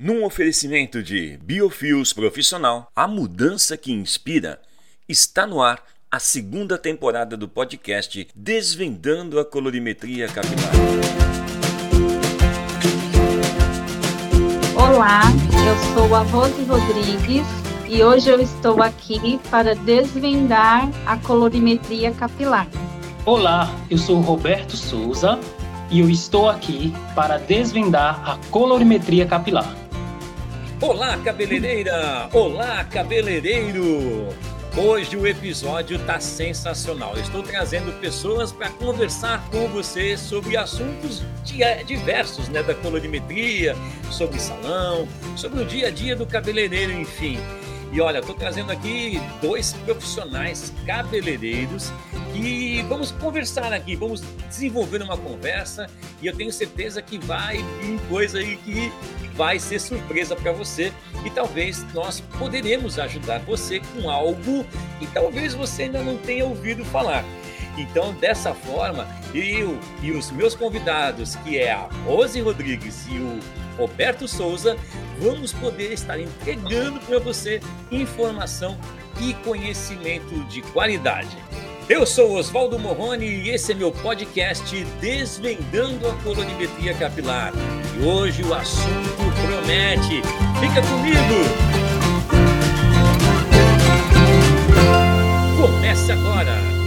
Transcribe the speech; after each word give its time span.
Num 0.00 0.24
oferecimento 0.24 1.02
de 1.02 1.36
Biofios 1.42 2.12
Profissional, 2.12 2.88
a 2.94 3.08
mudança 3.08 3.76
que 3.76 3.90
inspira, 3.90 4.60
está 5.08 5.44
no 5.44 5.60
ar 5.60 5.82
a 6.08 6.20
segunda 6.20 6.78
temporada 6.78 7.36
do 7.36 7.48
podcast 7.48 8.28
Desvendando 8.32 9.40
a 9.40 9.44
Colorimetria 9.44 10.28
Capilar. 10.28 10.70
Olá, 14.76 15.22
eu 15.66 15.94
sou 15.94 16.14
a 16.14 16.20
Rose 16.20 16.62
Rodrigues 16.62 17.46
e 17.88 18.00
hoje 18.00 18.30
eu 18.30 18.40
estou 18.40 18.80
aqui 18.80 19.40
para 19.50 19.74
desvendar 19.74 20.88
a 21.06 21.16
colorimetria 21.16 22.12
capilar. 22.12 22.68
Olá, 23.26 23.68
eu 23.90 23.98
sou 23.98 24.20
Roberto 24.20 24.76
Souza 24.76 25.40
e 25.90 25.98
eu 25.98 26.08
estou 26.08 26.48
aqui 26.48 26.92
para 27.16 27.36
desvendar 27.36 28.22
a 28.24 28.38
colorimetria 28.52 29.26
capilar. 29.26 29.87
Olá, 30.80 31.18
cabeleireira! 31.18 32.28
Olá, 32.32 32.84
cabeleireiro! 32.84 34.28
Hoje 34.76 35.16
o 35.16 35.26
episódio 35.26 35.98
tá 36.06 36.20
sensacional. 36.20 37.18
Estou 37.18 37.42
trazendo 37.42 37.92
pessoas 38.00 38.52
para 38.52 38.70
conversar 38.70 39.44
com 39.50 39.66
você 39.66 40.16
sobre 40.16 40.56
assuntos 40.56 41.24
diversos, 41.84 42.48
né, 42.48 42.62
da 42.62 42.76
colorimetria, 42.76 43.74
sobre 44.08 44.38
salão, 44.38 45.08
sobre 45.34 45.62
o 45.62 45.64
dia 45.64 45.88
a 45.88 45.90
dia 45.90 46.14
do 46.14 46.24
cabeleireiro, 46.24 46.92
enfim. 46.92 47.40
E 47.92 48.00
olha, 48.00 48.18
estou 48.18 48.34
trazendo 48.34 48.70
aqui 48.70 49.20
dois 49.40 49.72
profissionais 49.84 50.72
cabeleireiros 50.86 51.90
e 52.34 52.82
vamos 52.82 53.10
conversar 53.10 53.72
aqui, 53.72 53.96
vamos 53.96 54.22
desenvolver 54.48 55.02
uma 55.02 55.16
conversa 55.16 55.88
e 56.20 56.26
eu 56.26 56.36
tenho 56.36 56.52
certeza 56.52 57.00
que 57.00 57.18
vai 57.18 57.56
vir 57.80 57.98
coisa 58.08 58.38
aí 58.38 58.56
que 58.58 58.92
vai 59.34 59.58
ser 59.58 59.78
surpresa 59.78 60.36
para 60.36 60.52
você 60.52 60.92
e 61.24 61.30
talvez 61.30 61.84
nós 61.94 62.20
poderemos 62.38 62.98
ajudar 62.98 63.38
você 63.40 63.80
com 63.80 64.10
algo 64.10 64.66
que 64.98 65.06
talvez 65.06 65.54
você 65.54 65.84
ainda 65.84 66.02
não 66.02 66.18
tenha 66.18 66.44
ouvido 66.44 66.84
falar. 66.84 67.24
Então, 67.76 68.12
dessa 68.14 68.52
forma, 68.52 69.06
eu 69.32 69.78
e 70.02 70.10
os 70.10 70.32
meus 70.32 70.54
convidados, 70.54 71.36
que 71.36 71.58
é 71.58 71.72
a 71.72 71.88
Rose 72.04 72.40
Rodrigues 72.40 73.06
e 73.08 73.18
o 73.18 73.38
Roberto 73.78 74.26
Souza, 74.26 74.76
vamos 75.20 75.52
poder 75.52 75.92
estar 75.92 76.18
entregando 76.18 76.98
para 77.00 77.18
você 77.20 77.60
informação 77.90 78.76
e 79.20 79.32
conhecimento 79.34 80.34
de 80.48 80.60
qualidade. 80.60 81.36
Eu 81.88 82.04
sou 82.04 82.36
Oswaldo 82.36 82.78
Morrone 82.78 83.24
e 83.24 83.48
esse 83.48 83.72
é 83.72 83.74
meu 83.74 83.90
podcast 83.90 84.84
Desvendando 85.00 86.06
a 86.06 86.14
Colorimetria 86.22 86.92
Capilar. 86.92 87.50
E 87.96 88.04
hoje 88.04 88.42
o 88.42 88.52
assunto 88.52 89.16
promete. 89.46 90.20
Fica 90.60 90.82
comigo! 90.82 91.78
Começa 95.56 96.12
agora! 96.12 96.77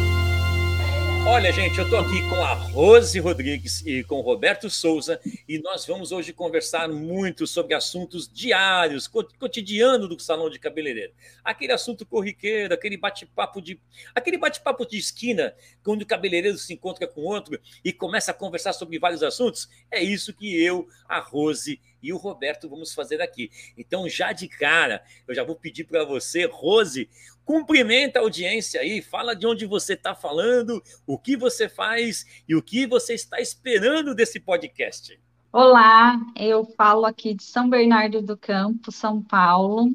Olha, 1.23 1.53
gente, 1.53 1.77
eu 1.77 1.85
estou 1.85 1.99
aqui 1.99 2.27
com 2.27 2.43
a 2.43 2.53
Rose 2.53 3.17
Rodrigues 3.19 3.85
e 3.85 4.03
com 4.03 4.15
o 4.15 4.21
Roberto 4.21 4.69
Souza 4.71 5.19
e 5.47 5.59
nós 5.59 5.85
vamos 5.85 6.11
hoje 6.11 6.33
conversar 6.33 6.89
muito 6.89 7.45
sobre 7.45 7.75
assuntos 7.75 8.27
diários, 8.27 9.07
cotidiano 9.07 10.07
do 10.07 10.19
salão 10.19 10.49
de 10.49 10.59
cabeleireiro. 10.59 11.13
Aquele 11.43 11.73
assunto 11.73 12.05
corriqueiro, 12.07 12.73
aquele 12.73 12.97
bate-papo 12.97 13.61
de 13.61 13.79
aquele 14.15 14.37
bate-papo 14.37 14.85
de 14.85 14.97
esquina, 14.97 15.53
quando 15.83 16.01
o 16.01 16.07
cabeleireiro 16.07 16.57
se 16.57 16.73
encontra 16.73 17.07
com 17.07 17.21
outro 17.21 17.59
e 17.85 17.93
começa 17.93 18.31
a 18.31 18.33
conversar 18.33 18.73
sobre 18.73 18.97
vários 18.97 19.21
assuntos. 19.21 19.69
É 19.91 20.01
isso 20.01 20.33
que 20.33 20.61
eu, 20.61 20.87
a 21.07 21.19
Rose 21.19 21.79
e 22.01 22.11
o 22.11 22.17
Roberto 22.17 22.69
vamos 22.69 22.93
fazer 22.93 23.21
aqui. 23.21 23.49
Então, 23.77 24.07
já 24.09 24.31
de 24.31 24.47
cara, 24.47 25.03
eu 25.27 25.35
já 25.35 25.43
vou 25.43 25.55
pedir 25.55 25.83
para 25.83 26.03
você, 26.03 26.45
Rose, 26.45 27.09
cumprimenta 27.45 28.19
a 28.19 28.21
audiência 28.21 28.81
aí, 28.81 29.01
fala 29.01 29.35
de 29.35 29.45
onde 29.45 29.65
você 29.65 29.93
está 29.93 30.15
falando, 30.15 30.81
o 31.05 31.17
que 31.17 31.35
você 31.35 31.69
faz 31.69 32.25
e 32.47 32.55
o 32.55 32.61
que 32.61 32.87
você 32.87 33.13
está 33.13 33.39
esperando 33.39 34.15
desse 34.15 34.39
podcast. 34.39 35.19
Olá, 35.51 36.17
eu 36.35 36.63
falo 36.77 37.05
aqui 37.05 37.33
de 37.33 37.43
São 37.43 37.69
Bernardo 37.69 38.21
do 38.21 38.37
Campo, 38.37 38.91
São 38.91 39.21
Paulo, 39.21 39.93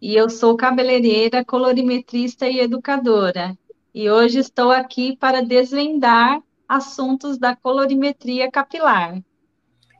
e 0.00 0.14
eu 0.14 0.28
sou 0.28 0.56
cabeleireira, 0.56 1.44
colorimetrista 1.44 2.48
e 2.48 2.58
educadora. 2.58 3.56
E 3.94 4.10
hoje 4.10 4.40
estou 4.40 4.70
aqui 4.70 5.16
para 5.16 5.42
desvendar 5.42 6.42
assuntos 6.68 7.38
da 7.38 7.54
colorimetria 7.54 8.50
capilar 8.50 9.22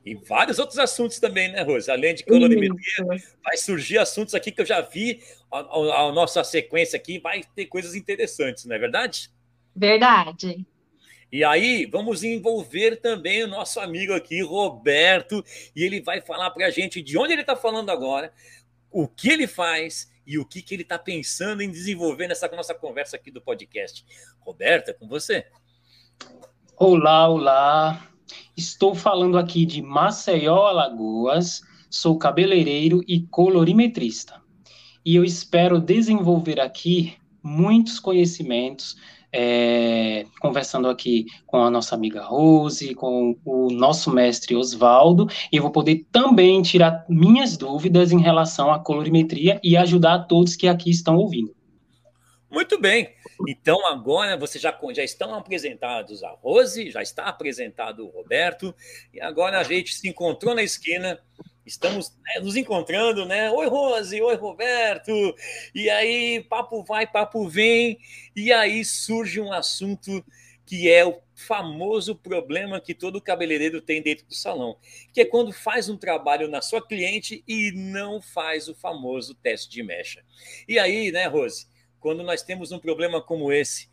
e 0.06 0.14
vários 0.14 0.60
outros 0.60 0.78
assuntos 0.78 1.18
também, 1.18 1.50
né, 1.50 1.62
Rose? 1.62 1.90
Além 1.90 2.14
de 2.14 2.24
colorimetria, 2.24 3.04
vai 3.42 3.56
surgir 3.56 3.98
assuntos 3.98 4.36
aqui 4.36 4.52
que 4.52 4.60
eu 4.60 4.64
já 4.64 4.80
vi 4.80 5.20
a, 5.50 5.58
a, 5.58 6.02
a, 6.02 6.12
nossa 6.12 6.44
sequência 6.44 6.96
aqui, 6.96 7.18
vai 7.18 7.42
ter 7.56 7.66
coisas 7.66 7.96
interessantes, 7.96 8.66
não 8.66 8.76
é 8.76 8.78
verdade? 8.78 9.28
Verdade. 9.74 10.64
E 11.32 11.42
aí, 11.42 11.86
vamos 11.86 12.22
envolver 12.22 13.00
também 13.00 13.42
o 13.42 13.48
nosso 13.48 13.80
amigo 13.80 14.12
aqui, 14.12 14.40
Roberto, 14.42 15.44
e 15.74 15.82
ele 15.82 16.00
vai 16.00 16.20
falar 16.20 16.52
para 16.52 16.66
a 16.66 16.70
gente 16.70 17.02
de 17.02 17.18
onde 17.18 17.32
ele 17.32 17.40
está 17.40 17.56
falando 17.56 17.90
agora, 17.90 18.32
o 18.92 19.08
que 19.08 19.28
ele 19.28 19.48
faz 19.48 20.08
e 20.24 20.38
o 20.38 20.46
que, 20.46 20.62
que 20.62 20.72
ele 20.72 20.84
está 20.84 21.00
pensando 21.00 21.62
em 21.62 21.70
desenvolver 21.70 22.28
nessa 22.28 22.46
nossa 22.48 22.74
conversa 22.74 23.16
aqui 23.16 23.32
do 23.32 23.42
podcast. 23.42 24.06
Roberto, 24.38 24.90
é 24.90 24.92
com 24.92 25.08
você. 25.08 25.46
Olá, 26.76 27.28
olá. 27.28 28.15
Estou 28.56 28.94
falando 28.94 29.36
aqui 29.36 29.66
de 29.66 29.82
Maceió, 29.82 30.66
Alagoas, 30.66 31.60
sou 31.90 32.16
cabeleireiro 32.16 33.02
e 33.06 33.20
colorimetrista. 33.20 34.40
E 35.04 35.14
eu 35.14 35.22
espero 35.22 35.78
desenvolver 35.78 36.58
aqui 36.58 37.12
muitos 37.42 38.00
conhecimentos, 38.00 38.96
é, 39.30 40.24
conversando 40.40 40.88
aqui 40.88 41.26
com 41.46 41.58
a 41.58 41.70
nossa 41.70 41.94
amiga 41.94 42.22
Rose, 42.22 42.94
com 42.94 43.36
o 43.44 43.70
nosso 43.70 44.10
mestre 44.10 44.56
Oswaldo, 44.56 45.28
e 45.52 45.60
vou 45.60 45.70
poder 45.70 46.06
também 46.10 46.62
tirar 46.62 47.04
minhas 47.10 47.58
dúvidas 47.58 48.10
em 48.10 48.22
relação 48.22 48.72
à 48.72 48.78
colorimetria 48.78 49.60
e 49.62 49.76
ajudar 49.76 50.14
a 50.14 50.24
todos 50.24 50.56
que 50.56 50.66
aqui 50.66 50.88
estão 50.88 51.16
ouvindo. 51.16 51.55
Muito 52.50 52.80
bem. 52.80 53.14
Então, 53.48 53.84
agora 53.86 54.36
vocês 54.36 54.62
já, 54.62 54.76
já 54.94 55.02
estão 55.02 55.34
apresentados 55.34 56.22
a 56.22 56.30
Rose, 56.30 56.90
já 56.90 57.02
está 57.02 57.24
apresentado 57.24 58.06
o 58.06 58.10
Roberto, 58.10 58.74
e 59.12 59.20
agora 59.20 59.58
a 59.58 59.64
gente 59.64 59.94
se 59.94 60.08
encontrou 60.08 60.54
na 60.54 60.62
esquina, 60.62 61.20
estamos 61.66 62.16
né, 62.24 62.40
nos 62.40 62.56
encontrando, 62.56 63.26
né? 63.26 63.50
Oi, 63.50 63.66
Rose, 63.66 64.22
oi, 64.22 64.36
Roberto. 64.36 65.12
E 65.74 65.90
aí, 65.90 66.44
papo 66.48 66.84
vai, 66.84 67.06
papo 67.06 67.48
vem, 67.48 67.98
e 68.34 68.52
aí 68.52 68.84
surge 68.84 69.40
um 69.40 69.52
assunto 69.52 70.24
que 70.64 70.90
é 70.90 71.04
o 71.04 71.20
famoso 71.34 72.16
problema 72.16 72.80
que 72.80 72.94
todo 72.94 73.20
cabeleireiro 73.20 73.80
tem 73.80 74.02
dentro 74.02 74.26
do 74.26 74.34
salão, 74.34 74.76
que 75.12 75.20
é 75.20 75.24
quando 75.24 75.52
faz 75.52 75.88
um 75.88 75.96
trabalho 75.96 76.48
na 76.48 76.60
sua 76.60 76.84
cliente 76.84 77.44
e 77.46 77.70
não 77.72 78.20
faz 78.20 78.68
o 78.68 78.74
famoso 78.74 79.34
teste 79.34 79.70
de 79.70 79.82
mecha. 79.82 80.24
E 80.66 80.78
aí, 80.78 81.12
né, 81.12 81.26
Rose? 81.26 81.66
Quando 82.00 82.22
nós 82.22 82.42
temos 82.42 82.72
um 82.72 82.78
problema 82.78 83.20
como 83.20 83.52
esse, 83.52 83.88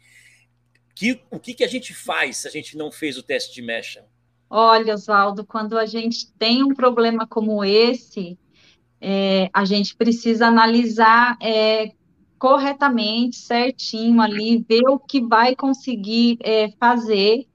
que, 0.96 1.22
o 1.32 1.40
que, 1.40 1.54
que 1.54 1.64
a 1.64 1.68
gente 1.68 1.94
faz 1.94 2.38
se 2.38 2.48
a 2.48 2.52
gente 2.52 2.78
não 2.78 2.92
fez 2.92 3.18
o 3.18 3.24
teste 3.24 3.54
de 3.54 3.62
mecha? 3.62 4.06
Olha, 4.50 4.94
Oswaldo, 4.94 5.44
quando 5.44 5.78
a 5.78 5.86
gente 5.86 6.32
tem 6.34 6.64
um 6.64 6.76
problema 6.76 7.26
como 7.26 7.64
esse, 7.66 8.38
é, 9.02 9.50
a 9.52 9.66
gente 9.66 9.96
precisa 9.96 10.48
analisar 10.48 11.36
é, 11.42 11.92
corretamente, 12.38 13.38
certinho 13.38 14.22
ali, 14.22 14.64
ver 14.68 14.84
o 14.88 15.00
que 15.00 15.22
vai 15.22 15.56
conseguir 15.56 16.38
é, 16.42 16.70
fazer, 16.80 17.48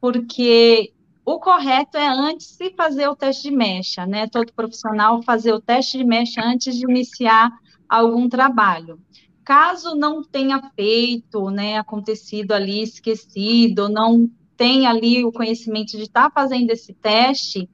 porque 0.00 0.92
o 1.24 1.38
correto 1.38 1.98
é 1.98 2.06
antes 2.06 2.56
de 2.56 2.70
fazer 2.70 3.08
o 3.08 3.16
teste 3.16 3.50
de 3.50 3.56
mecha, 3.56 4.06
né? 4.06 4.28
Todo 4.28 4.52
profissional 4.52 5.22
fazer 5.22 5.52
o 5.52 5.60
teste 5.60 5.98
de 5.98 6.04
mecha 6.04 6.40
antes 6.42 6.76
de 6.76 6.84
iniciar 6.88 7.50
algum 7.88 8.28
trabalho. 8.28 9.00
Caso 9.46 9.94
não 9.94 10.24
tenha 10.24 10.60
feito, 10.74 11.50
né, 11.50 11.78
acontecido 11.78 12.50
ali, 12.50 12.82
esquecido, 12.82 13.88
não 13.88 14.28
tem 14.56 14.88
ali 14.88 15.24
o 15.24 15.30
conhecimento 15.30 15.96
de 15.96 16.02
estar 16.02 16.28
tá 16.28 16.30
fazendo 16.34 16.68
esse 16.72 16.92
teste, 16.92 17.70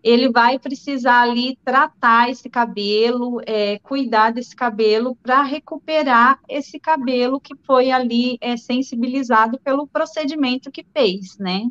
ele 0.00 0.30
vai 0.30 0.60
precisar 0.60 1.22
ali 1.22 1.58
tratar 1.64 2.30
esse 2.30 2.48
cabelo, 2.48 3.40
é, 3.44 3.80
cuidar 3.80 4.30
desse 4.30 4.54
cabelo 4.54 5.16
para 5.16 5.42
recuperar 5.42 6.40
esse 6.48 6.78
cabelo 6.78 7.40
que 7.40 7.56
foi 7.66 7.90
ali 7.90 8.38
é, 8.40 8.56
sensibilizado 8.56 9.58
pelo 9.58 9.88
procedimento 9.88 10.70
que 10.70 10.86
fez, 10.96 11.36
né? 11.36 11.64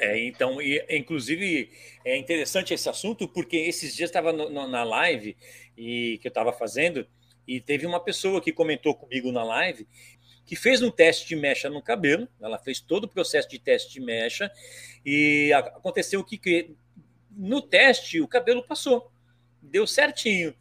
É, 0.00 0.26
então, 0.26 0.60
e, 0.60 0.84
inclusive, 0.90 1.70
é 2.04 2.18
interessante 2.18 2.74
esse 2.74 2.88
assunto, 2.88 3.28
porque 3.28 3.56
esses 3.56 3.94
dias 3.94 4.10
estava 4.10 4.32
na 4.32 4.82
live 4.82 5.36
e 5.78 6.18
que 6.20 6.26
eu 6.26 6.30
estava 6.30 6.52
fazendo, 6.52 7.06
e 7.50 7.60
teve 7.60 7.84
uma 7.84 7.98
pessoa 7.98 8.40
que 8.40 8.52
comentou 8.52 8.94
comigo 8.94 9.32
na 9.32 9.42
live 9.42 9.84
que 10.46 10.54
fez 10.54 10.82
um 10.82 10.90
teste 10.90 11.26
de 11.26 11.34
mecha 11.34 11.68
no 11.68 11.82
cabelo, 11.82 12.28
ela 12.40 12.58
fez 12.58 12.80
todo 12.80 13.04
o 13.04 13.08
processo 13.08 13.48
de 13.48 13.58
teste 13.58 13.92
de 13.92 14.00
mecha 14.00 14.50
e 15.04 15.52
aconteceu 15.52 16.24
que 16.24 16.76
no 17.30 17.60
teste 17.60 18.20
o 18.20 18.28
cabelo 18.28 18.62
passou. 18.62 19.10
deu 19.60 19.84
certinho. 19.84 20.54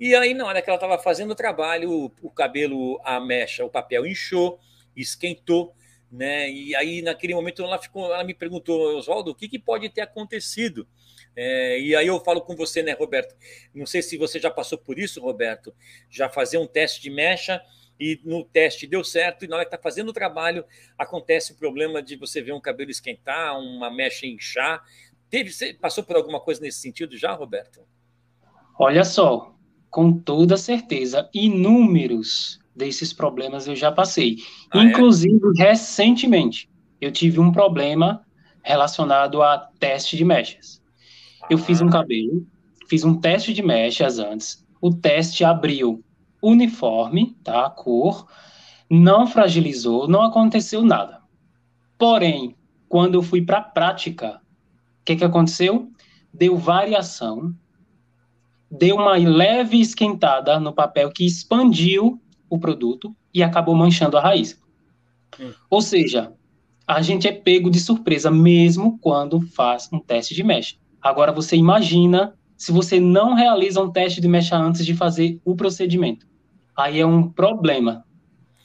E 0.00 0.16
aí, 0.16 0.34
na 0.34 0.44
hora 0.46 0.60
que 0.60 0.68
ela 0.68 0.76
estava 0.76 0.98
fazendo 0.98 1.30
o 1.30 1.36
trabalho, 1.36 1.90
o, 1.90 2.12
o, 2.22 2.30
cabelo, 2.30 3.00
a 3.04 3.20
mecha, 3.20 3.64
o 3.64 3.70
papel 3.70 4.04
inchou, 4.04 4.58
esquentou, 4.96 5.74
né? 6.10 6.50
E 6.50 6.74
aí, 6.74 7.02
naquele 7.02 7.34
momento, 7.34 7.62
ela 7.62 7.78
ficou, 7.78 8.12
ela 8.12 8.24
me 8.24 8.34
perguntou, 8.34 8.96
Oswaldo, 8.96 9.30
o 9.30 9.34
que, 9.34 9.48
que 9.48 9.60
pode 9.60 9.88
ter 9.88 10.00
acontecido? 10.00 10.88
É, 11.34 11.80
e 11.80 11.96
aí 11.96 12.06
eu 12.06 12.20
falo 12.20 12.42
com 12.42 12.54
você, 12.54 12.82
né, 12.82 12.92
Roberto? 12.92 13.34
Não 13.74 13.86
sei 13.86 14.02
se 14.02 14.16
você 14.18 14.38
já 14.38 14.50
passou 14.50 14.78
por 14.78 14.98
isso, 14.98 15.20
Roberto, 15.20 15.74
já 16.10 16.28
fazer 16.28 16.58
um 16.58 16.66
teste 16.66 17.00
de 17.00 17.10
mecha 17.10 17.60
e 17.98 18.20
no 18.24 18.44
teste 18.44 18.86
deu 18.86 19.04
certo, 19.04 19.44
e 19.44 19.48
na 19.48 19.56
hora 19.56 19.64
que 19.64 19.74
está 19.74 19.82
fazendo 19.82 20.08
o 20.08 20.12
trabalho, 20.12 20.64
acontece 20.98 21.52
o 21.52 21.56
problema 21.56 22.02
de 22.02 22.16
você 22.16 22.42
ver 22.42 22.52
um 22.52 22.60
cabelo 22.60 22.90
esquentar, 22.90 23.58
uma 23.58 23.90
mecha 23.90 24.26
inchar. 24.26 24.82
Teve, 25.30 25.52
você 25.52 25.72
passou 25.72 26.02
por 26.04 26.16
alguma 26.16 26.40
coisa 26.40 26.60
nesse 26.60 26.80
sentido 26.80 27.16
já, 27.16 27.32
Roberto? 27.32 27.82
Olha 28.78 29.04
só, 29.04 29.54
com 29.88 30.12
toda 30.12 30.56
certeza, 30.56 31.30
inúmeros 31.32 32.58
desses 32.74 33.12
problemas 33.12 33.68
eu 33.68 33.76
já 33.76 33.92
passei. 33.92 34.38
Ah, 34.70 34.80
é? 34.80 34.84
Inclusive, 34.84 35.40
é? 35.58 35.62
recentemente, 35.62 36.68
eu 37.00 37.12
tive 37.12 37.38
um 37.38 37.52
problema 37.52 38.26
relacionado 38.64 39.42
a 39.42 39.58
teste 39.78 40.16
de 40.16 40.24
mechas. 40.24 40.81
Eu 41.50 41.58
fiz 41.58 41.80
um 41.80 41.88
cabelo, 41.88 42.46
fiz 42.88 43.04
um 43.04 43.18
teste 43.18 43.52
de 43.52 43.62
mechas 43.62 44.18
antes, 44.18 44.66
o 44.80 44.92
teste 44.92 45.44
abriu 45.44 46.04
uniforme, 46.42 47.36
tá? 47.44 47.70
Cor, 47.70 48.26
não 48.90 49.26
fragilizou, 49.26 50.08
não 50.08 50.22
aconteceu 50.22 50.82
nada. 50.82 51.20
Porém, 51.96 52.56
quando 52.88 53.14
eu 53.14 53.22
fui 53.22 53.42
para 53.42 53.58
a 53.58 53.62
prática, 53.62 54.40
o 55.00 55.04
que, 55.04 55.16
que 55.16 55.24
aconteceu? 55.24 55.88
Deu 56.34 56.56
variação, 56.56 57.54
deu 58.70 58.96
uma 58.96 59.16
leve 59.16 59.80
esquentada 59.80 60.58
no 60.58 60.72
papel 60.72 61.10
que 61.10 61.24
expandiu 61.24 62.20
o 62.50 62.58
produto 62.58 63.14
e 63.32 63.42
acabou 63.42 63.74
manchando 63.74 64.16
a 64.16 64.20
raiz. 64.20 64.60
Hum. 65.38 65.52
Ou 65.70 65.80
seja, 65.80 66.32
a 66.86 67.00
gente 67.00 67.28
é 67.28 67.32
pego 67.32 67.70
de 67.70 67.80
surpresa 67.80 68.30
mesmo 68.30 68.98
quando 68.98 69.40
faz 69.40 69.88
um 69.92 69.98
teste 69.98 70.34
de 70.34 70.42
mecha. 70.42 70.76
Agora 71.02 71.32
você 71.32 71.56
imagina 71.56 72.34
se 72.56 72.70
você 72.70 73.00
não 73.00 73.34
realiza 73.34 73.82
um 73.82 73.90
teste 73.90 74.20
de 74.20 74.28
mecha 74.28 74.56
antes 74.56 74.86
de 74.86 74.94
fazer 74.94 75.40
o 75.44 75.56
procedimento. 75.56 76.26
Aí 76.76 77.00
é 77.00 77.06
um 77.06 77.28
problema. 77.28 78.04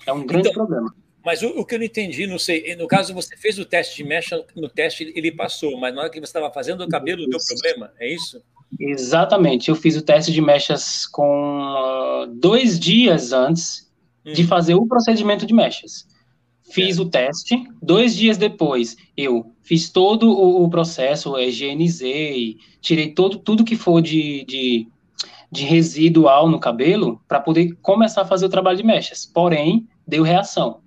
É 0.06 0.13
um 0.13 0.25
grande 0.25 0.50
então, 0.50 0.66
problema. 0.66 0.94
Mas 1.25 1.42
o, 1.42 1.48
o, 1.48 1.66
que 1.66 1.75
eu 1.75 1.80
não 1.80 1.86
entendi, 1.86 2.25
não 2.28 2.39
sei, 2.39 2.75
no 2.75 2.88
caso 2.88 3.13
você 3.13 3.36
fez 3.36 3.60
o 3.60 3.66
teste 3.66 3.98
de 3.98 4.04
mecha, 4.04 4.45
no 4.56 4.69
teste 4.69 5.12
ele 5.16 5.31
passou, 5.31 5.78
mas 5.78 5.94
na 5.94 6.01
hora 6.01 6.10
que 6.10 6.19
você 6.19 6.25
estava 6.25 6.50
fazendo 6.54 6.81
o 6.81 6.88
cabelo 6.88 7.28
deu 7.28 7.39
problema, 7.45 7.92
é 8.00 8.13
isso? 8.13 8.42
Exatamente. 8.80 9.69
Eu 9.69 9.75
fiz 9.75 9.98
o 9.98 10.01
teste 10.01 10.31
de 10.31 10.42
mechas 10.42 11.06
com 11.06 11.74
uh, 11.74 12.28
dois 12.28 12.80
dias 12.80 13.33
antes 13.33 13.92
hum. 14.25 14.31
de 14.31 14.45
fazer 14.45 14.75
o 14.75 14.86
procedimento 14.86 15.45
de 15.45 15.54
mechas. 15.54 16.07
Fiz 16.69 16.98
é. 16.98 17.02
o 17.02 17.10
teste. 17.10 17.64
Dois 17.81 18.16
dias 18.16 18.38
depois, 18.38 18.98
eu 19.16 19.52
fiz 19.62 19.90
todo 19.90 20.30
o, 20.30 20.64
o 20.64 20.69
processo, 20.69 21.38
higienizei, 21.38 22.58
tirei 22.81 23.12
todo, 23.14 23.38
tudo 23.40 23.64
que 23.64 23.75
for 23.75 24.02
de, 24.02 24.44
de, 24.46 24.88
de 25.52 25.64
residual 25.64 26.50
no 26.50 26.60
cabelo 26.60 27.22
para 27.28 27.40
poder 27.40 27.75
começar 27.81 28.22
a 28.22 28.25
fazer 28.25 28.46
o 28.46 28.50
trabalho 28.50 28.78
de 28.78 28.84
mechas. 28.84 29.25
Porém, 29.25 29.88
deu 30.06 30.24
reação. 30.24 30.81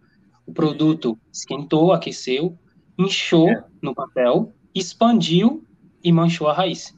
O 0.46 0.52
produto 0.52 1.18
esquentou, 1.32 1.92
aqueceu, 1.92 2.56
inchou 2.98 3.48
é. 3.48 3.64
no 3.80 3.94
papel, 3.94 4.52
expandiu 4.74 5.64
e 6.02 6.12
manchou 6.12 6.48
a 6.48 6.52
raiz 6.52 6.94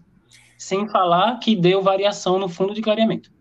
sem 0.62 0.88
falar 0.88 1.40
que 1.40 1.56
deu 1.56 1.82
variação 1.82 2.38
no 2.38 2.49
fundo 2.49 2.73
de 2.73 2.81
clareamento. 2.81 3.32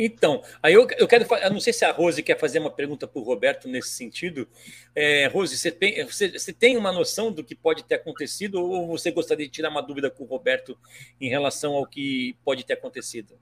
Então, 0.00 0.40
aí 0.62 0.74
eu, 0.74 0.86
eu 0.96 1.08
quero. 1.08 1.26
Eu 1.42 1.50
não 1.50 1.58
sei 1.58 1.72
se 1.72 1.84
a 1.84 1.90
Rose 1.90 2.22
quer 2.22 2.38
fazer 2.38 2.60
uma 2.60 2.70
pergunta 2.70 3.04
para 3.08 3.20
o 3.20 3.24
Roberto 3.24 3.66
nesse 3.66 3.88
sentido. 3.88 4.46
É, 4.94 5.26
Rose, 5.26 5.58
você 5.58 5.72
tem, 5.72 6.04
você, 6.04 6.38
você 6.38 6.52
tem 6.52 6.76
uma 6.76 6.92
noção 6.92 7.32
do 7.32 7.42
que 7.42 7.56
pode 7.56 7.82
ter 7.82 7.96
acontecido 7.96 8.62
ou 8.62 8.86
você 8.86 9.10
gostaria 9.10 9.46
de 9.46 9.52
tirar 9.52 9.70
uma 9.70 9.82
dúvida 9.82 10.08
com 10.08 10.22
o 10.22 10.26
Roberto 10.28 10.78
em 11.20 11.28
relação 11.28 11.74
ao 11.74 11.84
que 11.84 12.36
pode 12.44 12.64
ter 12.64 12.74
acontecido? 12.74 13.34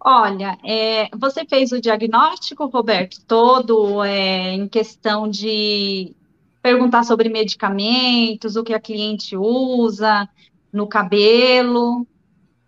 Olha, 0.00 0.58
é, 0.64 1.08
você 1.16 1.44
fez 1.44 1.70
o 1.70 1.80
diagnóstico, 1.80 2.66
Roberto, 2.66 3.24
todo 3.24 4.02
é, 4.02 4.54
em 4.54 4.66
questão 4.66 5.28
de 5.28 6.16
perguntar 6.60 7.04
sobre 7.04 7.28
medicamentos, 7.28 8.56
o 8.56 8.64
que 8.64 8.74
a 8.74 8.80
cliente 8.80 9.36
usa, 9.36 10.28
no 10.72 10.88
cabelo? 10.88 12.06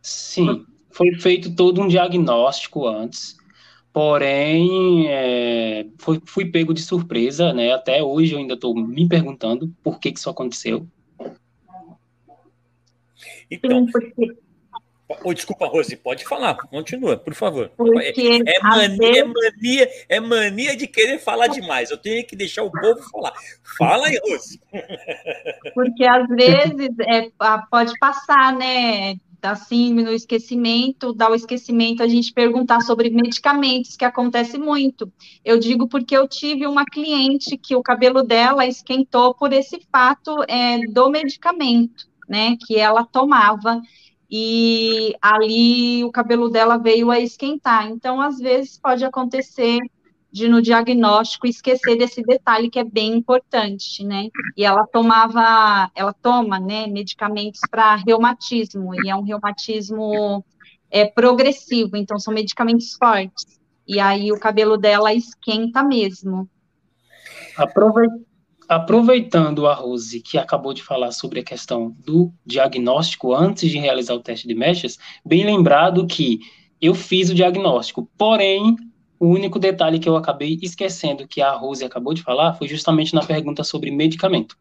Sim, 0.00 0.64
foi 0.90 1.14
feito 1.14 1.54
todo 1.54 1.81
um 1.81 1.88
diagnóstico 1.88 2.87
antes, 2.87 3.37
porém 3.92 5.06
é, 5.08 5.87
foi, 5.98 6.20
fui 6.25 6.44
pego 6.44 6.75
de 6.75 6.82
surpresa, 6.82 7.52
né? 7.52 7.72
Até 7.72 8.02
hoje 8.02 8.34
eu 8.34 8.38
ainda 8.38 8.54
estou 8.54 8.75
me 8.75 9.08
perguntando 9.08 9.72
por 9.82 9.98
que, 9.98 10.12
que 10.12 10.19
isso 10.19 10.31
aconteceu. 10.31 10.87
Então, 13.50 13.87
porque 13.87 14.37
Oh, 15.25 15.34
desculpa, 15.34 15.66
Rose, 15.66 15.96
pode 15.96 16.25
falar, 16.25 16.54
continua, 16.54 17.16
por 17.16 17.34
favor. 17.34 17.69
Porque 17.76 18.42
é 18.46 18.60
mania, 18.60 18.96
vezes... 18.96 19.16
é 19.16 19.25
mania, 19.25 19.88
é 20.08 20.20
mania 20.20 20.76
de 20.76 20.87
querer 20.87 21.19
falar 21.19 21.48
demais. 21.48 21.90
Eu 21.90 21.98
tenho 21.98 22.25
que 22.25 22.37
deixar 22.37 22.62
o 22.62 22.70
povo 22.70 23.02
falar. 23.10 23.32
Fala 23.76 24.06
aí, 24.06 24.20
Rose. 24.25 24.60
Porque 25.75 26.04
às 26.04 26.28
vezes 26.28 26.90
é, 27.00 27.28
pode 27.69 27.92
passar, 27.98 28.56
né? 28.56 29.16
Assim, 29.42 29.94
no 29.94 30.12
esquecimento, 30.12 31.12
dá 31.12 31.31
o 31.31 31.34
esquecimento 31.34 32.02
a 32.02 32.08
gente 32.08 32.32
perguntar 32.32 32.81
sobre 32.81 33.10
medicamentos, 33.10 33.96
que 33.96 34.04
acontece 34.04 34.58
muito. 34.58 35.10
Eu 35.44 35.58
digo 35.58 35.88
porque 35.88 36.16
eu 36.16 36.28
tive 36.28 36.66
uma 36.66 36.84
cliente 36.84 37.56
que 37.56 37.75
o 37.75 37.82
cabelo 37.82 38.22
dela 38.22 38.66
esquentou 38.66 39.34
por 39.34 39.52
esse 39.52 39.81
fato 39.90 40.44
é, 40.48 40.78
do 40.88 41.08
medicamento, 41.10 42.08
né? 42.28 42.56
Que 42.66 42.76
ela 42.76 43.04
tomava 43.04 43.81
e 44.31 45.14
ali 45.20 46.04
o 46.04 46.12
cabelo 46.12 46.48
dela 46.48 46.76
veio 46.76 47.10
a 47.10 47.19
esquentar. 47.19 47.88
Então, 47.90 48.20
às 48.20 48.38
vezes, 48.38 48.78
pode 48.78 49.04
acontecer 49.04 49.78
de 50.32 50.48
no 50.48 50.62
diagnóstico 50.62 51.46
esquecer 51.46 51.96
desse 51.96 52.22
detalhe 52.22 52.70
que 52.70 52.78
é 52.78 52.84
bem 52.84 53.14
importante, 53.14 54.04
né? 54.04 54.28
E 54.56 54.64
ela 54.64 54.86
tomava, 54.86 55.90
ela 55.94 56.12
toma, 56.12 56.60
né, 56.60 56.86
medicamentos 56.86 57.60
para 57.70 57.96
reumatismo, 57.96 58.94
e 59.04 59.10
é 59.10 59.16
um 59.16 59.22
reumatismo 59.22 60.44
é, 60.90 61.04
progressivo, 61.04 61.96
então 61.96 62.18
são 62.18 62.32
medicamentos 62.32 62.94
fortes. 62.94 63.60
E 63.87 63.99
aí 63.99 64.30
o 64.30 64.38
cabelo 64.38 64.76
dela 64.76 65.12
esquenta 65.12 65.82
mesmo. 65.82 66.49
Aproveitando 68.68 69.66
a 69.66 69.75
Rose, 69.75 70.20
que 70.20 70.38
acabou 70.38 70.72
de 70.72 70.80
falar 70.80 71.10
sobre 71.10 71.40
a 71.40 71.44
questão 71.44 71.90
do 71.99 72.32
diagnóstico 72.46 73.34
antes 73.34 73.68
de 73.68 73.78
realizar 73.78 74.14
o 74.14 74.20
teste 74.20 74.46
de 74.46 74.54
mechas, 74.54 74.96
bem 75.26 75.44
lembrado 75.44 76.06
que 76.06 76.38
eu 76.80 76.94
fiz 76.94 77.30
o 77.30 77.34
diagnóstico, 77.34 78.08
porém, 78.16 78.76
o 79.20 79.28
único 79.28 79.58
detalhe 79.58 79.98
que 79.98 80.08
eu 80.08 80.16
acabei 80.16 80.58
esquecendo 80.62 81.28
que 81.28 81.42
a 81.42 81.52
Rose 81.52 81.84
acabou 81.84 82.14
de 82.14 82.22
falar 82.22 82.54
foi 82.54 82.66
justamente 82.66 83.14
na 83.14 83.20
pergunta 83.22 83.62
sobre 83.62 83.90
medicamento. 83.90 84.56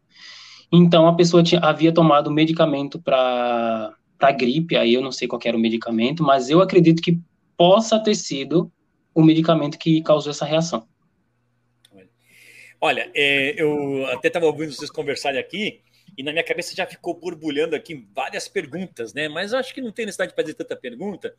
Então, 0.70 1.08
a 1.08 1.14
pessoa 1.16 1.42
tinha, 1.42 1.60
havia 1.62 1.92
tomado 1.92 2.30
medicamento 2.30 3.00
para 3.00 3.96
gripe, 4.38 4.76
aí 4.76 4.92
eu 4.92 5.00
não 5.00 5.10
sei 5.10 5.26
qual 5.26 5.40
era 5.42 5.56
o 5.56 5.60
medicamento, 5.60 6.22
mas 6.22 6.50
eu 6.50 6.60
acredito 6.60 7.00
que 7.00 7.18
possa 7.56 7.98
ter 7.98 8.14
sido 8.14 8.70
o 9.14 9.22
medicamento 9.22 9.78
que 9.78 10.02
causou 10.02 10.30
essa 10.30 10.44
reação. 10.44 10.86
Olha, 12.78 13.10
é, 13.14 13.54
eu 13.60 14.06
até 14.06 14.28
estava 14.28 14.46
ouvindo 14.46 14.72
vocês 14.72 14.90
conversarem 14.90 15.40
aqui 15.40 15.80
e 16.16 16.22
na 16.22 16.32
minha 16.32 16.44
cabeça 16.44 16.74
já 16.74 16.86
ficou 16.86 17.14
borbulhando 17.14 17.74
aqui 17.74 18.06
várias 18.14 18.48
perguntas, 18.48 19.14
né? 19.14 19.28
Mas 19.28 19.52
eu 19.52 19.58
acho 19.58 19.74
que 19.74 19.80
não 19.80 19.92
tem 19.92 20.06
necessidade 20.06 20.32
de 20.32 20.36
fazer 20.36 20.54
tanta 20.54 20.76
pergunta, 20.76 21.34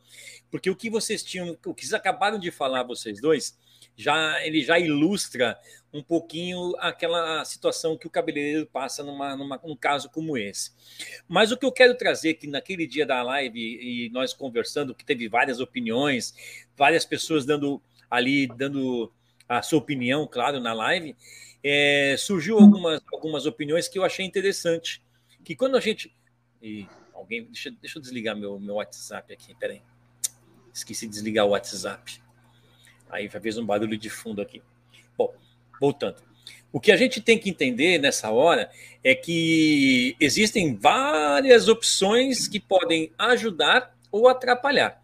porque 0.50 0.70
o 0.70 0.76
que 0.76 0.90
vocês 0.90 1.22
tinham, 1.22 1.56
o 1.64 1.74
que 1.74 1.82
vocês 1.82 1.94
acabaram 1.94 2.38
de 2.38 2.50
falar, 2.50 2.82
vocês 2.82 3.20
dois, 3.20 3.58
já 3.96 4.44
ele 4.44 4.62
já 4.62 4.78
ilustra 4.78 5.58
um 5.92 6.02
pouquinho 6.02 6.74
aquela 6.78 7.44
situação 7.44 7.96
que 7.96 8.06
o 8.06 8.10
cabeleireiro 8.10 8.66
passa 8.66 9.02
numa, 9.02 9.36
numa, 9.36 9.60
num 9.62 9.76
caso 9.76 10.08
como 10.10 10.38
esse. 10.38 10.72
Mas 11.28 11.52
o 11.52 11.56
que 11.56 11.66
eu 11.66 11.72
quero 11.72 11.94
trazer 11.96 12.34
que 12.34 12.46
naquele 12.46 12.86
dia 12.86 13.04
da 13.04 13.22
live 13.22 13.58
e 13.60 14.10
nós 14.10 14.32
conversando, 14.32 14.94
que 14.94 15.04
teve 15.04 15.28
várias 15.28 15.60
opiniões, 15.60 16.34
várias 16.76 17.04
pessoas 17.04 17.44
dando 17.44 17.82
ali 18.10 18.46
dando 18.46 19.12
a 19.48 19.60
sua 19.62 19.78
opinião, 19.78 20.26
claro, 20.26 20.60
na 20.60 20.72
live, 20.72 21.14
é, 21.62 22.16
surgiu 22.18 22.58
algumas, 22.58 23.00
algumas 23.12 23.46
opiniões 23.46 23.88
que 23.88 23.98
eu 23.98 24.04
achei 24.04 24.24
interessante. 24.24 25.02
Que 25.44 25.54
quando 25.54 25.76
a 25.76 25.80
gente. 25.80 26.14
E 26.60 26.86
alguém. 27.14 27.44
Deixa, 27.44 27.70
deixa 27.70 27.98
eu 27.98 28.02
desligar 28.02 28.36
meu, 28.36 28.58
meu 28.58 28.76
WhatsApp 28.76 29.32
aqui, 29.32 29.54
peraí. 29.54 29.82
Esqueci 30.72 31.06
de 31.06 31.12
desligar 31.12 31.46
o 31.46 31.50
WhatsApp. 31.50 32.20
Aí 33.10 33.28
fez 33.28 33.58
um 33.58 33.66
barulho 33.66 33.96
de 33.98 34.08
fundo 34.08 34.40
aqui. 34.40 34.62
Bom, 35.16 35.34
voltando. 35.80 36.16
O 36.72 36.80
que 36.80 36.90
a 36.90 36.96
gente 36.96 37.20
tem 37.20 37.38
que 37.38 37.50
entender 37.50 37.98
nessa 37.98 38.30
hora 38.30 38.70
é 39.04 39.14
que 39.14 40.16
existem 40.18 40.74
várias 40.74 41.68
opções 41.68 42.48
que 42.48 42.58
podem 42.58 43.12
ajudar 43.18 43.94
ou 44.10 44.26
atrapalhar. 44.26 45.01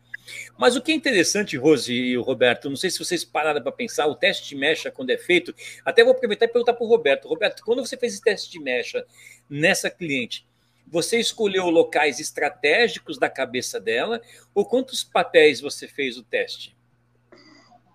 Mas 0.58 0.74
o 0.74 0.82
que 0.82 0.90
é 0.90 0.94
interessante, 0.94 1.56
Rose 1.56 1.94
e 1.94 2.16
Roberto, 2.16 2.68
não 2.68 2.74
sei 2.74 2.90
se 2.90 2.98
vocês 2.98 3.24
pararam 3.24 3.62
para 3.62 3.70
pensar, 3.70 4.08
o 4.08 4.16
teste 4.16 4.48
de 4.48 4.56
mecha, 4.56 4.90
quando 4.90 5.10
é 5.10 5.16
feito, 5.16 5.54
até 5.84 6.02
vou 6.02 6.12
aproveitar 6.12 6.46
e 6.46 6.48
perguntar 6.48 6.72
para 6.72 6.84
o 6.84 6.88
Roberto. 6.88 7.28
Roberto, 7.28 7.62
quando 7.64 7.86
você 7.86 7.96
fez 7.96 8.14
esse 8.14 8.22
teste 8.22 8.50
de 8.50 8.58
mecha 8.58 9.06
nessa 9.48 9.88
cliente, 9.88 10.44
você 10.84 11.20
escolheu 11.20 11.70
locais 11.70 12.18
estratégicos 12.18 13.18
da 13.18 13.30
cabeça 13.30 13.78
dela 13.78 14.20
ou 14.52 14.64
quantos 14.66 15.04
papéis 15.04 15.60
você 15.60 15.86
fez 15.86 16.18
o 16.18 16.24
teste? 16.24 16.76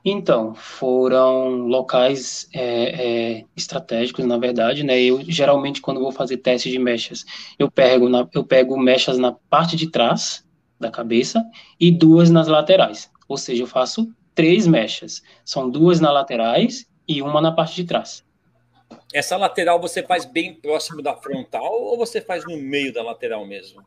Então, 0.05 0.55
foram 0.55 1.67
locais 1.67 2.47
é, 2.53 3.39
é, 3.39 3.45
estratégicos, 3.55 4.25
na 4.25 4.37
verdade, 4.37 4.83
né? 4.83 5.01
Eu 5.01 5.21
geralmente, 5.21 5.81
quando 5.81 5.99
vou 5.99 6.11
fazer 6.11 6.37
teste 6.37 6.69
de 6.69 6.79
mechas, 6.79 7.25
eu 7.59 7.69
pego, 7.69 8.07
na, 8.07 8.27
eu 8.33 8.43
pego 8.43 8.77
mechas 8.77 9.17
na 9.17 9.31
parte 9.31 9.75
de 9.75 9.89
trás 9.89 10.45
da 10.83 10.91
cabeça 10.91 11.43
e 11.79 11.91
duas 11.91 12.29
nas 12.29 12.47
laterais. 12.47 13.11
Ou 13.27 13.37
seja, 13.37 13.63
eu 13.63 13.67
faço 13.67 14.13
três 14.35 14.67
mechas. 14.67 15.23
São 15.43 15.69
duas 15.69 15.99
nas 15.99 16.13
laterais 16.13 16.85
e 17.07 17.21
uma 17.21 17.41
na 17.41 17.51
parte 17.51 17.75
de 17.75 17.85
trás. 17.85 18.23
Essa 19.13 19.37
lateral 19.37 19.79
você 19.79 20.03
faz 20.03 20.25
bem 20.25 20.53
próximo 20.53 21.01
da 21.01 21.15
frontal 21.15 21.73
ou 21.73 21.97
você 21.97 22.21
faz 22.21 22.45
no 22.45 22.57
meio 22.57 22.93
da 22.93 23.03
lateral 23.03 23.45
mesmo? 23.45 23.81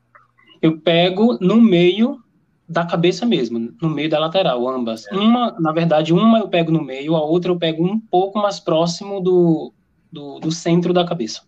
Eu 0.60 0.80
pego 0.80 1.38
no 1.40 1.60
meio 1.60 2.20
da 2.68 2.84
cabeça 2.84 3.24
mesmo, 3.24 3.72
no 3.80 3.88
meio 3.88 4.10
da 4.10 4.18
lateral, 4.18 4.66
ambas. 4.68 5.06
É. 5.06 5.14
Uma, 5.14 5.54
na 5.60 5.72
verdade, 5.72 6.12
uma 6.12 6.40
eu 6.40 6.48
pego 6.48 6.72
no 6.72 6.82
meio, 6.82 7.14
a 7.14 7.24
outra 7.24 7.52
eu 7.52 7.58
pego 7.58 7.84
um 7.84 8.00
pouco 8.00 8.38
mais 8.38 8.58
próximo 8.58 9.20
do, 9.20 9.72
do, 10.10 10.40
do 10.40 10.50
centro 10.50 10.92
da 10.92 11.04
cabeça. 11.04 11.42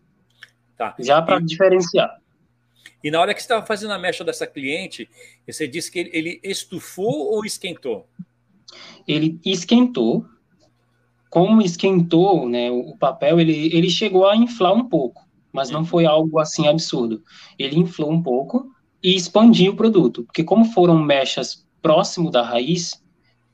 Tá. 0.76 0.94
Já 1.00 1.20
para 1.20 1.40
diferenciar. 1.40 2.18
E 3.02 3.10
na 3.10 3.20
hora 3.20 3.32
que 3.32 3.40
você 3.40 3.44
estava 3.44 3.64
fazendo 3.64 3.92
a 3.92 3.98
mecha 3.98 4.24
dessa 4.24 4.46
cliente, 4.46 5.08
você 5.46 5.68
disse 5.68 5.90
que 5.90 5.98
ele, 5.98 6.10
ele 6.12 6.40
estufou 6.42 7.32
ou 7.32 7.44
esquentou? 7.44 8.08
Ele 9.06 9.40
esquentou. 9.44 10.26
Como 11.30 11.60
esquentou 11.60 12.48
né, 12.48 12.70
o 12.70 12.96
papel, 12.96 13.38
ele, 13.38 13.74
ele 13.76 13.90
chegou 13.90 14.26
a 14.26 14.34
inflar 14.34 14.72
um 14.72 14.88
pouco, 14.88 15.28
mas 15.52 15.68
não 15.68 15.84
foi 15.84 16.06
algo 16.06 16.38
assim 16.38 16.66
absurdo. 16.66 17.22
Ele 17.58 17.78
inflou 17.78 18.10
um 18.10 18.22
pouco, 18.22 18.72
e 19.02 19.14
expandir 19.14 19.70
o 19.70 19.76
produto, 19.76 20.24
porque 20.24 20.44
como 20.44 20.64
foram 20.64 20.98
mechas 20.98 21.66
próximo 21.80 22.30
da 22.30 22.42
raiz, 22.42 23.02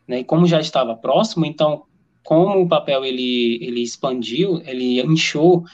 né, 0.06 0.20
e 0.20 0.24
como 0.24 0.46
já 0.46 0.60
estava 0.60 0.96
próximo, 0.96 1.44
então 1.44 1.84
como 2.22 2.62
o 2.62 2.68
papel 2.68 3.04
ele, 3.04 3.58
ele 3.62 3.82
expandiu, 3.82 4.62
ele 4.64 5.00
inchou 5.02 5.64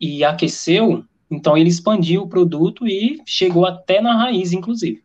e 0.00 0.24
aqueceu, 0.24 1.04
então 1.32 1.56
ele 1.56 1.70
expandiu 1.70 2.22
o 2.22 2.28
produto 2.28 2.86
e 2.86 3.22
chegou 3.24 3.64
até 3.64 4.02
na 4.02 4.14
raiz, 4.14 4.52
inclusive, 4.52 5.02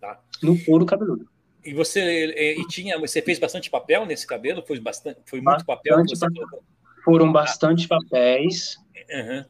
tá. 0.00 0.18
no 0.42 0.58
couro 0.64 0.86
cabeludo. 0.86 1.28
E 1.62 1.74
você 1.74 2.54
e 2.58 2.66
tinha, 2.66 2.98
você 2.98 3.20
fez 3.20 3.38
bastante 3.38 3.68
papel 3.68 4.06
nesse 4.06 4.26
cabelo? 4.26 4.64
Foi 4.66 4.80
bastante, 4.80 5.20
foi 5.26 5.40
muito 5.42 5.66
papel. 5.66 6.02
papel. 6.18 6.64
Foram 7.04 7.30
bastante 7.30 7.86
papéis. 7.86 8.78
Uhum. 9.10 9.44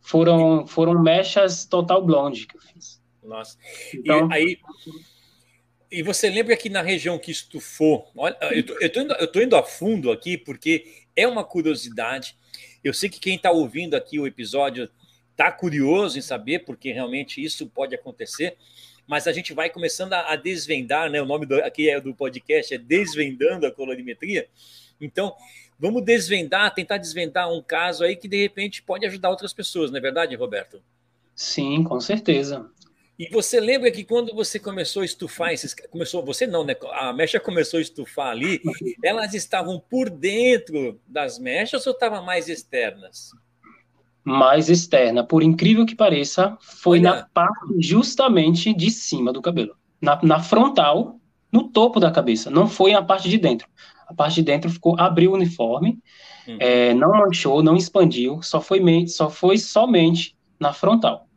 Foram 0.00 0.66
foram 0.66 1.02
mechas 1.02 1.64
total 1.64 2.04
blonde 2.04 2.46
que 2.46 2.56
eu 2.56 2.60
fiz. 2.60 3.02
Nossa. 3.22 3.58
Então... 3.92 4.28
E 4.30 4.34
aí. 4.34 4.58
E 5.90 6.04
você 6.04 6.30
lembra 6.30 6.56
que 6.56 6.68
na 6.68 6.82
região 6.82 7.18
que 7.18 7.32
estufou, 7.32 8.08
olha, 8.16 8.36
eu 8.52 8.64
tô, 8.64 8.78
eu, 8.78 8.92
tô 8.92 9.00
indo, 9.00 9.14
eu 9.14 9.26
tô 9.26 9.40
indo 9.40 9.56
a 9.56 9.62
fundo 9.64 10.12
aqui 10.12 10.38
porque 10.38 10.86
é 11.16 11.26
uma 11.26 11.42
curiosidade. 11.42 12.36
Eu 12.84 12.94
sei 12.94 13.08
que 13.08 13.18
quem 13.18 13.34
está 13.34 13.50
ouvindo 13.50 13.96
aqui 13.96 14.20
o 14.20 14.26
episódio 14.26 14.88
está 15.40 15.50
curioso 15.50 16.18
em 16.18 16.22
saber, 16.22 16.60
porque 16.60 16.92
realmente 16.92 17.42
isso 17.42 17.66
pode 17.66 17.94
acontecer, 17.94 18.58
mas 19.06 19.26
a 19.26 19.32
gente 19.32 19.54
vai 19.54 19.70
começando 19.70 20.12
a, 20.12 20.32
a 20.32 20.36
desvendar, 20.36 21.10
né? 21.10 21.20
O 21.20 21.24
nome 21.24 21.46
do, 21.46 21.54
aqui 21.64 21.88
é 21.88 21.98
do 21.98 22.14
podcast 22.14 22.74
é 22.74 22.78
Desvendando 22.78 23.66
a 23.66 23.72
Colorimetria. 23.72 24.46
Então, 25.00 25.34
vamos 25.78 26.04
desvendar, 26.04 26.74
tentar 26.74 26.98
desvendar 26.98 27.50
um 27.50 27.62
caso 27.62 28.04
aí 28.04 28.14
que 28.14 28.28
de 28.28 28.36
repente 28.36 28.82
pode 28.82 29.06
ajudar 29.06 29.30
outras 29.30 29.54
pessoas, 29.54 29.90
não 29.90 29.96
é 29.96 30.00
verdade, 30.00 30.36
Roberto? 30.36 30.82
Sim, 31.34 31.82
com 31.84 31.98
certeza. 31.98 32.70
E 33.18 33.28
você 33.30 33.60
lembra 33.60 33.90
que 33.90 34.04
quando 34.04 34.34
você 34.34 34.58
começou 34.58 35.02
a 35.02 35.04
estufar 35.06 35.52
esses. 35.52 35.74
Começou, 35.74 36.22
você 36.24 36.46
não, 36.46 36.64
né? 36.64 36.76
A 36.92 37.12
mecha 37.12 37.40
começou 37.40 37.78
a 37.78 37.82
estufar 37.82 38.28
ali, 38.28 38.60
elas 39.02 39.32
estavam 39.32 39.80
por 39.80 40.10
dentro 40.10 41.00
das 41.06 41.38
mechas 41.38 41.86
ou 41.86 41.94
estavam 41.94 42.22
mais 42.24 42.48
externas? 42.48 43.32
Mais 44.24 44.68
externa. 44.68 45.24
Por 45.24 45.42
incrível 45.42 45.86
que 45.86 45.94
pareça, 45.94 46.56
foi 46.60 46.98
Olha. 46.98 47.14
na 47.14 47.28
parte 47.32 47.74
justamente 47.78 48.74
de 48.74 48.90
cima 48.90 49.32
do 49.32 49.42
cabelo. 49.42 49.74
Na, 50.00 50.20
na 50.22 50.40
frontal, 50.40 51.18
no 51.52 51.68
topo 51.68 51.98
da 51.98 52.10
cabeça. 52.10 52.50
Não 52.50 52.68
foi 52.68 52.92
na 52.92 53.02
parte 53.02 53.28
de 53.28 53.38
dentro. 53.38 53.68
A 54.06 54.14
parte 54.14 54.36
de 54.36 54.42
dentro 54.42 54.70
ficou, 54.70 54.98
abriu 54.98 55.30
o 55.30 55.34
uniforme, 55.34 55.98
uhum. 56.46 56.56
é, 56.58 56.92
não 56.94 57.10
manchou, 57.12 57.62
não 57.62 57.76
expandiu, 57.76 58.42
só 58.42 58.60
foi, 58.60 58.80
só 59.06 59.30
foi 59.30 59.56
somente 59.56 60.36
na 60.58 60.72
frontal 60.72 61.28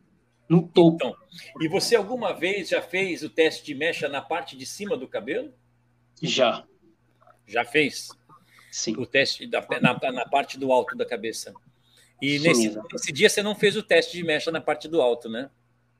no 0.48 0.66
topo. 0.68 0.96
Então, 0.96 1.16
e 1.60 1.68
você 1.68 1.96
alguma 1.96 2.32
vez 2.32 2.68
já 2.68 2.82
fez 2.82 3.22
o 3.22 3.30
teste 3.30 3.64
de 3.64 3.74
mecha 3.74 4.08
na 4.08 4.20
parte 4.20 4.56
de 4.56 4.66
cima 4.66 4.96
do 4.96 5.08
cabelo? 5.08 5.52
Já. 6.22 6.64
Já 7.46 7.64
fez? 7.64 8.08
Sim. 8.70 8.96
O 8.96 9.06
teste 9.06 9.46
da, 9.46 9.64
na, 9.80 10.12
na 10.12 10.26
parte 10.26 10.58
do 10.58 10.72
alto 10.72 10.96
da 10.96 11.06
cabeça. 11.06 11.52
E 12.20 12.38
Sim, 12.38 12.48
nesse, 12.48 12.78
nesse, 12.92 13.12
dia 13.12 13.28
você 13.28 13.42
não 13.42 13.54
fez 13.54 13.76
o 13.76 13.82
teste 13.82 14.16
de 14.16 14.24
mecha 14.24 14.50
na 14.50 14.60
parte 14.60 14.88
do 14.88 15.00
alto, 15.00 15.28
né? 15.28 15.50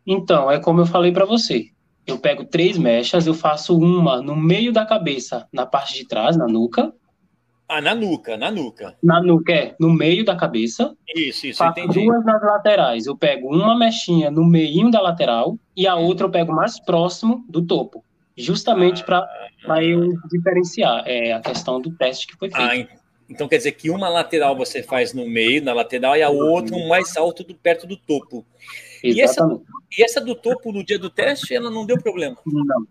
Então, 0.07 0.51
é 0.51 0.59
como 0.59 0.81
eu 0.81 0.87
falei 0.87 1.13
para 1.13 1.25
você. 1.25 1.71
Eu 2.07 2.19
pego 2.19 2.45
três 2.45 2.77
mechas, 2.77 3.27
eu 3.27 3.35
faço 3.35 3.79
uma 3.79 4.21
no 4.21 4.37
meio 4.37 4.73
da 4.73 4.85
cabeça, 4.85 5.49
na 5.53 5.65
parte 5.65 5.95
de 5.95 6.07
trás, 6.07 6.37
na 6.37 6.47
nuca, 6.47 6.93
ah, 7.69 7.81
na 7.81 7.95
nuca, 7.95 8.37
na 8.37 8.51
nuca. 8.51 8.95
Na 9.03 9.23
nuca, 9.23 9.53
é, 9.53 9.75
no 9.81 9.91
meio 9.91 10.25
da 10.25 10.37
cabeça. 10.37 10.95
Isso, 11.17 11.47
isso, 11.47 11.59
Faço 11.59 11.81
entendi. 11.81 12.05
duas 12.05 12.25
nas 12.25 12.43
laterais. 12.43 13.07
Eu 13.07 13.17
pego 13.17 13.49
uma 13.49 13.77
mechinha 13.77 14.31
no 14.31 14.45
meio 14.45 14.91
da 14.91 15.01
lateral 15.01 15.59
e 15.75 15.87
a 15.87 15.95
outra 15.95 16.27
eu 16.27 16.31
pego 16.31 16.53
mais 16.53 16.79
próximo 16.79 17.45
do 17.49 17.65
topo. 17.65 18.05
Justamente 18.37 19.03
ah, 19.09 19.27
para 19.65 19.83
eu 19.83 20.13
diferenciar 20.31 21.05
é, 21.07 21.33
a 21.33 21.41
questão 21.41 21.81
do 21.81 21.91
teste 21.97 22.27
que 22.27 22.37
foi 22.37 22.51
feito. 22.51 22.91
Ah, 22.93 22.97
então 23.29 23.49
quer 23.49 23.59
dizer 23.59 23.73
que 23.73 23.91
uma 23.91 24.09
lateral 24.09 24.57
você 24.57 24.83
faz 24.83 25.13
no 25.13 25.29
meio, 25.29 25.63
na 25.63 25.73
lateral, 25.73 26.17
e 26.17 26.23
a 26.23 26.31
outra 26.31 26.77
um 26.77 26.89
mais 26.89 27.17
alto 27.17 27.43
do, 27.43 27.55
perto 27.55 27.87
do 27.87 27.97
topo. 27.97 28.45
E 29.03 29.21
essa, 29.21 29.47
e 29.97 30.03
essa 30.03 30.21
do 30.21 30.35
topo 30.35 30.73
no 30.73 30.85
dia 30.85 30.99
do 30.99 31.11
teste, 31.11 31.55
ela 31.55 31.71
não 31.71 31.85
deu 31.85 31.99
problema? 31.99 32.37
Não. 32.47 32.87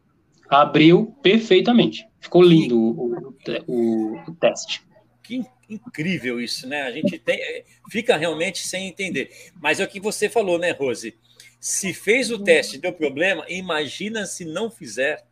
Abriu 0.50 1.16
perfeitamente. 1.22 2.08
Ficou 2.20 2.42
lindo 2.42 2.80
o, 2.80 3.36
o, 3.68 4.18
o 4.28 4.36
teste. 4.36 4.84
Que 5.24 5.42
incrível 5.70 6.40
isso, 6.40 6.68
né? 6.68 6.84
A 6.84 6.92
gente 6.92 7.18
tem, 7.18 7.64
fica 7.90 8.16
realmente 8.18 8.68
sem 8.68 8.88
entender. 8.88 9.30
Mas 9.60 9.80
é 9.80 9.84
o 9.84 9.88
que 9.88 10.00
você 10.00 10.30
falou, 10.30 10.60
né, 10.60 10.72
Rose? 10.72 11.16
Se 11.60 11.94
fez 11.94 12.30
o 12.30 12.40
teste 12.40 12.76
e 12.76 12.80
deu 12.80 12.94
problema, 12.94 13.46
imagina 13.48 14.26
se 14.26 14.46
não 14.46 14.70
fizer. 14.70 15.26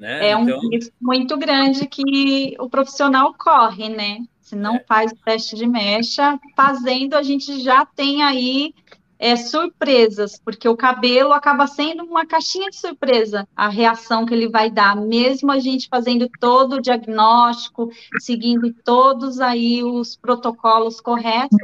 Né? 0.00 0.28
É 0.28 0.32
então... 0.32 0.58
um 0.58 0.70
risco 0.70 0.94
muito 0.98 1.36
grande 1.36 1.86
que 1.86 2.56
o 2.58 2.70
profissional 2.70 3.34
corre, 3.38 3.90
né? 3.90 4.20
Se 4.40 4.56
não 4.56 4.76
é. 4.76 4.84
faz 4.88 5.12
o 5.12 5.16
teste 5.16 5.54
de 5.54 5.66
mecha, 5.66 6.40
fazendo, 6.56 7.14
a 7.14 7.22
gente 7.22 7.60
já 7.60 7.84
tem 7.84 8.22
aí 8.22 8.74
é, 9.18 9.36
surpresas, 9.36 10.40
porque 10.42 10.66
o 10.66 10.76
cabelo 10.76 11.34
acaba 11.34 11.66
sendo 11.66 12.02
uma 12.02 12.24
caixinha 12.24 12.70
de 12.70 12.76
surpresa, 12.76 13.46
a 13.54 13.68
reação 13.68 14.24
que 14.24 14.32
ele 14.32 14.48
vai 14.48 14.70
dar, 14.70 14.96
mesmo 14.96 15.52
a 15.52 15.58
gente 15.58 15.86
fazendo 15.88 16.26
todo 16.40 16.76
o 16.76 16.80
diagnóstico, 16.80 17.90
seguindo 18.18 18.72
todos 18.82 19.38
aí 19.38 19.84
os 19.84 20.16
protocolos 20.16 20.98
corretos, 20.98 21.58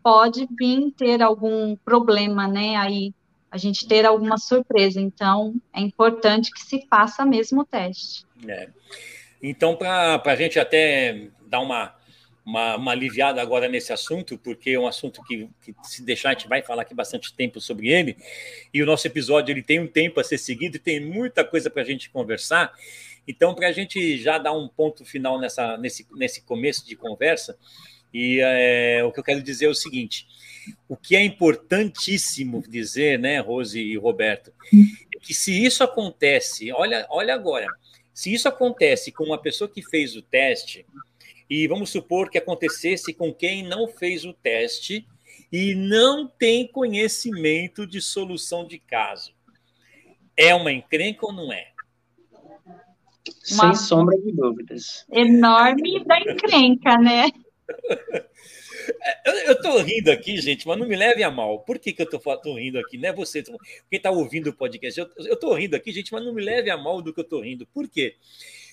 pode 0.00 0.48
vir 0.56 0.92
ter 0.96 1.20
algum 1.20 1.74
problema, 1.84 2.46
né? 2.46 2.76
Aí 2.76 3.12
a 3.50 3.58
gente 3.58 3.86
ter 3.86 4.06
alguma 4.06 4.38
surpresa. 4.38 5.00
Então, 5.00 5.54
é 5.74 5.80
importante 5.80 6.50
que 6.52 6.60
se 6.60 6.86
faça 6.88 7.24
mesmo 7.24 7.62
o 7.62 7.64
teste. 7.64 8.24
É. 8.46 8.68
Então, 9.42 9.74
para 9.74 10.22
a 10.24 10.36
gente 10.36 10.58
até 10.58 11.28
dar 11.48 11.60
uma 11.60 11.98
uma, 12.44 12.76
uma, 12.76 12.92
aliviada 12.92 13.40
agora 13.40 13.68
nesse 13.68 13.92
assunto, 13.92 14.36
porque 14.38 14.70
é 14.70 14.78
um 14.78 14.86
assunto 14.86 15.22
que, 15.24 15.48
que, 15.62 15.74
se 15.82 16.02
deixar, 16.02 16.30
a 16.30 16.32
gente 16.32 16.48
vai 16.48 16.62
falar 16.62 16.82
aqui 16.82 16.94
bastante 16.94 17.32
tempo 17.34 17.60
sobre 17.60 17.88
ele, 17.88 18.16
e 18.72 18.82
o 18.82 18.86
nosso 18.86 19.06
episódio 19.06 19.52
ele 19.52 19.62
tem 19.62 19.78
um 19.78 19.86
tempo 19.86 20.18
a 20.18 20.24
ser 20.24 20.38
seguido 20.38 20.76
e 20.76 20.80
tem 20.80 21.00
muita 21.00 21.44
coisa 21.44 21.70
para 21.70 21.82
a 21.82 21.84
gente 21.84 22.10
conversar. 22.10 22.72
Então, 23.28 23.54
para 23.54 23.68
a 23.68 23.72
gente 23.72 24.18
já 24.18 24.38
dar 24.38 24.52
um 24.52 24.66
ponto 24.66 25.04
final 25.04 25.38
nessa, 25.38 25.76
nesse, 25.76 26.06
nesse 26.12 26.42
começo 26.42 26.86
de 26.86 26.96
conversa, 26.96 27.56
e 28.12 28.40
é, 28.42 29.02
o 29.04 29.12
que 29.12 29.20
eu 29.20 29.24
quero 29.24 29.42
dizer 29.42 29.66
é 29.66 29.68
o 29.68 29.74
seguinte: 29.74 30.26
o 30.88 30.96
que 30.96 31.16
é 31.16 31.24
importantíssimo 31.24 32.62
dizer, 32.68 33.18
né, 33.18 33.40
Rose 33.40 33.80
e 33.80 33.96
Roberto, 33.96 34.52
é 35.14 35.18
que 35.20 35.34
se 35.34 35.64
isso 35.64 35.82
acontece, 35.82 36.72
olha, 36.72 37.06
olha 37.10 37.34
agora, 37.34 37.66
se 38.12 38.32
isso 38.32 38.48
acontece 38.48 39.12
com 39.12 39.24
uma 39.24 39.38
pessoa 39.38 39.68
que 39.68 39.82
fez 39.82 40.16
o 40.16 40.22
teste, 40.22 40.86
e 41.48 41.66
vamos 41.66 41.90
supor 41.90 42.30
que 42.30 42.38
acontecesse 42.38 43.12
com 43.12 43.34
quem 43.34 43.66
não 43.66 43.88
fez 43.88 44.24
o 44.24 44.32
teste 44.32 45.04
e 45.50 45.74
não 45.74 46.28
tem 46.28 46.66
conhecimento 46.68 47.84
de 47.84 48.00
solução 48.00 48.64
de 48.64 48.78
caso. 48.78 49.32
É 50.36 50.54
uma 50.54 50.72
encrenca 50.72 51.26
ou 51.26 51.32
não 51.32 51.52
é? 51.52 51.66
Sem 53.42 53.74
sombra 53.74 54.16
de 54.18 54.30
dúvidas. 54.32 55.04
Enorme 55.10 56.04
da 56.04 56.20
encrenca, 56.20 56.96
né? 56.98 57.30
Eu, 59.24 59.52
estou 59.52 59.78
rindo 59.82 60.10
aqui, 60.10 60.40
gente, 60.40 60.66
mas 60.66 60.78
não 60.78 60.86
me 60.86 60.96
leve 60.96 61.22
a 61.22 61.30
mal. 61.30 61.60
Por 61.60 61.78
que, 61.78 61.92
que 61.92 62.02
eu 62.02 62.06
estou 62.06 62.54
rindo 62.54 62.78
aqui? 62.78 62.96
Não 62.98 63.08
é 63.08 63.12
você, 63.12 63.42
quem 63.42 63.58
está 63.92 64.10
ouvindo 64.10 64.50
o 64.50 64.52
podcast. 64.52 65.00
Eu 65.00 65.34
estou 65.34 65.54
rindo 65.54 65.76
aqui, 65.76 65.92
gente, 65.92 66.12
mas 66.12 66.24
não 66.24 66.32
me 66.32 66.42
leve 66.42 66.70
a 66.70 66.76
mal 66.76 67.02
do 67.02 67.12
que 67.12 67.20
eu 67.20 67.24
estou 67.24 67.40
rindo. 67.40 67.66
Por 67.66 67.88
quê? 67.88 68.16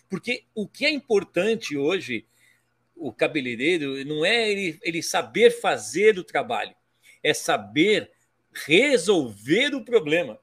Porque 0.09 0.43
o 0.55 0.67
que 0.67 0.85
é 0.85 0.89
importante 0.89 1.77
hoje, 1.77 2.25
o 2.95 3.11
cabeleireiro, 3.11 4.03
não 4.05 4.25
é 4.25 4.49
ele, 4.49 4.79
ele 4.81 5.03
saber 5.03 5.51
fazer 5.51 6.17
o 6.17 6.23
trabalho, 6.23 6.75
é 7.21 7.33
saber 7.33 8.11
resolver 8.65 9.75
o 9.75 9.83
problema. 9.83 10.39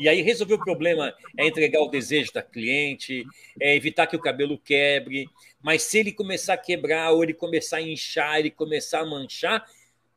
E 0.00 0.08
aí 0.08 0.22
resolver 0.22 0.54
o 0.54 0.64
problema 0.64 1.14
é 1.36 1.46
entregar 1.46 1.82
o 1.82 1.90
desejo 1.90 2.32
da 2.32 2.42
cliente, 2.42 3.22
é 3.60 3.76
evitar 3.76 4.06
que 4.06 4.16
o 4.16 4.18
cabelo 4.18 4.56
quebre. 4.56 5.28
Mas 5.62 5.82
se 5.82 5.98
ele 5.98 6.10
começar 6.10 6.54
a 6.54 6.56
quebrar, 6.56 7.10
ou 7.10 7.22
ele 7.22 7.34
começar 7.34 7.76
a 7.76 7.82
inchar, 7.82 8.38
ele 8.38 8.50
começar 8.50 9.00
a 9.00 9.04
manchar, 9.04 9.62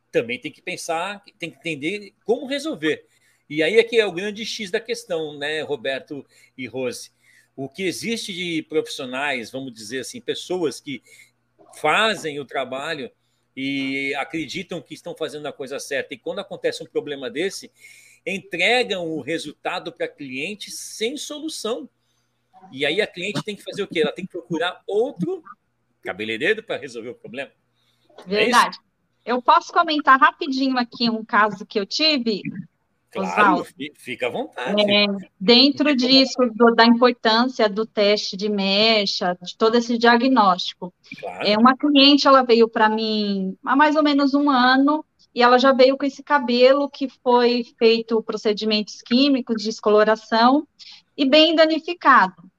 também 0.09 0.39
tem 0.39 0.49
que 0.49 0.61
pensar, 0.61 1.21
tem 1.37 1.51
que 1.51 1.57
entender 1.57 2.13
como 2.23 2.47
resolver. 2.47 3.05
E 3.49 3.61
aí 3.61 3.77
é 3.77 3.83
que 3.83 3.99
é 3.99 4.05
o 4.05 4.11
grande 4.13 4.45
X 4.45 4.71
da 4.71 4.79
questão, 4.79 5.37
né, 5.37 5.61
Roberto 5.63 6.25
e 6.57 6.65
Rose? 6.65 7.11
O 7.53 7.67
que 7.67 7.83
existe 7.83 8.31
de 8.33 8.63
profissionais, 8.63 9.51
vamos 9.51 9.73
dizer 9.73 9.99
assim, 9.99 10.21
pessoas 10.21 10.79
que 10.79 11.03
fazem 11.75 12.39
o 12.39 12.45
trabalho 12.45 13.11
e 13.53 14.15
acreditam 14.15 14.81
que 14.81 14.93
estão 14.93 15.13
fazendo 15.13 15.45
a 15.45 15.51
coisa 15.51 15.77
certa, 15.77 16.13
e 16.13 16.17
quando 16.17 16.39
acontece 16.39 16.81
um 16.81 16.87
problema 16.87 17.29
desse, 17.29 17.69
entregam 18.25 19.07
o 19.07 19.21
resultado 19.21 19.91
para 19.91 20.07
cliente 20.07 20.71
sem 20.71 21.17
solução. 21.17 21.89
E 22.71 22.85
aí 22.85 23.01
a 23.01 23.07
cliente 23.07 23.43
tem 23.43 23.55
que 23.55 23.63
fazer 23.63 23.83
o 23.83 23.87
quê? 23.87 24.01
Ela 24.01 24.11
tem 24.11 24.25
que 24.25 24.31
procurar 24.31 24.81
outro 24.87 25.43
cabeleireiro 26.01 26.63
para 26.63 26.77
resolver 26.77 27.09
o 27.09 27.15
problema. 27.15 27.51
É 28.25 28.29
Verdade. 28.29 28.77
É 29.25 29.31
eu 29.31 29.41
posso 29.41 29.71
comentar 29.71 30.19
rapidinho 30.19 30.77
aqui 30.77 31.09
um 31.09 31.23
caso 31.23 31.65
que 31.65 31.79
eu 31.79 31.85
tive, 31.85 32.41
Claro, 33.13 33.61
Osvaldo. 33.61 33.67
fica 33.95 34.25
à 34.25 34.29
vontade. 34.29 34.81
É, 34.81 35.05
dentro 35.39 35.95
disso, 35.95 36.35
do, 36.55 36.73
da 36.73 36.83
importância 36.83 37.69
do 37.69 37.85
teste 37.85 38.35
de 38.35 38.49
mecha, 38.49 39.37
de 39.39 39.55
todo 39.55 39.75
esse 39.75 39.97
diagnóstico. 39.99 40.91
Claro. 41.19 41.47
É, 41.47 41.55
uma 41.55 41.77
cliente, 41.77 42.27
ela 42.27 42.41
veio 42.41 42.67
para 42.67 42.89
mim 42.89 43.55
há 43.63 43.75
mais 43.75 43.95
ou 43.95 44.01
menos 44.01 44.33
um 44.33 44.49
ano, 44.49 45.05
e 45.33 45.41
ela 45.41 45.57
já 45.57 45.71
veio 45.71 45.97
com 45.97 46.05
esse 46.05 46.21
cabelo 46.21 46.89
que 46.89 47.09
foi 47.09 47.65
feito 47.77 48.21
procedimentos 48.21 49.01
químicos 49.01 49.57
de 49.57 49.65
descoloração 49.65 50.67
e 51.17 51.25
bem 51.25 51.55
danificado. 51.55 52.51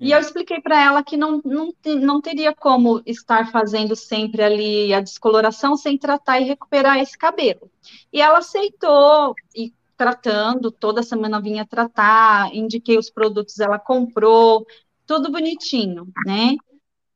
E 0.00 0.10
eu 0.10 0.18
hum. 0.18 0.20
expliquei 0.20 0.60
para 0.60 0.82
ela 0.82 1.02
que 1.04 1.16
não, 1.16 1.40
não, 1.44 1.72
não 2.00 2.20
teria 2.20 2.54
como 2.54 3.02
estar 3.06 3.50
fazendo 3.50 3.94
sempre 3.94 4.42
ali 4.42 4.92
a 4.92 5.00
descoloração 5.00 5.76
sem 5.76 5.96
tratar 5.96 6.40
e 6.40 6.44
recuperar 6.44 6.98
esse 6.98 7.16
cabelo. 7.16 7.70
E 8.12 8.20
ela 8.20 8.38
aceitou 8.38 9.34
e 9.54 9.72
tratando, 9.96 10.72
toda 10.72 11.02
semana 11.02 11.40
vinha 11.40 11.64
tratar, 11.64 12.52
indiquei 12.52 12.98
os 12.98 13.08
produtos, 13.08 13.60
ela 13.60 13.78
comprou, 13.78 14.66
tudo 15.06 15.30
bonitinho, 15.30 16.08
né? 16.26 16.56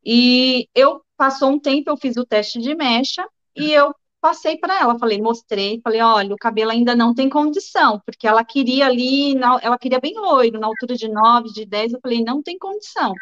E 0.04 0.68
eu 0.72 1.02
passou 1.16 1.50
um 1.50 1.58
tempo, 1.58 1.90
eu 1.90 1.96
fiz 1.96 2.16
o 2.16 2.24
teste 2.24 2.60
de 2.60 2.74
mecha 2.76 3.26
e 3.56 3.72
eu 3.72 3.92
passei 4.26 4.58
para 4.58 4.80
ela, 4.80 4.98
falei, 4.98 5.22
mostrei, 5.22 5.80
falei, 5.84 6.00
olha, 6.00 6.34
o 6.34 6.38
cabelo 6.38 6.72
ainda 6.72 6.96
não 6.96 7.14
tem 7.14 7.28
condição, 7.28 8.02
porque 8.04 8.26
ela 8.26 8.44
queria 8.44 8.86
ali, 8.86 9.36
ela 9.62 9.78
queria 9.78 10.00
bem 10.00 10.14
loiro, 10.14 10.58
na 10.58 10.66
altura 10.66 10.96
de 10.96 11.06
9, 11.06 11.52
de 11.52 11.64
10, 11.64 11.92
eu 11.92 12.00
falei, 12.00 12.24
não 12.24 12.42
tem 12.42 12.58
condição. 12.58 13.14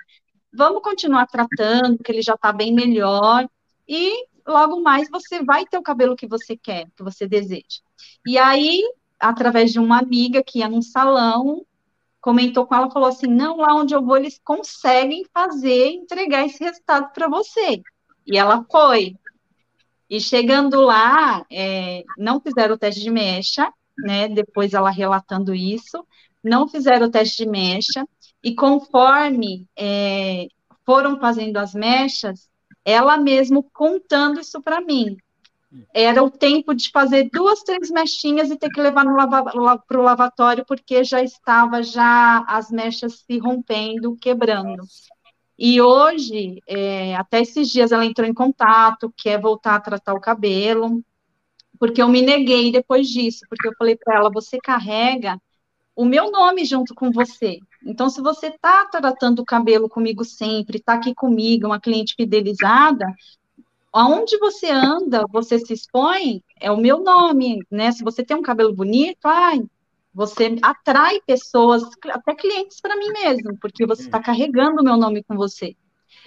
Vamos 0.50 0.80
continuar 0.82 1.26
tratando, 1.26 2.02
que 2.02 2.10
ele 2.10 2.22
já 2.22 2.32
está 2.32 2.50
bem 2.54 2.72
melhor, 2.72 3.46
e 3.86 4.26
logo 4.46 4.80
mais 4.80 5.10
você 5.10 5.44
vai 5.44 5.66
ter 5.66 5.76
o 5.76 5.82
cabelo 5.82 6.16
que 6.16 6.26
você 6.26 6.56
quer, 6.56 6.86
que 6.96 7.02
você 7.02 7.28
deseja. 7.28 7.82
E 8.26 8.38
aí, 8.38 8.82
através 9.20 9.72
de 9.72 9.78
uma 9.78 9.98
amiga 9.98 10.42
que 10.42 10.60
ia 10.60 10.70
num 10.70 10.80
salão, 10.80 11.66
comentou 12.18 12.64
com 12.64 12.74
ela, 12.74 12.90
falou 12.90 13.10
assim, 13.10 13.26
não, 13.26 13.58
lá 13.58 13.74
onde 13.74 13.94
eu 13.94 14.02
vou, 14.02 14.16
eles 14.16 14.40
conseguem 14.42 15.26
fazer, 15.34 15.88
entregar 15.88 16.46
esse 16.46 16.64
resultado 16.64 17.12
para 17.12 17.28
você. 17.28 17.82
E 18.26 18.38
ela 18.38 18.64
foi, 18.72 19.18
e 20.08 20.20
chegando 20.20 20.80
lá, 20.80 21.44
é, 21.50 22.04
não 22.18 22.40
fizeram 22.40 22.74
o 22.74 22.78
teste 22.78 23.02
de 23.02 23.10
mecha, 23.10 23.72
né? 23.98 24.28
Depois 24.28 24.74
ela 24.74 24.90
relatando 24.90 25.54
isso, 25.54 26.06
não 26.42 26.68
fizeram 26.68 27.06
o 27.06 27.10
teste 27.10 27.44
de 27.44 27.50
mecha, 27.50 28.06
e 28.42 28.54
conforme 28.54 29.66
é, 29.76 30.46
foram 30.84 31.18
fazendo 31.18 31.56
as 31.56 31.74
mechas, 31.74 32.48
ela 32.84 33.16
mesmo 33.16 33.62
contando 33.72 34.40
isso 34.40 34.60
para 34.60 34.80
mim. 34.80 35.16
Era 35.92 36.22
o 36.22 36.30
tempo 36.30 36.74
de 36.74 36.90
fazer 36.90 37.28
duas, 37.32 37.62
três 37.62 37.90
mechinhas 37.90 38.50
e 38.50 38.56
ter 38.56 38.68
que 38.68 38.80
levar 38.80 39.04
para 39.04 39.98
o 39.98 40.02
lavatório, 40.02 40.64
porque 40.66 41.02
já 41.02 41.22
estava 41.22 41.82
já 41.82 42.44
as 42.46 42.70
mechas 42.70 43.24
se 43.26 43.38
rompendo, 43.38 44.16
quebrando. 44.16 44.84
E 45.58 45.80
hoje, 45.80 46.60
é, 46.66 47.14
até 47.14 47.40
esses 47.40 47.68
dias, 47.68 47.92
ela 47.92 48.04
entrou 48.04 48.26
em 48.26 48.34
contato, 48.34 49.12
quer 49.16 49.40
voltar 49.40 49.76
a 49.76 49.80
tratar 49.80 50.14
o 50.14 50.20
cabelo, 50.20 51.02
porque 51.78 52.02
eu 52.02 52.08
me 52.08 52.22
neguei 52.22 52.72
depois 52.72 53.08
disso, 53.08 53.40
porque 53.48 53.68
eu 53.68 53.74
falei 53.78 53.96
para 53.96 54.16
ela: 54.16 54.30
você 54.30 54.58
carrega 54.58 55.40
o 55.94 56.04
meu 56.04 56.30
nome 56.30 56.64
junto 56.64 56.94
com 56.94 57.10
você. 57.10 57.58
Então, 57.84 58.08
se 58.08 58.20
você 58.20 58.48
está 58.48 58.86
tratando 58.86 59.40
o 59.40 59.44
cabelo 59.44 59.88
comigo 59.88 60.24
sempre, 60.24 60.78
está 60.78 60.94
aqui 60.94 61.14
comigo, 61.14 61.66
uma 61.66 61.80
cliente 61.80 62.14
fidelizada, 62.16 63.06
aonde 63.92 64.36
você 64.38 64.70
anda, 64.70 65.24
você 65.30 65.58
se 65.58 65.72
expõe, 65.72 66.42
é 66.60 66.70
o 66.70 66.76
meu 66.76 67.02
nome, 67.02 67.60
né? 67.70 67.92
Se 67.92 68.02
você 68.02 68.24
tem 68.24 68.36
um 68.36 68.42
cabelo 68.42 68.74
bonito, 68.74 69.24
ai, 69.24 69.62
você 70.14 70.56
atrai 70.62 71.20
pessoas, 71.26 71.82
até 72.10 72.34
clientes 72.34 72.80
para 72.80 72.96
mim 72.96 73.08
mesmo, 73.08 73.58
porque 73.58 73.84
você 73.84 74.02
está 74.02 74.20
carregando 74.20 74.80
o 74.80 74.84
meu 74.84 74.96
nome 74.96 75.24
com 75.24 75.34
você. 75.34 75.76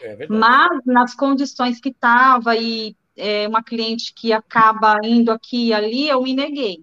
É 0.01 0.27
Mas 0.27 0.81
nas 0.85 1.15
condições 1.15 1.79
que 1.79 1.89
estava 1.89 2.55
e 2.55 2.95
é, 3.15 3.47
uma 3.47 3.63
cliente 3.63 4.13
que 4.13 4.33
acaba 4.33 4.97
indo 5.03 5.31
aqui 5.31 5.67
e 5.67 5.73
ali, 5.73 6.07
eu 6.07 6.21
me 6.21 6.33
neguei. 6.33 6.79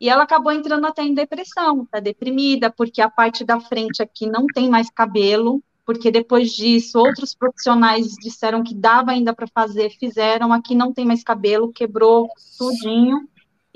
E 0.00 0.08
ela 0.08 0.22
acabou 0.22 0.52
entrando 0.52 0.86
até 0.86 1.02
em 1.02 1.12
depressão, 1.12 1.82
está 1.82 1.98
deprimida, 1.98 2.70
porque 2.70 3.02
a 3.02 3.10
parte 3.10 3.44
da 3.44 3.60
frente 3.60 4.00
aqui 4.00 4.26
não 4.26 4.46
tem 4.46 4.70
mais 4.70 4.88
cabelo, 4.88 5.62
porque 5.84 6.10
depois 6.10 6.52
disso 6.52 6.98
outros 6.98 7.34
profissionais 7.34 8.14
disseram 8.22 8.62
que 8.62 8.74
dava 8.74 9.10
ainda 9.10 9.34
para 9.34 9.48
fazer, 9.48 9.90
fizeram, 9.98 10.52
aqui 10.52 10.74
não 10.74 10.92
tem 10.92 11.04
mais 11.04 11.24
cabelo, 11.24 11.72
quebrou 11.72 12.28
tudinho. 12.56 13.28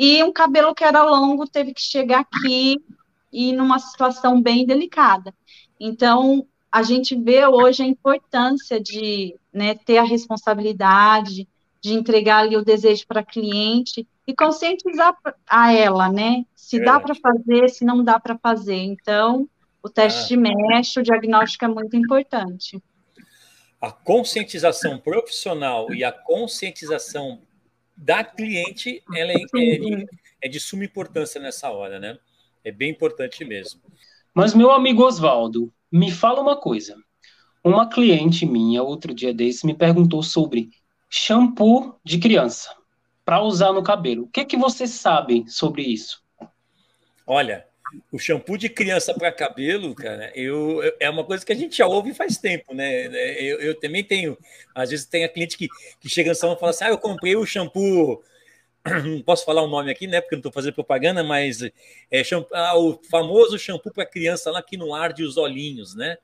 E 0.04 0.20
um 0.24 0.32
cabelo 0.32 0.74
que 0.74 0.82
era 0.82 1.04
longo 1.04 1.46
teve 1.46 1.72
que 1.72 1.80
chegar 1.80 2.26
aqui 2.26 2.76
e 3.32 3.52
numa 3.52 3.78
situação 3.78 4.42
bem 4.42 4.66
delicada. 4.66 5.32
Então, 5.78 6.44
a 6.72 6.82
gente 6.82 7.14
vê 7.14 7.46
hoje 7.46 7.84
a 7.84 7.86
importância 7.86 8.80
de 8.80 9.36
né, 9.52 9.76
ter 9.76 9.98
a 9.98 10.02
responsabilidade, 10.02 11.46
de 11.80 11.94
entregar 11.94 12.38
ali 12.38 12.56
o 12.56 12.64
desejo 12.64 13.06
para 13.06 13.20
a 13.20 13.24
cliente 13.24 14.04
e 14.26 14.34
conscientizar 14.34 15.16
a 15.48 15.72
ela, 15.72 16.08
né? 16.08 16.44
Se 16.56 16.78
é. 16.78 16.84
dá 16.84 16.98
para 16.98 17.14
fazer, 17.14 17.68
se 17.68 17.84
não 17.84 18.02
dá 18.02 18.18
para 18.18 18.36
fazer. 18.36 18.78
Então, 18.78 19.48
o 19.80 19.88
teste 19.88 20.24
ah. 20.24 20.26
de 20.26 20.36
mesh, 20.36 20.96
o 20.96 21.02
diagnóstico 21.04 21.64
é 21.64 21.68
muito 21.68 21.96
importante. 21.96 22.82
A 23.80 23.92
conscientização 23.92 24.98
profissional 24.98 25.94
e 25.94 26.02
a 26.02 26.10
conscientização 26.10 27.38
da 28.02 28.24
cliente, 28.24 29.02
ela 29.14 29.30
é, 29.30 29.36
é, 29.36 29.78
de, 29.78 30.06
é 30.42 30.48
de 30.48 30.58
suma 30.58 30.84
importância 30.84 31.40
nessa 31.40 31.70
hora, 31.70 32.00
né? 32.00 32.18
É 32.64 32.72
bem 32.72 32.90
importante 32.90 33.44
mesmo. 33.44 33.80
Mas, 34.34 34.54
meu 34.54 34.72
amigo 34.72 35.04
Oswaldo, 35.04 35.72
me 35.90 36.10
fala 36.10 36.40
uma 36.40 36.56
coisa. 36.56 36.96
Uma 37.62 37.88
cliente 37.88 38.44
minha, 38.44 38.82
outro 38.82 39.14
dia 39.14 39.32
desse, 39.32 39.64
me 39.64 39.74
perguntou 39.74 40.22
sobre 40.22 40.70
shampoo 41.08 41.96
de 42.02 42.18
criança 42.18 42.74
para 43.24 43.40
usar 43.40 43.72
no 43.72 43.84
cabelo. 43.84 44.24
O 44.24 44.28
que, 44.28 44.40
é 44.40 44.44
que 44.44 44.56
você 44.56 44.86
sabe 44.86 45.44
sobre 45.46 45.82
isso? 45.82 46.22
Olha, 47.24 47.64
o 48.10 48.18
shampoo 48.18 48.56
de 48.56 48.68
criança 48.68 49.14
para 49.14 49.32
cabelo, 49.32 49.94
cara, 49.94 50.32
eu, 50.34 50.80
é 50.98 51.08
uma 51.10 51.24
coisa 51.24 51.44
que 51.44 51.52
a 51.52 51.56
gente 51.56 51.76
já 51.76 51.86
ouve 51.86 52.14
faz 52.14 52.38
tempo, 52.38 52.74
né? 52.74 53.06
Eu, 53.42 53.60
eu 53.60 53.74
também 53.78 54.04
tenho, 54.04 54.36
às 54.74 54.90
vezes 54.90 55.06
tem 55.06 55.24
a 55.24 55.28
cliente 55.28 55.56
que, 55.56 55.68
que 56.00 56.08
chega 56.08 56.30
no 56.30 56.34
salão 56.34 56.56
e 56.56 56.60
fala 56.60 56.70
assim: 56.70 56.84
ah, 56.84 56.90
eu 56.90 56.98
comprei 56.98 57.36
o 57.36 57.46
shampoo. 57.46 58.22
Não 59.04 59.22
posso 59.22 59.44
falar 59.44 59.62
o 59.62 59.68
nome 59.68 59.92
aqui, 59.92 60.08
né? 60.08 60.20
Porque 60.20 60.34
eu 60.34 60.38
não 60.38 60.40
estou 60.40 60.52
fazendo 60.52 60.74
propaganda, 60.74 61.22
mas 61.22 61.60
é 62.10 62.24
shampoo, 62.24 62.52
ah, 62.52 62.76
o 62.76 63.00
famoso 63.08 63.56
shampoo 63.56 63.92
para 63.92 64.04
criança 64.04 64.50
lá 64.50 64.60
que 64.60 64.76
não 64.76 64.92
arde 64.92 65.22
os 65.22 65.36
olhinhos, 65.36 65.94
né? 65.94 66.16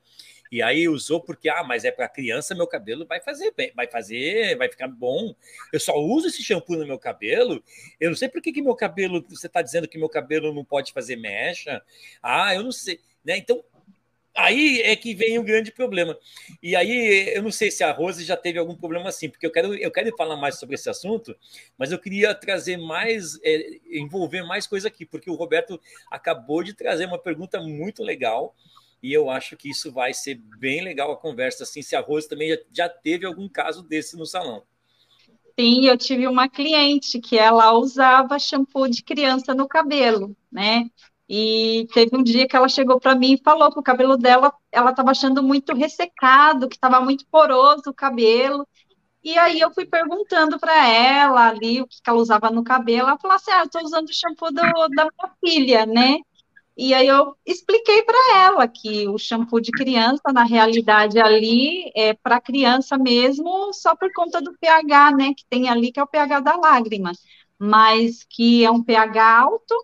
E 0.51 0.61
aí 0.61 0.87
usou 0.89 1.21
porque, 1.21 1.47
ah, 1.47 1.63
mas 1.63 1.85
é 1.85 1.91
para 1.91 2.09
criança, 2.09 2.55
meu 2.55 2.65
cabelo 2.65 3.05
vai 3.05 3.21
fazer 3.21 3.53
bem, 3.55 3.71
vai 3.75 3.87
fazer, 3.87 4.57
vai 4.57 4.69
ficar 4.69 4.87
bom. 4.87 5.35
Eu 5.71 5.79
só 5.79 5.95
uso 5.95 6.27
esse 6.27 6.43
shampoo 6.43 6.75
no 6.75 6.87
meu 6.87 6.97
cabelo. 6.97 7.63
Eu 7.99 8.09
não 8.09 8.17
sei 8.17 8.29
por 8.29 8.41
que, 8.41 8.51
que 8.51 8.61
meu 8.61 8.75
cabelo, 8.75 9.23
você 9.29 9.47
está 9.47 9.61
dizendo 9.61 9.87
que 9.87 9.97
meu 9.97 10.09
cabelo 10.09 10.53
não 10.53 10.65
pode 10.65 10.91
fazer 10.91 11.15
mecha. 11.15 11.81
Ah, 12.21 12.55
eu 12.55 12.63
não 12.63 12.71
sei. 12.71 12.99
Né? 13.23 13.37
Então, 13.37 13.63
Aí 14.39 14.81
é 14.81 14.95
que 14.95 15.13
vem 15.13 15.37
o 15.37 15.43
grande 15.43 15.71
problema. 15.71 16.17
E 16.63 16.75
aí, 16.75 17.33
eu 17.35 17.43
não 17.43 17.51
sei 17.51 17.69
se 17.69 17.83
a 17.83 17.91
Rose 17.91 18.23
já 18.23 18.37
teve 18.37 18.57
algum 18.57 18.75
problema 18.75 19.09
assim, 19.09 19.29
porque 19.29 19.45
eu 19.45 19.51
quero, 19.51 19.75
eu 19.75 19.91
quero 19.91 20.15
falar 20.15 20.37
mais 20.37 20.57
sobre 20.57 20.75
esse 20.75 20.89
assunto, 20.89 21.35
mas 21.77 21.91
eu 21.91 21.99
queria 21.99 22.33
trazer 22.33 22.77
mais, 22.77 23.37
é, 23.43 23.79
envolver 23.91 24.43
mais 24.43 24.65
coisa 24.65 24.87
aqui, 24.87 25.05
porque 25.05 25.29
o 25.29 25.35
Roberto 25.35 25.79
acabou 26.09 26.63
de 26.63 26.73
trazer 26.73 27.05
uma 27.05 27.19
pergunta 27.19 27.59
muito 27.59 28.01
legal, 28.01 28.55
e 29.01 29.13
eu 29.13 29.29
acho 29.29 29.55
que 29.55 29.69
isso 29.69 29.91
vai 29.91 30.13
ser 30.13 30.35
bem 30.57 30.83
legal 30.83 31.11
a 31.11 31.17
conversa, 31.17 31.63
assim, 31.63 31.81
se 31.81 31.95
a 31.95 32.01
Rose 32.01 32.27
também 32.27 32.57
já, 32.71 32.89
teve 32.89 33.25
algum 33.25 33.47
caso 33.47 33.81
desse 33.81 34.17
no 34.17 34.25
salão. 34.25 34.63
Sim, 35.57 35.85
eu 35.85 35.97
tive 35.97 36.27
uma 36.27 36.47
cliente 36.47 37.19
que 37.19 37.37
ela 37.37 37.73
usava 37.73 38.39
shampoo 38.39 38.87
de 38.87 39.03
criança 39.03 39.53
no 39.53 39.67
cabelo, 39.67 40.35
né? 40.51 40.89
E 41.27 41.87
teve 41.93 42.15
um 42.15 42.23
dia 42.23 42.47
que 42.47 42.55
ela 42.55 42.67
chegou 42.67 42.99
para 42.99 43.13
mim 43.13 43.33
e 43.33 43.43
falou 43.43 43.71
que 43.71 43.79
o 43.79 43.83
cabelo 43.83 44.17
dela, 44.17 44.51
ela 44.71 44.89
estava 44.89 45.11
achando 45.11 45.43
muito 45.43 45.75
ressecado, 45.75 46.67
que 46.67 46.75
estava 46.75 46.99
muito 47.01 47.25
poroso 47.27 47.83
o 47.87 47.93
cabelo. 47.93 48.67
E 49.23 49.37
aí 49.37 49.59
eu 49.59 49.71
fui 49.73 49.85
perguntando 49.85 50.59
para 50.59 50.87
ela 50.87 51.49
ali 51.49 51.81
o 51.81 51.87
que, 51.87 51.97
ela 52.07 52.17
usava 52.17 52.49
no 52.49 52.63
cabelo. 52.63 53.09
Ela 53.09 53.19
falou 53.19 53.35
assim: 53.35 53.51
Ah, 53.51 53.59
eu 53.59 53.65
estou 53.65 53.83
usando 53.83 54.09
o 54.09 54.13
shampoo 54.13 54.51
do, 54.51 54.61
da 54.95 55.03
minha 55.05 55.35
filha, 55.45 55.85
né? 55.85 56.19
E 56.81 56.93
aí 56.93 57.07
eu 57.07 57.35
expliquei 57.45 58.03
para 58.03 58.37
ela 58.37 58.65
que 58.65 59.05
o 59.09 59.17
shampoo 59.17 59.59
de 59.59 59.69
criança, 59.69 60.31
na 60.33 60.45
realidade, 60.45 61.19
ali 61.19 61.91
é 61.93 62.13
para 62.13 62.39
criança 62.39 62.97
mesmo, 62.97 63.73
só 63.73 63.93
por 63.97 64.09
conta 64.13 64.41
do 64.41 64.57
pH, 64.57 65.11
né? 65.11 65.33
Que 65.35 65.43
tem 65.49 65.67
ali, 65.67 65.91
que 65.91 65.99
é 65.99 66.03
o 66.03 66.07
pH 66.07 66.39
da 66.39 66.55
lágrima. 66.55 67.11
Mas 67.59 68.23
que 68.23 68.63
é 68.63 68.71
um 68.71 68.81
pH 68.81 69.41
alto 69.41 69.75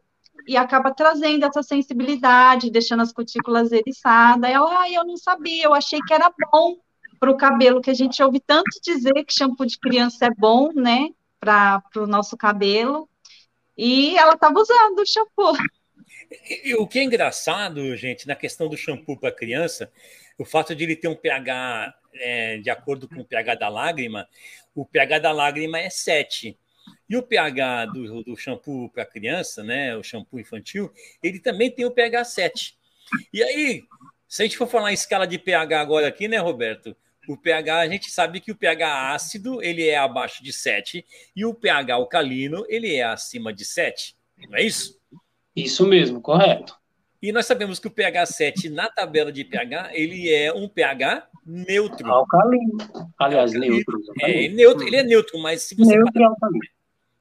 e 0.48 0.56
acaba 0.56 0.90
trazendo 0.90 1.46
essa 1.46 1.62
sensibilidade, 1.62 2.72
deixando 2.72 3.02
as 3.02 3.12
cutículas 3.12 3.74
eriçadas. 3.74 4.50
Ela, 4.50 4.84
ah, 4.84 4.90
eu 4.90 5.06
não 5.06 5.18
sabia, 5.18 5.66
eu 5.66 5.74
achei 5.74 6.00
que 6.00 6.14
era 6.14 6.32
bom 6.50 6.78
para 7.20 7.30
o 7.30 7.36
cabelo, 7.36 7.82
que 7.82 7.90
a 7.90 7.94
gente 7.94 8.24
ouve 8.24 8.40
tanto 8.40 8.70
dizer 8.82 9.26
que 9.26 9.34
shampoo 9.34 9.66
de 9.66 9.78
criança 9.80 10.28
é 10.28 10.32
bom, 10.34 10.72
né, 10.74 11.10
para 11.42 11.84
o 11.98 12.08
nosso 12.08 12.38
cabelo. 12.38 13.10
E 13.78 14.18
ela 14.18 14.36
estava 14.36 14.58
usando 14.58 15.00
o 15.00 15.06
shampoo. 15.06 15.58
E, 16.64 16.76
o 16.76 16.88
que 16.88 17.00
é 17.00 17.04
engraçado, 17.04 17.96
gente, 17.96 18.28
na 18.28 18.36
questão 18.36 18.68
do 18.68 18.78
shampoo 18.78 19.18
para 19.18 19.32
criança, 19.32 19.92
o 20.38 20.46
fato 20.46 20.76
de 20.76 20.84
ele 20.84 20.96
ter 20.96 21.08
um 21.08 21.16
pH 21.16 21.96
é, 22.16 22.58
de 22.58 22.70
acordo 22.70 23.08
com 23.08 23.22
o 23.22 23.26
pH 23.26 23.56
da 23.56 23.70
lágrima, 23.70 24.28
o 24.74 24.86
pH 24.86 25.20
da 25.20 25.32
lágrima 25.32 25.80
é 25.80 25.90
7. 25.90 26.58
E 27.10 27.18
o 27.18 27.24
pH 27.24 27.88
do, 27.88 28.24
do 28.24 28.38
shampoo 28.38 28.90
para 28.90 29.06
criança, 29.06 29.64
né, 29.64 29.96
o 29.96 30.04
shampoo 30.04 30.40
infantil, 30.40 30.92
ele 31.22 31.40
também 31.40 31.72
tem 31.72 31.86
o 31.86 31.92
pH 31.92 32.24
7. 32.26 32.78
E 33.34 33.44
aí, 33.44 33.84
se 34.28 34.42
a 34.42 34.46
gente 34.46 34.58
for 34.58 34.68
falar 34.68 34.92
em 34.92 34.96
escala 34.96 35.26
de 35.26 35.38
pH 35.38 35.80
agora 35.80 36.08
aqui, 36.08 36.28
né, 36.28 36.38
Roberto? 36.38 36.96
O 37.28 37.36
pH, 37.36 37.80
a 37.80 37.88
gente 37.88 38.12
sabe 38.12 38.40
que 38.40 38.52
o 38.52 38.56
pH 38.56 39.14
ácido, 39.14 39.62
ele 39.64 39.88
é 39.88 39.98
abaixo 39.98 40.44
de 40.44 40.54
7 40.54 41.04
e 41.36 41.46
o 41.46 41.54
pH 41.54 41.96
alcalino, 41.96 42.66
ele 42.70 42.96
é 42.96 43.04
acima 43.04 43.52
de 43.52 43.66
7. 43.66 44.16
Não 44.50 44.58
é 44.58 44.64
isso? 44.64 45.00
Isso 45.56 45.88
mesmo, 45.88 46.22
correto. 46.22 46.76
E 47.22 47.32
nós 47.32 47.46
sabemos 47.46 47.80
que 47.80 47.88
o 47.88 47.92
pH 47.92 48.26
7 48.26 48.70
na 48.70 48.90
tabela 48.90 49.32
de 49.32 49.44
pH, 49.44 49.92
ele 49.94 50.32
é 50.32 50.54
um 50.54 50.68
pH 50.68 51.28
neutro. 51.46 52.08
Alcalino. 52.08 52.78
Aliás, 53.18 53.54
neutro. 53.54 54.00
É, 54.22 54.48
neutro, 54.50 54.86
ele 54.86 54.98
é 54.98 55.04
neutro, 55.04 55.40
mas 55.40 55.64
se 55.64 55.76
você 55.76 55.96
neutro 55.96 56.14
parar, 56.14 56.36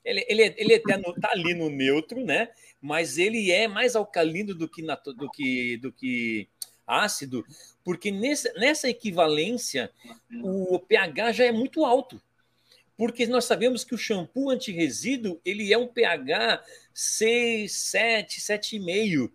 ele, 0.05 0.25
ele, 0.29 0.55
ele 0.59 0.75
está 0.75 0.99
tá 0.99 1.31
ali 1.33 1.55
no 1.55 1.71
neutro, 1.71 2.23
né? 2.23 2.51
Mas 2.81 3.17
ele 3.17 3.51
é 3.51 3.67
mais 3.67 3.97
alcalino 3.97 4.55
do 4.55 4.69
que, 4.69 4.83
na, 4.83 4.95
do 4.95 5.31
que, 5.31 5.79
do 5.79 5.91
que 5.91 6.49
ácido, 6.87 7.45
porque 7.83 8.11
nesse, 8.11 8.53
nessa 8.59 8.89
equivalência 8.89 9.91
o 10.43 10.79
pH 10.79 11.33
já 11.33 11.45
é 11.45 11.53
muito 11.53 11.85
alto. 11.85 12.21
Porque 12.97 13.27
nós 13.27 13.45
sabemos 13.45 13.85
que 13.85 13.95
o 13.95 13.99
shampoo 13.99 14.51
anti-resíduo 14.51 15.41
ele 15.45 15.73
é 15.73 15.79
um 15.79 15.89
pH 15.89 16.63
6, 16.93 17.73
7, 17.73 18.41
7,5. 18.41 19.31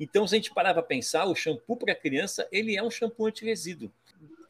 Então, 0.00 0.26
se 0.26 0.34
a 0.34 0.38
gente 0.38 0.52
parar 0.52 0.74
para 0.74 0.82
pensar, 0.82 1.26
o 1.26 1.34
shampoo 1.34 1.76
para 1.76 1.94
criança 1.94 2.48
ele 2.50 2.76
é 2.76 2.82
um 2.82 2.90
shampoo 2.90 3.26
anti-resíduo. 3.26 3.92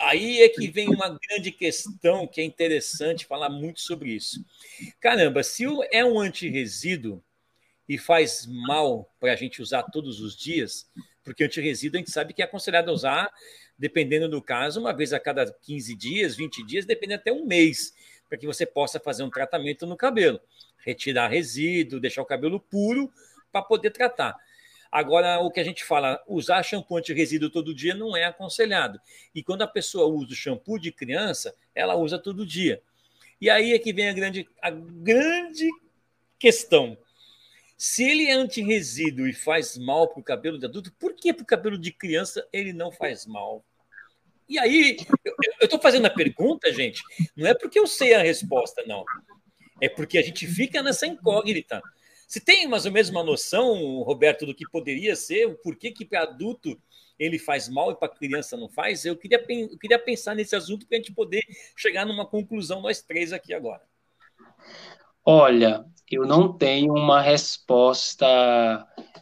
Aí 0.01 0.43
é 0.43 0.49
que 0.49 0.69
vem 0.69 0.89
uma 0.89 1.09
grande 1.09 1.51
questão 1.51 2.27
que 2.27 2.41
é 2.41 2.45
interessante 2.45 3.27
falar 3.27 3.49
muito 3.49 3.81
sobre 3.81 4.11
isso. 4.11 4.45
Caramba, 5.01 5.43
se 5.43 5.65
é 5.91 6.05
um 6.05 6.19
antirresíduo 6.19 7.23
e 7.89 7.99
faz 7.99 8.47
mal 8.47 9.11
para 9.21 9.33
a 9.33 9.37
gente 9.37 9.61
usar 9.61 9.83
todos 9.85 10.21
os 10.21 10.37
dias, 10.37 10.89
porque 11.23 11.45
antirresíduo 11.45 11.97
a 11.97 12.01
gente 12.01 12.11
sabe 12.11 12.33
que 12.35 12.43
é 12.43 12.45
aconselhado 12.45 12.93
usar, 12.93 13.31
dependendo 13.79 14.29
do 14.29 14.43
caso, 14.43 14.81
uma 14.81 14.93
vez 14.93 15.13
a 15.13 15.21
cada 15.21 15.51
15 15.63 15.95
dias, 15.97 16.37
20 16.37 16.65
dias, 16.67 16.85
dependendo 16.85 17.21
até 17.21 17.33
um 17.33 17.47
mês, 17.47 17.93
para 18.35 18.39
que 18.41 18.47
você 18.49 18.67
possa 18.67 18.99
fazer 18.99 19.23
um 19.23 19.31
tratamento 19.31 19.87
no 19.87 19.97
cabelo, 19.97 20.41
retirar 20.85 21.29
resíduo, 21.29 22.01
deixar 22.01 22.21
o 22.21 22.27
cabelo 22.27 22.59
puro 22.59 23.09
para 23.53 23.63
poder 23.63 23.91
tratar. 23.91 24.37
Agora, 24.91 25.39
o 25.39 25.53
que 25.53 25.61
a 25.61 25.65
gente 25.65 25.85
fala, 25.85 26.21
usar 26.27 26.61
shampoo 26.65 26.97
anti-resíduo 26.97 27.49
todo 27.49 27.73
dia 27.73 27.95
não 27.95 28.17
é 28.17 28.25
aconselhado. 28.25 29.01
E 29.33 29.41
quando 29.41 29.63
a 29.63 29.69
pessoa 29.69 30.09
usa 30.09 30.33
o 30.33 30.35
shampoo 30.35 30.81
de 30.81 30.91
criança, 30.91 31.55
ela 31.73 31.95
usa 31.95 32.19
todo 32.19 32.45
dia. 32.45 32.83
E 33.41 33.49
aí 33.49 33.73
é 33.73 33.79
que 33.79 33.93
vem 33.93 34.09
a 34.09 34.13
grande, 34.13 34.49
a 34.61 34.71
grande 34.71 35.71
questão. 36.37 36.99
Se 37.79 38.03
ele 38.03 38.27
é 38.27 38.33
anti-resíduo 38.33 39.29
e 39.29 39.33
faz 39.33 39.79
mal 39.79 40.09
para 40.09 40.19
o 40.19 40.25
cabelo 40.25 40.59
de 40.59 40.67
adulto, 40.67 40.93
por 40.99 41.15
que 41.15 41.33
para 41.33 41.45
o 41.45 41.47
cabelo 41.47 41.79
de 41.79 41.93
criança 41.93 42.45
ele 42.53 42.73
não 42.73 42.91
faz 42.91 43.27
mal? 43.27 43.65
E 44.49 44.59
aí, 44.59 44.97
eu 45.61 45.65
estou 45.65 45.81
fazendo 45.81 46.07
a 46.07 46.11
pergunta, 46.11 46.73
gente, 46.73 47.03
não 47.37 47.47
é 47.49 47.55
porque 47.55 47.79
eu 47.79 47.87
sei 47.87 48.15
a 48.15 48.23
resposta, 48.23 48.85
não. 48.87 49.05
É 49.81 49.89
porque 49.89 50.19
a 50.19 50.23
gente 50.23 50.47
fica 50.47 50.83
nessa 50.83 51.07
incógnita. 51.07 51.83
Se 52.29 52.41
tem 52.41 52.67
mais 52.67 52.87
ou 52.87 52.93
menos 52.93 53.11
uma 53.11 53.23
noção, 53.23 54.03
Roberto, 54.03 54.47
do 54.47 54.55
que 54.55 54.69
poderia 54.71 55.15
ser, 55.17 55.47
o 55.47 55.57
porquê 55.57 55.91
que 55.91 56.05
para 56.05 56.23
adulto 56.23 56.81
ele 57.19 57.39
faz 57.39 57.69
mal 57.69 57.93
e 57.93 57.97
para 57.97 58.09
criança 58.09 58.57
não 58.57 58.69
faz, 58.69 59.05
eu 59.05 59.17
queria, 59.17 59.45
eu 59.49 59.79
queria 59.79 59.99
pensar 59.99 60.35
nesse 60.35 60.57
assunto 60.57 60.87
para 60.87 60.97
a 60.97 61.01
gente 61.01 61.13
poder 61.13 61.43
chegar 61.77 62.05
numa 62.05 62.27
conclusão, 62.27 62.81
nós 62.81 63.03
três 63.03 63.33
aqui 63.33 63.55
agora. 63.55 63.83
Olha, 65.25 65.85
eu 66.11 66.27
não 66.27 66.53
tenho 66.53 66.93
uma 66.93 67.21
resposta. 67.21 68.27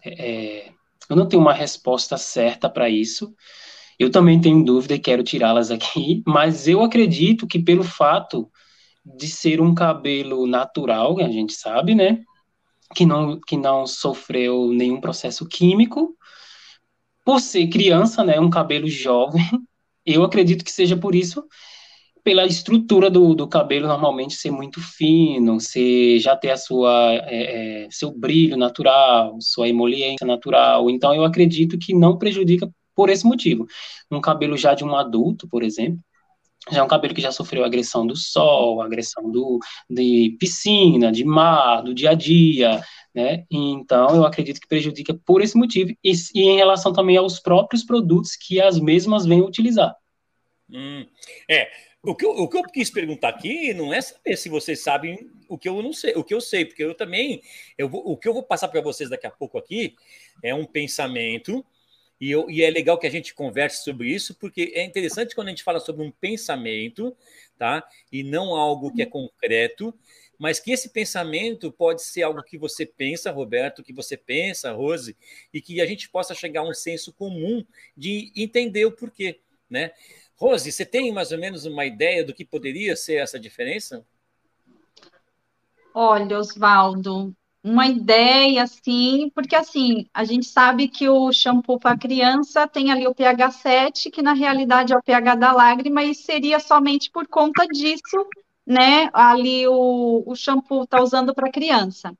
É, 0.04 0.72
eu 1.08 1.14
não 1.14 1.28
tenho 1.28 1.40
uma 1.40 1.52
resposta 1.52 2.18
certa 2.18 2.68
para 2.68 2.88
isso. 2.88 3.34
Eu 4.02 4.10
também 4.10 4.40
tenho 4.40 4.64
dúvida 4.64 4.94
e 4.94 4.98
quero 4.98 5.22
tirá-las 5.22 5.70
aqui, 5.70 6.22
mas 6.26 6.66
eu 6.66 6.82
acredito 6.82 7.46
que 7.46 7.58
pelo 7.58 7.84
fato 7.84 8.50
de 9.04 9.28
ser 9.28 9.60
um 9.60 9.74
cabelo 9.74 10.46
natural, 10.46 11.20
a 11.20 11.28
gente 11.28 11.52
sabe, 11.52 11.94
né? 11.94 12.22
que 12.94 13.06
não, 13.06 13.40
que 13.40 13.56
não 13.56 13.86
sofreu 13.86 14.68
nenhum 14.72 15.00
processo 15.00 15.46
químico, 15.48 16.16
por 17.24 17.40
ser 17.40 17.68
criança, 17.68 18.24
né, 18.24 18.40
um 18.40 18.50
cabelo 18.50 18.88
jovem, 18.88 19.42
eu 20.04 20.24
acredito 20.24 20.64
que 20.64 20.72
seja 20.72 20.96
por 20.96 21.14
isso, 21.14 21.44
pela 22.24 22.44
estrutura 22.44 23.08
do, 23.08 23.34
do 23.34 23.48
cabelo 23.48 23.88
normalmente 23.88 24.34
ser 24.34 24.50
muito 24.50 24.80
fino, 24.80 25.60
ser, 25.60 26.18
já 26.18 26.36
ter 26.36 26.50
a 26.50 26.56
sua, 26.56 27.14
é, 27.26 27.84
é, 27.84 27.88
seu 27.90 28.12
brilho 28.12 28.56
natural, 28.56 29.36
sua 29.40 29.68
emoliência 29.68 30.26
natural, 30.26 30.90
então 30.90 31.14
eu 31.14 31.24
acredito 31.24 31.78
que 31.78 31.94
não 31.94 32.18
prejudica 32.18 32.68
por 32.94 33.10
esse 33.10 33.24
motivo. 33.24 33.66
Um 34.10 34.20
cabelo 34.20 34.56
já 34.56 34.74
de 34.74 34.84
um 34.84 34.94
adulto, 34.96 35.48
por 35.48 35.62
exemplo, 35.62 36.00
já 36.70 36.80
é 36.80 36.82
um 36.82 36.88
cabelo 36.88 37.14
que 37.14 37.20
já 37.20 37.32
sofreu 37.32 37.64
agressão 37.64 38.06
do 38.06 38.14
sol, 38.14 38.80
agressão 38.80 39.30
do, 39.30 39.58
de 39.90 40.36
piscina, 40.38 41.10
de 41.10 41.24
mar, 41.24 41.82
do 41.82 41.92
dia 41.92 42.10
a 42.10 42.14
dia, 42.14 42.80
né? 43.14 43.44
Então, 43.50 44.14
eu 44.14 44.24
acredito 44.24 44.60
que 44.60 44.68
prejudica 44.68 45.18
por 45.26 45.42
esse 45.42 45.56
motivo 45.56 45.90
e, 46.04 46.12
e 46.34 46.42
em 46.42 46.56
relação 46.56 46.92
também 46.92 47.16
aos 47.16 47.40
próprios 47.40 47.82
produtos 47.82 48.36
que 48.36 48.60
as 48.60 48.78
mesmas 48.78 49.26
vêm 49.26 49.42
utilizar. 49.42 49.94
Hum, 50.70 51.04
é, 51.50 51.68
o 52.02 52.14
que, 52.14 52.24
eu, 52.24 52.30
o 52.30 52.48
que 52.48 52.56
eu 52.56 52.62
quis 52.62 52.90
perguntar 52.90 53.28
aqui 53.28 53.74
não 53.74 53.92
é 53.92 54.00
saber 54.00 54.36
se 54.36 54.48
vocês 54.48 54.82
sabem 54.82 55.18
o 55.48 55.58
que 55.58 55.68
eu 55.68 55.82
não 55.82 55.92
sei, 55.92 56.14
o 56.14 56.24
que 56.24 56.32
eu 56.32 56.40
sei, 56.40 56.64
porque 56.64 56.82
eu 56.82 56.94
também, 56.94 57.42
eu 57.76 57.88
vou, 57.88 58.02
o 58.04 58.16
que 58.16 58.28
eu 58.28 58.32
vou 58.32 58.42
passar 58.42 58.68
para 58.68 58.80
vocês 58.80 59.10
daqui 59.10 59.26
a 59.26 59.30
pouco 59.30 59.58
aqui 59.58 59.94
é 60.42 60.54
um 60.54 60.64
pensamento 60.64 61.64
e, 62.22 62.30
eu, 62.30 62.48
e, 62.48 62.62
é 62.62 62.70
legal 62.70 62.96
que 62.96 63.06
a 63.08 63.10
gente 63.10 63.34
converse 63.34 63.82
sobre 63.82 64.08
isso, 64.08 64.36
porque 64.36 64.70
é 64.76 64.84
interessante 64.84 65.34
quando 65.34 65.48
a 65.48 65.50
gente 65.50 65.64
fala 65.64 65.80
sobre 65.80 66.06
um 66.06 66.10
pensamento, 66.12 67.16
tá? 67.58 67.84
E 68.12 68.22
não 68.22 68.54
algo 68.54 68.94
que 68.94 69.02
é 69.02 69.06
concreto, 69.06 69.92
mas 70.38 70.60
que 70.60 70.70
esse 70.70 70.90
pensamento 70.90 71.72
pode 71.72 72.00
ser 72.00 72.22
algo 72.22 72.40
que 72.44 72.56
você 72.56 72.86
pensa, 72.86 73.32
Roberto, 73.32 73.82
que 73.82 73.92
você 73.92 74.16
pensa, 74.16 74.70
Rose, 74.70 75.16
e 75.52 75.60
que 75.60 75.80
a 75.80 75.86
gente 75.86 76.08
possa 76.08 76.32
chegar 76.32 76.60
a 76.60 76.68
um 76.68 76.72
senso 76.72 77.12
comum 77.12 77.66
de 77.96 78.32
entender 78.36 78.84
o 78.84 78.92
porquê. 78.92 79.40
né? 79.68 79.90
Rose, 80.36 80.70
você 80.70 80.86
tem 80.86 81.10
mais 81.10 81.32
ou 81.32 81.38
menos 81.38 81.64
uma 81.64 81.84
ideia 81.84 82.24
do 82.24 82.32
que 82.32 82.44
poderia 82.44 82.94
ser 82.94 83.14
essa 83.14 83.36
diferença? 83.36 84.06
Olha, 85.92 86.38
Oswaldo, 86.38 87.34
uma 87.64 87.86
ideia 87.86 88.64
assim, 88.64 89.30
porque 89.34 89.54
assim, 89.54 90.06
a 90.12 90.24
gente 90.24 90.46
sabe 90.46 90.88
que 90.88 91.08
o 91.08 91.32
shampoo 91.32 91.78
para 91.78 91.96
criança 91.96 92.66
tem 92.66 92.90
ali 92.90 93.06
o 93.06 93.14
pH 93.14 93.50
7, 93.52 94.10
que 94.10 94.20
na 94.22 94.32
realidade 94.32 94.92
é 94.92 94.96
o 94.96 95.02
pH 95.02 95.36
da 95.36 95.52
lágrima, 95.52 96.02
e 96.02 96.14
seria 96.14 96.58
somente 96.58 97.10
por 97.10 97.26
conta 97.28 97.66
disso, 97.66 98.26
né? 98.66 99.08
Ali 99.12 99.66
o, 99.68 100.24
o 100.26 100.34
shampoo 100.34 100.84
está 100.84 101.00
usando 101.02 101.34
para 101.34 101.52
criança. 101.52 102.16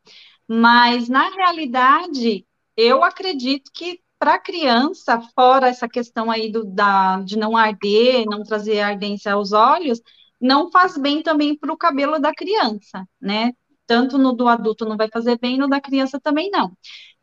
Mas 0.49 1.09
na 1.09 1.29
realidade, 1.31 2.47
eu 2.77 3.03
acredito 3.05 3.71
que 3.73 4.01
para 4.19 4.39
criança, 4.39 5.21
fora 5.35 5.69
essa 5.69 5.89
questão 5.89 6.31
aí 6.31 6.51
do, 6.53 6.65
da, 6.65 7.21
de 7.23 7.37
não 7.37 7.57
arder, 7.57 8.25
não 8.27 8.45
trazer 8.45 8.81
ardência 8.81 9.33
aos 9.33 9.53
olhos, 9.53 10.01
não 10.41 10.71
faz 10.71 10.97
bem 10.97 11.23
também 11.23 11.57
para 11.57 11.73
o 11.73 11.77
cabelo 11.77 12.21
da 12.21 12.33
criança, 12.33 13.05
né? 13.21 13.53
Tanto 13.93 14.17
no 14.17 14.33
do 14.33 14.49
adulto 14.49 14.87
não 14.87 14.97
vai 14.97 15.07
fazer 15.13 15.39
bem, 15.39 15.59
no 15.59 15.69
da 15.69 15.79
criança 15.79 16.19
também 16.19 16.49
não. 16.51 16.73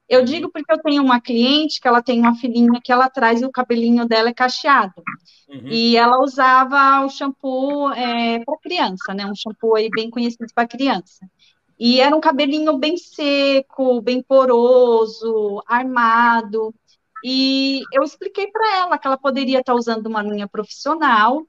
Eu 0.08 0.24
digo 0.24 0.52
porque 0.52 0.72
eu 0.72 0.80
tenho 0.80 1.02
uma 1.02 1.20
cliente 1.20 1.82
que 1.82 1.88
ela 1.88 2.00
tem 2.00 2.20
uma 2.20 2.36
filhinha 2.36 2.80
que 2.84 2.92
ela 2.92 3.10
traz 3.10 3.42
e 3.42 3.46
o 3.46 3.52
cabelinho 3.52 4.08
dela 4.08 4.30
é 4.30 4.34
cacheado. 4.34 5.02
Uhum. 5.50 5.68
E 5.68 5.98
ela 5.98 6.22
usava 6.22 7.04
o 7.04 7.10
shampoo 7.10 7.92
é, 7.92 8.44
para 8.46 8.58
criança, 8.60 9.16
né? 9.16 9.26
Um 9.26 9.34
shampoo 9.36 9.76
aí 9.76 9.90
bem 9.90 10.12
conhecido 10.12 10.46
para 10.54 10.68
criança. 10.68 11.28
E 11.80 12.00
era 12.00 12.16
um 12.16 12.22
cabelinho 12.22 12.78
bem 12.78 12.98
seco, 12.98 14.00
bem 14.00 14.22
poroso, 14.22 15.64
armado. 15.66 16.72
E 17.26 17.82
eu 17.92 18.04
expliquei 18.04 18.46
para 18.46 18.78
ela 18.78 18.98
que 19.00 19.08
ela 19.08 19.18
poderia 19.18 19.60
estar 19.60 19.74
tá 19.74 19.80
usando 19.80 20.06
uma 20.06 20.22
linha 20.22 20.48
profissional 20.48 21.48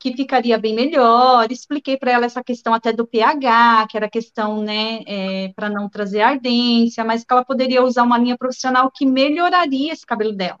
que 0.00 0.16
ficaria 0.16 0.58
bem 0.58 0.74
melhor. 0.74 1.52
Expliquei 1.52 1.98
para 1.98 2.10
ela 2.10 2.24
essa 2.24 2.42
questão 2.42 2.72
até 2.72 2.90
do 2.92 3.06
pH, 3.06 3.86
que 3.88 3.96
era 3.98 4.08
questão, 4.08 4.62
né, 4.62 5.00
é, 5.06 5.52
para 5.54 5.68
não 5.68 5.90
trazer 5.90 6.22
ardência, 6.22 7.04
mas 7.04 7.22
que 7.22 7.32
ela 7.32 7.44
poderia 7.44 7.84
usar 7.84 8.02
uma 8.02 8.18
linha 8.18 8.38
profissional 8.38 8.90
que 8.90 9.04
melhoraria 9.04 9.92
esse 9.92 10.06
cabelo 10.06 10.32
dela. 10.32 10.58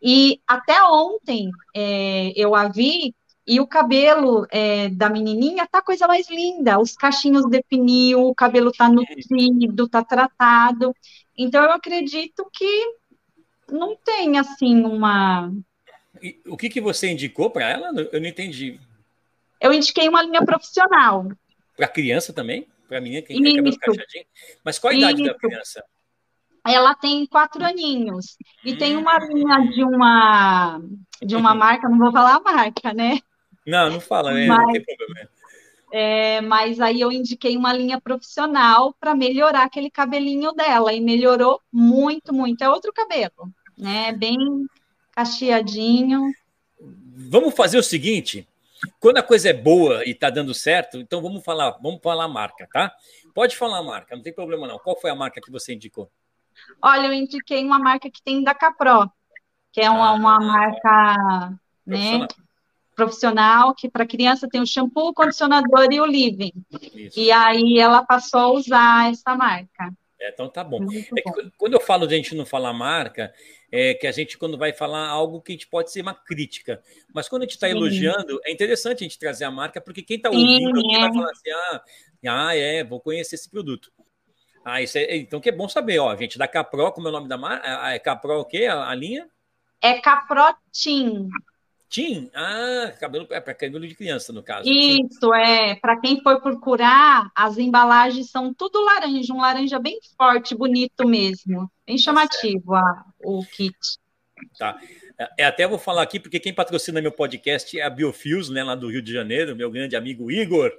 E 0.00 0.40
até 0.46 0.82
ontem 0.84 1.50
é, 1.76 2.32
eu 2.36 2.54
a 2.54 2.68
vi 2.68 3.14
e 3.46 3.60
o 3.60 3.66
cabelo 3.66 4.46
é, 4.50 4.88
da 4.88 5.10
menininha 5.10 5.66
tá 5.66 5.82
coisa 5.82 6.06
mais 6.06 6.30
linda. 6.30 6.78
Os 6.80 6.94
cachinhos 6.94 7.48
definiu, 7.50 8.28
o 8.28 8.34
cabelo 8.34 8.70
tá 8.70 8.88
nutrido, 8.88 9.88
tá 9.88 10.04
tratado. 10.04 10.94
Então 11.36 11.62
eu 11.64 11.72
acredito 11.72 12.48
que 12.52 12.94
não 13.68 13.96
tem 13.96 14.38
assim 14.38 14.84
uma 14.84 15.50
o 16.46 16.56
que, 16.56 16.68
que 16.68 16.80
você 16.80 17.08
indicou 17.08 17.50
para 17.50 17.68
ela? 17.68 17.88
Eu 18.12 18.20
não 18.20 18.28
entendi. 18.28 18.78
Eu 19.60 19.72
indiquei 19.72 20.08
uma 20.08 20.22
linha 20.22 20.44
profissional. 20.44 21.26
Para 21.76 21.88
criança 21.88 22.32
também? 22.32 22.66
Para 22.88 23.00
menina 23.00 23.22
que 23.22 23.28
tem 23.28 23.56
cabelo 23.56 23.78
cacheadinho? 23.78 24.24
Mas 24.64 24.78
qual 24.78 24.90
a 24.90 24.94
Isso. 24.94 25.04
idade 25.04 25.24
da 25.24 25.34
criança? 25.34 25.84
Ela 26.66 26.94
tem 26.94 27.26
quatro 27.26 27.64
aninhos. 27.64 28.36
E 28.64 28.72
hum. 28.72 28.78
tem 28.78 28.96
uma 28.96 29.16
hum. 29.16 29.28
linha 29.32 29.70
de 29.70 29.84
uma 29.84 30.80
de 31.22 31.36
uma 31.36 31.54
marca, 31.54 31.88
não 31.88 31.98
vou 31.98 32.12
falar 32.12 32.36
a 32.36 32.40
marca, 32.40 32.92
né? 32.94 33.20
Não, 33.66 33.90
não 33.90 34.00
fala, 34.00 34.32
né? 34.32 34.46
Mas, 34.46 34.58
não 34.58 34.72
tem 34.72 34.84
problema. 34.84 35.30
É, 35.92 36.40
mas 36.40 36.80
aí 36.80 37.00
eu 37.00 37.12
indiquei 37.12 37.56
uma 37.56 37.72
linha 37.72 38.00
profissional 38.00 38.94
para 38.98 39.14
melhorar 39.14 39.64
aquele 39.64 39.90
cabelinho 39.90 40.52
dela 40.52 40.92
e 40.92 41.00
melhorou 41.00 41.60
muito, 41.72 42.32
muito. 42.32 42.62
É 42.62 42.70
outro 42.70 42.92
cabelo, 42.92 43.52
né? 43.76 44.12
Bem 44.12 44.36
cacheadinho. 45.12 46.32
Vamos 47.28 47.54
fazer 47.54 47.78
o 47.78 47.82
seguinte: 47.82 48.46
quando 48.98 49.18
a 49.18 49.22
coisa 49.22 49.50
é 49.50 49.52
boa 49.52 50.04
e 50.04 50.10
está 50.10 50.30
dando 50.30 50.54
certo, 50.54 50.98
então 50.98 51.20
vamos 51.20 51.44
falar, 51.44 51.72
vamos 51.82 52.00
falar 52.02 52.24
a 52.24 52.28
marca, 52.28 52.68
tá? 52.72 52.92
Pode 53.34 53.56
falar 53.56 53.78
a 53.78 53.82
marca, 53.82 54.16
não 54.16 54.22
tem 54.22 54.32
problema 54.32 54.66
não. 54.66 54.78
Qual 54.78 54.98
foi 54.98 55.10
a 55.10 55.14
marca 55.14 55.40
que 55.40 55.50
você 55.50 55.74
indicou? 55.74 56.10
Olha, 56.82 57.06
eu 57.06 57.12
indiquei 57.12 57.64
uma 57.64 57.78
marca 57.78 58.10
que 58.10 58.22
tem 58.22 58.42
da 58.42 58.54
Capro, 58.54 59.10
que 59.72 59.80
é 59.80 59.88
uma, 59.88 60.08
ah, 60.08 60.12
uma 60.12 60.38
marca, 60.38 61.58
né? 61.86 62.26
profissional, 62.94 63.74
que 63.74 63.88
para 63.88 64.06
criança 64.06 64.48
tem 64.48 64.60
o 64.60 64.66
shampoo, 64.66 65.08
o 65.08 65.14
condicionador 65.14 65.88
e 65.90 66.00
o 66.00 66.06
living. 66.06 66.52
Isso. 66.94 67.18
E 67.18 67.32
aí 67.32 67.78
ela 67.78 68.04
passou 68.04 68.40
a 68.40 68.52
usar 68.52 69.10
essa 69.10 69.34
marca. 69.34 69.90
É, 70.20 70.28
então 70.28 70.48
tá 70.50 70.62
bom. 70.62 70.84
É 71.16 71.22
que, 71.22 71.50
quando 71.56 71.72
eu 71.72 71.80
falo 71.80 72.06
de 72.06 72.14
a 72.14 72.16
gente 72.16 72.34
não 72.34 72.44
falar 72.44 72.72
marca, 72.74 73.32
é 73.72 73.94
que 73.94 74.06
a 74.06 74.12
gente, 74.12 74.36
quando 74.36 74.58
vai 74.58 74.72
falar 74.72 75.08
algo 75.08 75.40
que 75.40 75.52
a 75.52 75.54
gente 75.54 75.66
pode 75.66 75.90
ser 75.90 76.02
uma 76.02 76.14
crítica. 76.14 76.82
Mas 77.14 77.28
quando 77.28 77.42
a 77.42 77.44
gente 77.46 77.54
está 77.54 77.70
elogiando, 77.70 78.38
é 78.44 78.52
interessante 78.52 78.98
a 78.98 79.08
gente 79.08 79.18
trazer 79.18 79.44
a 79.44 79.50
marca, 79.50 79.80
porque 79.80 80.02
quem 80.02 80.18
está 80.18 80.28
ouvindo 80.28 80.80
Sim, 80.80 80.94
é. 80.94 81.00
vai 81.00 81.12
falar 81.12 81.30
assim: 81.30 81.50
ah, 81.50 81.84
ah, 82.28 82.56
é, 82.56 82.84
vou 82.84 83.00
conhecer 83.00 83.36
esse 83.36 83.50
produto. 83.50 83.90
Ah, 84.62 84.82
isso 84.82 84.98
é, 84.98 85.16
então 85.16 85.40
que 85.40 85.48
é 85.48 85.52
bom 85.52 85.68
saber, 85.68 85.98
ó, 86.00 86.14
gente, 86.14 86.36
da 86.36 86.46
Capro, 86.46 86.92
como 86.92 87.08
é 87.08 87.10
o 87.10 87.14
nome 87.14 87.28
da 87.28 87.38
marca? 87.38 87.66
É 87.88 87.98
Capro 87.98 88.40
o 88.40 88.44
quê? 88.44 88.66
A, 88.66 88.90
a 88.90 88.94
linha? 88.94 89.26
É 89.80 89.98
Caprotin. 90.00 91.30
Tim? 91.90 92.30
Ah, 92.32 92.94
cabelo 93.00 93.26
é 93.30 93.40
para 93.40 93.52
cabelo 93.52 93.86
de 93.86 93.96
criança, 93.96 94.32
no 94.32 94.44
caso. 94.44 94.68
Isso, 94.68 95.34
é. 95.34 95.74
Para 95.74 96.00
quem 96.00 96.22
for 96.22 96.40
procurar, 96.40 97.28
as 97.34 97.58
embalagens 97.58 98.30
são 98.30 98.54
tudo 98.54 98.80
laranja, 98.80 99.34
um 99.34 99.40
laranja 99.40 99.76
bem 99.80 99.98
forte, 100.16 100.54
bonito 100.54 101.06
mesmo. 101.06 101.68
Bem 101.84 101.96
tá 101.96 102.02
chamativo 102.02 102.76
a, 102.76 103.04
o 103.24 103.44
kit. 103.44 103.76
Tá. 104.56 104.78
É, 105.36 105.44
até 105.44 105.66
vou 105.66 105.78
falar 105.78 106.02
aqui, 106.02 106.20
porque 106.20 106.38
quem 106.38 106.54
patrocina 106.54 107.02
meu 107.02 107.10
podcast 107.10 107.76
é 107.78 107.82
a 107.82 107.90
Biofios, 107.90 108.48
né, 108.48 108.62
lá 108.62 108.76
do 108.76 108.88
Rio 108.88 109.02
de 109.02 109.12
Janeiro, 109.12 109.56
meu 109.56 109.70
grande 109.70 109.96
amigo 109.96 110.30
Igor. 110.30 110.72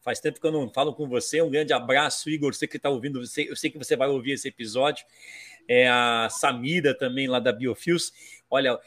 Faz 0.00 0.20
tempo 0.20 0.40
que 0.40 0.46
eu 0.46 0.52
não 0.52 0.68
falo 0.68 0.92
com 0.94 1.08
você. 1.08 1.40
Um 1.40 1.50
grande 1.50 1.72
abraço, 1.72 2.28
Igor. 2.28 2.52
Você 2.52 2.66
que 2.66 2.76
está 2.76 2.90
ouvindo, 2.90 3.24
você, 3.24 3.48
eu 3.48 3.56
sei 3.56 3.70
que 3.70 3.78
você 3.78 3.96
vai 3.96 4.08
ouvir 4.08 4.32
esse 4.32 4.48
episódio. 4.48 5.04
É 5.68 5.88
a 5.88 6.28
Samira 6.30 6.96
também, 6.96 7.26
lá 7.26 7.40
da 7.40 7.52
Biofios. 7.52 8.12
Olha, 8.50 8.78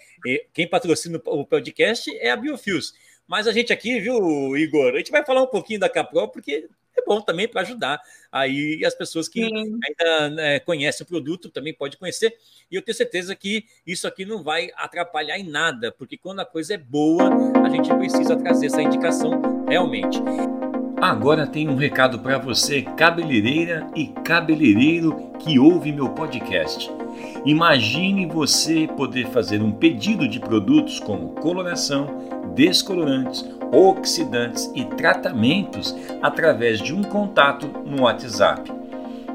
quem 0.53 0.67
patrocina 0.67 1.21
o 1.25 1.45
podcast 1.45 2.09
é 2.17 2.31
a 2.31 2.35
Biofios. 2.35 2.93
Mas 3.27 3.47
a 3.47 3.51
gente 3.51 3.71
aqui, 3.71 3.99
viu, 3.99 4.57
Igor? 4.57 4.93
A 4.93 4.97
gente 4.97 5.11
vai 5.11 5.23
falar 5.23 5.43
um 5.43 5.47
pouquinho 5.47 5.79
da 5.79 5.87
Capro, 5.87 6.27
porque 6.29 6.67
é 6.97 7.05
bom 7.05 7.21
também 7.21 7.47
para 7.47 7.61
ajudar 7.61 8.01
aí 8.31 8.83
as 8.85 8.95
pessoas 8.95 9.27
que 9.27 9.45
Sim. 9.45 9.79
ainda 9.85 10.29
né, 10.29 10.59
conhecem 10.59 11.03
o 11.03 11.07
produto 11.07 11.49
também 11.49 11.73
pode 11.73 11.97
conhecer. 11.97 12.35
E 12.71 12.75
eu 12.75 12.81
tenho 12.81 12.95
certeza 12.95 13.35
que 13.35 13.65
isso 13.85 14.07
aqui 14.07 14.25
não 14.25 14.43
vai 14.43 14.69
atrapalhar 14.75 15.37
em 15.37 15.47
nada, 15.47 15.91
porque 15.91 16.17
quando 16.17 16.39
a 16.39 16.45
coisa 16.45 16.73
é 16.73 16.77
boa, 16.77 17.29
a 17.63 17.69
gente 17.69 17.93
precisa 17.95 18.35
trazer 18.35 18.67
essa 18.67 18.81
indicação 18.81 19.65
realmente. 19.67 20.19
Agora 21.01 21.47
tem 21.47 21.69
um 21.69 21.75
recado 21.75 22.19
para 22.19 22.37
você, 22.37 22.81
cabeleireira 22.81 23.87
e 23.95 24.07
cabeleireiro 24.07 25.31
que 25.39 25.57
ouve 25.57 25.93
meu 25.93 26.09
podcast. 26.09 26.91
Imagine 27.45 28.25
você 28.25 28.85
poder 28.85 29.27
fazer 29.27 29.61
um 29.61 29.71
pedido 29.71 30.27
de 30.27 30.41
produtos 30.41 30.99
como 30.99 31.29
coloração, 31.35 32.07
descolorantes, 32.53 33.49
oxidantes 33.71 34.69
e 34.75 34.83
tratamentos 34.83 35.95
através 36.21 36.81
de 36.81 36.93
um 36.93 37.01
contato 37.01 37.67
no 37.85 38.01
WhatsApp. 38.01 38.69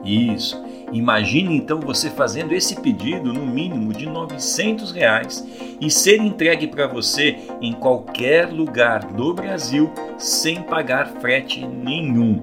Isso. 0.04 0.62
Imagine 0.94 1.56
então 1.56 1.80
você 1.80 2.08
fazendo 2.08 2.54
esse 2.54 2.80
pedido 2.80 3.32
no 3.32 3.44
mínimo 3.44 3.92
de 3.92 4.06
900 4.06 4.92
reais 4.92 5.44
e 5.80 5.90
ser 5.90 6.20
entregue 6.20 6.68
para 6.68 6.86
você 6.86 7.36
em 7.60 7.72
qualquer 7.72 8.48
lugar 8.52 9.04
do 9.04 9.34
Brasil 9.34 9.92
sem 10.16 10.62
pagar 10.62 11.08
frete 11.20 11.66
nenhum. 11.66 12.40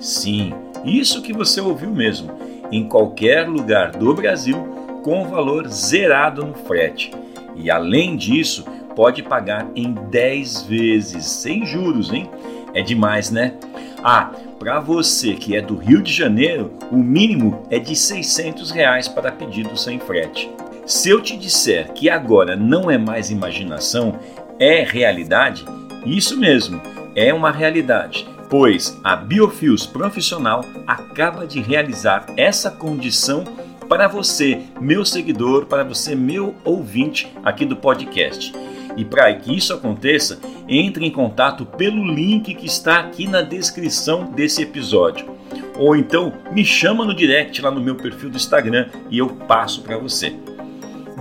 Sim, 0.00 0.52
isso 0.84 1.22
que 1.22 1.32
você 1.32 1.60
ouviu 1.60 1.90
mesmo, 1.90 2.32
em 2.72 2.88
qualquer 2.88 3.48
lugar 3.48 3.92
do 3.92 4.12
Brasil 4.12 4.56
com 5.04 5.28
valor 5.28 5.68
zerado 5.68 6.44
no 6.44 6.54
frete. 6.54 7.12
E 7.54 7.70
além 7.70 8.16
disso, 8.16 8.64
pode 8.96 9.22
pagar 9.22 9.68
em 9.76 9.92
10 9.92 10.62
vezes, 10.62 11.26
sem 11.26 11.64
juros, 11.64 12.12
hein? 12.12 12.28
É 12.74 12.82
demais, 12.82 13.30
né? 13.30 13.54
Ah, 14.02 14.30
para 14.58 14.80
você 14.80 15.34
que 15.34 15.56
é 15.56 15.62
do 15.62 15.76
Rio 15.76 16.02
de 16.02 16.12
Janeiro, 16.12 16.72
o 16.90 16.96
mínimo 16.96 17.66
é 17.70 17.78
de 17.78 17.94
600 17.94 18.70
reais 18.70 19.08
para 19.08 19.32
pedido 19.32 19.76
sem 19.76 19.98
frete. 19.98 20.50
Se 20.86 21.08
eu 21.08 21.20
te 21.20 21.36
disser 21.36 21.92
que 21.92 22.10
agora 22.10 22.54
não 22.54 22.90
é 22.90 22.98
mais 22.98 23.30
imaginação, 23.30 24.18
é 24.58 24.84
realidade, 24.84 25.64
isso 26.04 26.38
mesmo, 26.38 26.80
é 27.16 27.32
uma 27.32 27.50
realidade, 27.50 28.26
pois 28.50 28.98
a 29.02 29.16
Biofios 29.16 29.86
Profissional 29.86 30.64
acaba 30.86 31.46
de 31.46 31.60
realizar 31.60 32.26
essa 32.36 32.70
condição 32.70 33.44
para 33.88 34.08
você, 34.08 34.62
meu 34.80 35.04
seguidor, 35.04 35.66
para 35.66 35.84
você, 35.84 36.14
meu 36.14 36.54
ouvinte 36.64 37.32
aqui 37.44 37.64
do 37.64 37.76
podcast. 37.76 38.52
E 38.96 39.04
para 39.04 39.34
que 39.34 39.56
isso 39.56 39.72
aconteça, 39.72 40.40
entre 40.68 41.04
em 41.04 41.10
contato 41.10 41.66
pelo 41.66 42.04
link 42.04 42.54
que 42.54 42.66
está 42.66 43.00
aqui 43.00 43.26
na 43.26 43.42
descrição 43.42 44.30
desse 44.32 44.62
episódio. 44.62 45.34
Ou 45.76 45.96
então 45.96 46.32
me 46.52 46.64
chama 46.64 47.04
no 47.04 47.14
direct 47.14 47.60
lá 47.60 47.70
no 47.70 47.80
meu 47.80 47.96
perfil 47.96 48.30
do 48.30 48.36
Instagram 48.36 48.88
e 49.10 49.18
eu 49.18 49.28
passo 49.28 49.82
para 49.82 49.98
você. 49.98 50.34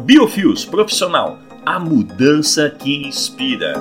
Biofios 0.06 0.66
Profissional 0.66 1.40
a 1.66 1.80
mudança 1.80 2.70
que 2.70 3.08
inspira. 3.08 3.74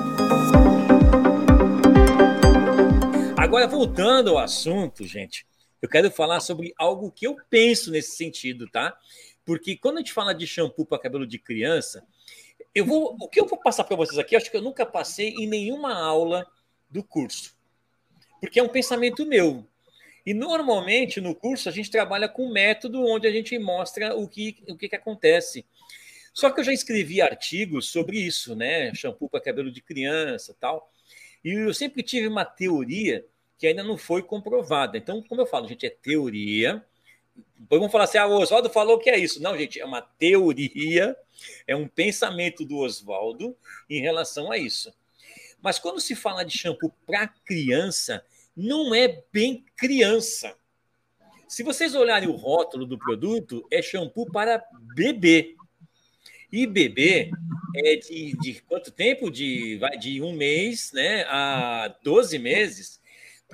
Agora, 3.37 3.67
voltando 3.67 4.29
ao 4.29 4.37
assunto, 4.37 5.05
gente, 5.05 5.45
eu 5.81 5.89
quero 5.89 6.09
falar 6.09 6.39
sobre 6.39 6.73
algo 6.77 7.11
que 7.11 7.27
eu 7.27 7.35
penso 7.49 7.91
nesse 7.91 8.15
sentido, 8.15 8.69
tá? 8.69 8.97
Porque 9.45 9.75
quando 9.75 9.97
a 9.97 9.99
gente 9.99 10.13
fala 10.13 10.33
de 10.33 10.47
shampoo 10.47 10.85
para 10.85 10.97
cabelo 10.97 11.27
de 11.27 11.37
criança, 11.37 12.05
eu 12.73 12.85
vou, 12.85 13.15
o 13.19 13.27
que 13.27 13.39
eu 13.39 13.45
vou 13.45 13.59
passar 13.59 13.83
para 13.83 13.95
vocês 13.95 14.17
aqui, 14.17 14.35
acho 14.35 14.49
que 14.49 14.57
eu 14.57 14.61
nunca 14.61 14.85
passei 14.85 15.29
em 15.29 15.47
nenhuma 15.47 15.93
aula 15.93 16.45
do 16.89 17.03
curso, 17.03 17.55
porque 18.39 18.59
é 18.59 18.63
um 18.63 18.69
pensamento 18.69 19.25
meu. 19.25 19.67
E 20.25 20.33
normalmente 20.33 21.19
no 21.19 21.35
curso 21.35 21.67
a 21.67 21.71
gente 21.71 21.91
trabalha 21.91 22.29
com 22.29 22.49
método 22.49 23.05
onde 23.05 23.27
a 23.27 23.31
gente 23.31 23.57
mostra 23.59 24.15
o 24.15 24.27
que, 24.27 24.63
o 24.69 24.77
que, 24.77 24.87
que 24.87 24.95
acontece. 24.95 25.65
Só 26.33 26.49
que 26.49 26.61
eu 26.61 26.63
já 26.63 26.73
escrevi 26.73 27.21
artigos 27.21 27.89
sobre 27.89 28.17
isso, 28.17 28.55
né? 28.55 28.93
Shampoo 28.95 29.29
para 29.29 29.41
cabelo 29.41 29.71
de 29.71 29.81
criança 29.81 30.55
tal. 30.59 30.89
E 31.43 31.51
eu 31.51 31.73
sempre 31.73 32.01
tive 32.01 32.27
uma 32.27 32.45
teoria 32.45 33.25
que 33.57 33.67
ainda 33.67 33.83
não 33.83 33.97
foi 33.97 34.23
comprovada. 34.23 34.97
Então, 34.97 35.21
como 35.21 35.41
eu 35.41 35.45
falo, 35.45 35.67
gente, 35.67 35.85
é 35.85 35.89
teoria. 35.89 36.83
Depois 37.35 37.79
vamos 37.79 37.91
falar 37.91 38.03
assim: 38.05 38.17
ah, 38.17 38.27
o 38.27 38.39
Oswaldo 38.39 38.69
falou 38.69 38.99
que 38.99 39.09
é 39.09 39.17
isso. 39.17 39.41
Não, 39.41 39.57
gente, 39.57 39.79
é 39.79 39.85
uma 39.85 40.01
teoria, 40.01 41.15
é 41.67 41.75
um 41.75 41.87
pensamento 41.87 42.65
do 42.65 42.77
Oswaldo 42.77 43.55
em 43.89 44.01
relação 44.01 44.51
a 44.51 44.57
isso. 44.57 44.93
Mas 45.61 45.79
quando 45.79 46.01
se 46.01 46.15
fala 46.15 46.43
de 46.43 46.57
shampoo 46.57 46.93
para 47.05 47.27
criança, 47.27 48.23
não 48.55 48.93
é 48.93 49.23
bem 49.31 49.65
criança. 49.75 50.55
Se 51.47 51.63
vocês 51.63 51.95
olharem 51.95 52.27
o 52.27 52.35
rótulo 52.35 52.85
do 52.85 52.97
produto, 52.97 53.65
é 53.71 53.81
shampoo 53.81 54.25
para 54.25 54.63
bebê. 54.95 55.55
E 56.51 56.67
bebê 56.67 57.31
é 57.75 57.95
de, 57.95 58.37
de 58.37 58.61
quanto 58.61 58.91
tempo? 58.91 59.31
De, 59.31 59.79
de 59.99 60.21
um 60.21 60.33
mês 60.33 60.91
né, 60.93 61.23
a 61.29 61.95
12 62.03 62.37
meses. 62.39 63.01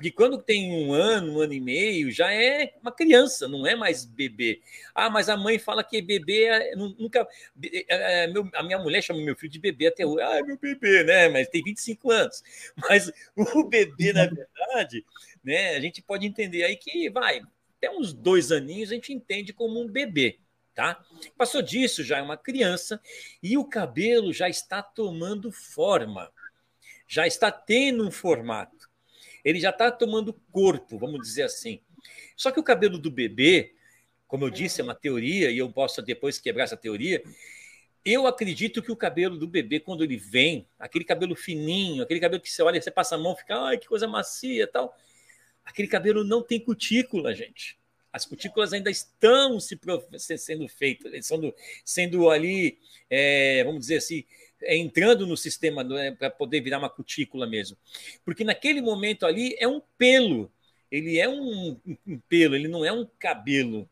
Porque 0.00 0.10
quando 0.10 0.40
tem 0.40 0.72
um 0.72 0.94
ano, 0.94 1.34
um 1.34 1.40
ano 1.42 1.52
e 1.52 1.60
meio, 1.60 2.10
já 2.10 2.32
é 2.32 2.72
uma 2.80 2.90
criança, 2.90 3.46
não 3.46 3.66
é 3.66 3.76
mais 3.76 4.02
bebê. 4.02 4.62
Ah, 4.94 5.10
mas 5.10 5.28
a 5.28 5.36
mãe 5.36 5.58
fala 5.58 5.84
que 5.84 6.00
bebê 6.00 6.44
é, 6.44 6.74
nunca. 6.74 7.28
É, 7.62 8.22
é, 8.22 8.26
meu, 8.26 8.48
a 8.54 8.62
minha 8.62 8.78
mulher 8.78 9.02
chama 9.02 9.20
meu 9.20 9.36
filho 9.36 9.52
de 9.52 9.58
bebê 9.58 9.88
até 9.88 10.06
hoje. 10.06 10.22
Ah, 10.22 10.42
meu 10.42 10.56
bebê, 10.56 11.04
né? 11.04 11.28
Mas 11.28 11.48
tem 11.48 11.62
25 11.62 12.10
anos. 12.10 12.42
Mas 12.88 13.12
o 13.36 13.64
bebê, 13.64 14.14
na 14.14 14.24
verdade, 14.24 15.04
né? 15.44 15.76
A 15.76 15.80
gente 15.80 16.00
pode 16.00 16.26
entender 16.26 16.64
aí 16.64 16.78
que 16.78 17.10
vai, 17.10 17.42
até 17.76 17.90
uns 17.90 18.14
dois 18.14 18.50
aninhos 18.50 18.90
a 18.90 18.94
gente 18.94 19.12
entende 19.12 19.52
como 19.52 19.78
um 19.78 19.86
bebê 19.86 20.38
tá? 20.72 21.04
Passou 21.36 21.60
disso, 21.60 22.02
já 22.02 22.18
é 22.18 22.22
uma 22.22 22.38
criança 22.38 23.02
e 23.42 23.58
o 23.58 23.66
cabelo 23.66 24.32
já 24.32 24.48
está 24.48 24.82
tomando 24.82 25.52
forma, 25.52 26.32
já 27.06 27.26
está 27.26 27.50
tendo 27.50 28.06
um 28.06 28.10
formato, 28.10 28.79
ele 29.44 29.60
já 29.60 29.70
está 29.70 29.90
tomando 29.90 30.32
corpo, 30.52 30.98
vamos 30.98 31.20
dizer 31.20 31.42
assim. 31.42 31.80
Só 32.36 32.50
que 32.50 32.60
o 32.60 32.62
cabelo 32.62 32.98
do 32.98 33.10
bebê, 33.10 33.74
como 34.26 34.44
eu 34.44 34.50
disse, 34.50 34.80
é 34.80 34.84
uma 34.84 34.94
teoria 34.94 35.50
e 35.50 35.58
eu 35.58 35.70
posso 35.70 36.02
depois 36.02 36.38
quebrar 36.38 36.64
essa 36.64 36.76
teoria. 36.76 37.22
Eu 38.04 38.26
acredito 38.26 38.82
que 38.82 38.90
o 38.90 38.96
cabelo 38.96 39.36
do 39.36 39.46
bebê, 39.46 39.80
quando 39.80 40.02
ele 40.02 40.16
vem, 40.16 40.66
aquele 40.78 41.04
cabelo 41.04 41.34
fininho, 41.34 42.02
aquele 42.02 42.20
cabelo 42.20 42.40
que 42.40 42.50
você 42.50 42.62
olha, 42.62 42.80
você 42.80 42.90
passa 42.90 43.14
a 43.14 43.18
mão, 43.18 43.36
fica, 43.36 43.56
ai, 43.56 43.78
que 43.78 43.86
coisa 43.86 44.06
macia 44.08 44.66
tal. 44.66 44.96
Aquele 45.64 45.88
cabelo 45.88 46.24
não 46.24 46.42
tem 46.42 46.58
cutícula, 46.58 47.34
gente 47.34 47.78
as 48.12 48.24
cutículas 48.24 48.72
ainda 48.72 48.90
estão 48.90 49.60
se 49.60 49.78
sendo 50.38 50.68
feitas, 50.68 51.26
sendo, 51.26 51.54
sendo 51.84 52.30
ali, 52.30 52.78
é, 53.08 53.62
vamos 53.64 53.82
dizer 53.82 53.98
assim, 53.98 54.24
entrando 54.62 55.26
no 55.26 55.36
sistema 55.36 55.82
né, 55.82 56.10
para 56.12 56.30
poder 56.30 56.60
virar 56.60 56.78
uma 56.78 56.90
cutícula 56.90 57.46
mesmo. 57.46 57.76
Porque 58.24 58.44
naquele 58.44 58.80
momento 58.80 59.26
ali 59.26 59.56
é 59.58 59.66
um 59.66 59.80
pelo, 59.96 60.50
ele 60.90 61.18
é 61.18 61.28
um, 61.28 61.76
um 62.06 62.18
pelo, 62.28 62.54
ele 62.54 62.68
não 62.68 62.84
é 62.84 62.92
um 62.92 63.06
cabelo. 63.18 63.88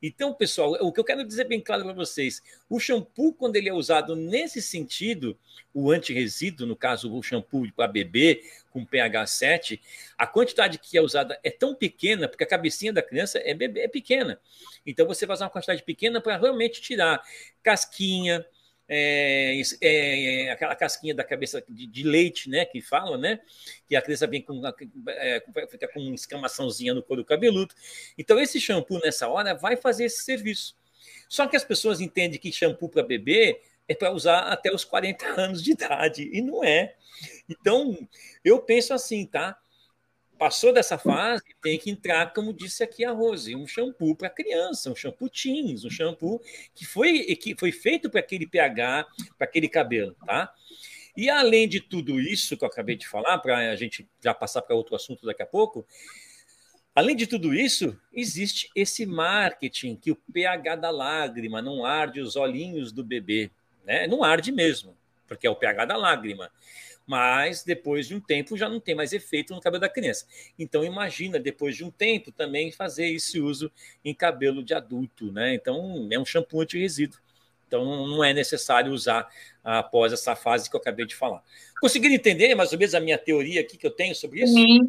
Então, 0.00 0.32
pessoal, 0.32 0.72
o 0.80 0.92
que 0.92 1.00
eu 1.00 1.04
quero 1.04 1.26
dizer 1.26 1.44
bem 1.44 1.60
claro 1.60 1.82
para 1.82 1.92
vocês: 1.92 2.40
o 2.68 2.78
shampoo, 2.78 3.34
quando 3.34 3.56
ele 3.56 3.68
é 3.68 3.72
usado 3.72 4.14
nesse 4.14 4.62
sentido, 4.62 5.36
o 5.74 5.90
anti-resíduo, 5.90 6.66
no 6.66 6.76
caso, 6.76 7.12
o 7.12 7.22
shampoo 7.22 7.70
para 7.72 7.88
bebê 7.88 8.42
com 8.70 8.84
pH 8.84 9.26
7, 9.26 9.82
a 10.16 10.26
quantidade 10.26 10.78
que 10.78 10.96
é 10.96 11.02
usada 11.02 11.38
é 11.42 11.50
tão 11.50 11.74
pequena, 11.74 12.28
porque 12.28 12.44
a 12.44 12.46
cabecinha 12.46 12.92
da 12.92 13.02
criança 13.02 13.40
é, 13.44 13.52
bebê, 13.52 13.80
é 13.80 13.88
pequena. 13.88 14.40
Então, 14.86 15.06
você 15.06 15.26
vai 15.26 15.34
usar 15.34 15.46
uma 15.46 15.50
quantidade 15.50 15.82
pequena 15.82 16.20
para 16.20 16.36
realmente 16.36 16.80
tirar 16.80 17.20
casquinha, 17.62 18.46
é, 18.88 19.60
é, 19.80 20.46
é, 20.46 20.50
aquela 20.50 20.74
casquinha 20.74 21.14
da 21.14 21.22
cabeça 21.22 21.62
de, 21.68 21.86
de, 21.86 22.02
leite, 22.02 22.48
né, 22.48 22.64
que 22.64 22.80
fala, 22.80 23.18
né, 23.18 23.38
que 23.86 23.94
a 23.94 24.00
criança 24.00 24.26
vem 24.26 24.40
com, 24.40 24.62
é, 25.08 25.42
fica 25.70 25.86
com 25.88 26.00
uma 26.00 26.14
escamaçãozinha 26.14 26.94
no 26.94 27.02
couro 27.02 27.24
cabeludo. 27.24 27.74
Então, 28.16 28.40
esse 28.40 28.58
shampoo, 28.60 28.98
nessa 29.00 29.28
hora, 29.28 29.54
vai 29.54 29.76
fazer 29.76 30.06
esse 30.06 30.24
serviço. 30.24 30.76
Só 31.28 31.46
que 31.46 31.56
as 31.56 31.64
pessoas 31.64 32.00
entendem 32.00 32.38
que 32.38 32.50
shampoo 32.50 32.88
para 32.88 33.02
bebê 33.02 33.60
é 33.86 33.94
para 33.94 34.10
usar 34.10 34.40
até 34.40 34.72
os 34.72 34.84
40 34.84 35.26
anos 35.40 35.62
de 35.62 35.72
idade, 35.72 36.30
e 36.32 36.40
não 36.40 36.64
é. 36.64 36.94
Então, 37.48 37.96
eu 38.44 38.60
penso 38.60 38.94
assim, 38.94 39.26
tá? 39.26 39.58
Passou 40.38 40.72
dessa 40.72 40.96
fase, 40.96 41.42
tem 41.60 41.76
que 41.78 41.90
entrar, 41.90 42.32
como 42.32 42.52
disse 42.52 42.84
aqui 42.84 43.04
a 43.04 43.10
Rose, 43.10 43.56
um 43.56 43.66
shampoo 43.66 44.14
para 44.14 44.30
criança, 44.30 44.88
um 44.88 44.94
shampoo 44.94 45.28
teens, 45.28 45.84
um 45.84 45.90
shampoo 45.90 46.40
que 46.72 46.86
foi, 46.86 47.34
que 47.34 47.56
foi 47.58 47.72
feito 47.72 48.08
para 48.08 48.20
aquele 48.20 48.46
pH, 48.46 49.04
para 49.36 49.46
aquele 49.46 49.68
cabelo, 49.68 50.14
tá? 50.24 50.54
E 51.16 51.28
além 51.28 51.68
de 51.68 51.80
tudo 51.80 52.20
isso 52.20 52.56
que 52.56 52.62
eu 52.62 52.68
acabei 52.68 52.94
de 52.94 53.08
falar, 53.08 53.38
para 53.38 53.72
a 53.72 53.74
gente 53.74 54.08
já 54.22 54.32
passar 54.32 54.62
para 54.62 54.76
outro 54.76 54.94
assunto 54.94 55.26
daqui 55.26 55.42
a 55.42 55.46
pouco, 55.46 55.84
além 56.94 57.16
de 57.16 57.26
tudo 57.26 57.52
isso, 57.52 57.98
existe 58.12 58.70
esse 58.76 59.04
marketing 59.04 59.96
que 59.96 60.12
o 60.12 60.16
pH 60.32 60.76
da 60.76 60.90
lágrima 60.90 61.60
não 61.60 61.84
arde 61.84 62.20
os 62.20 62.36
olhinhos 62.36 62.92
do 62.92 63.02
bebê, 63.02 63.50
né? 63.84 64.06
Não 64.06 64.22
arde 64.22 64.52
mesmo, 64.52 64.96
porque 65.26 65.48
é 65.48 65.50
o 65.50 65.56
pH 65.56 65.86
da 65.86 65.96
lágrima 65.96 66.48
mas 67.08 67.64
depois 67.64 68.06
de 68.06 68.14
um 68.14 68.20
tempo 68.20 68.54
já 68.54 68.68
não 68.68 68.78
tem 68.78 68.94
mais 68.94 69.14
efeito 69.14 69.54
no 69.54 69.60
cabelo 69.62 69.80
da 69.80 69.88
criança. 69.88 70.26
Então 70.58 70.84
imagina 70.84 71.38
depois 71.38 71.74
de 71.74 71.82
um 71.82 71.90
tempo 71.90 72.30
também 72.30 72.70
fazer 72.70 73.06
esse 73.08 73.40
uso 73.40 73.72
em 74.04 74.12
cabelo 74.12 74.62
de 74.62 74.74
adulto, 74.74 75.32
né? 75.32 75.54
Então 75.54 76.06
é 76.12 76.18
um 76.18 76.24
shampoo 76.26 76.60
anti-resíduo. 76.60 77.18
Então 77.66 78.06
não 78.06 78.22
é 78.22 78.34
necessário 78.34 78.92
usar 78.92 79.26
após 79.64 80.12
essa 80.12 80.36
fase 80.36 80.68
que 80.68 80.76
eu 80.76 80.80
acabei 80.80 81.06
de 81.06 81.14
falar. 81.14 81.42
Conseguiram 81.80 82.14
entender 82.14 82.54
mais 82.54 82.72
ou 82.72 82.78
menos 82.78 82.94
a 82.94 83.00
minha 83.00 83.16
teoria 83.16 83.62
aqui 83.62 83.78
que 83.78 83.86
eu 83.86 83.90
tenho 83.90 84.14
sobre 84.14 84.42
isso? 84.42 84.52
Sim, 84.52 84.80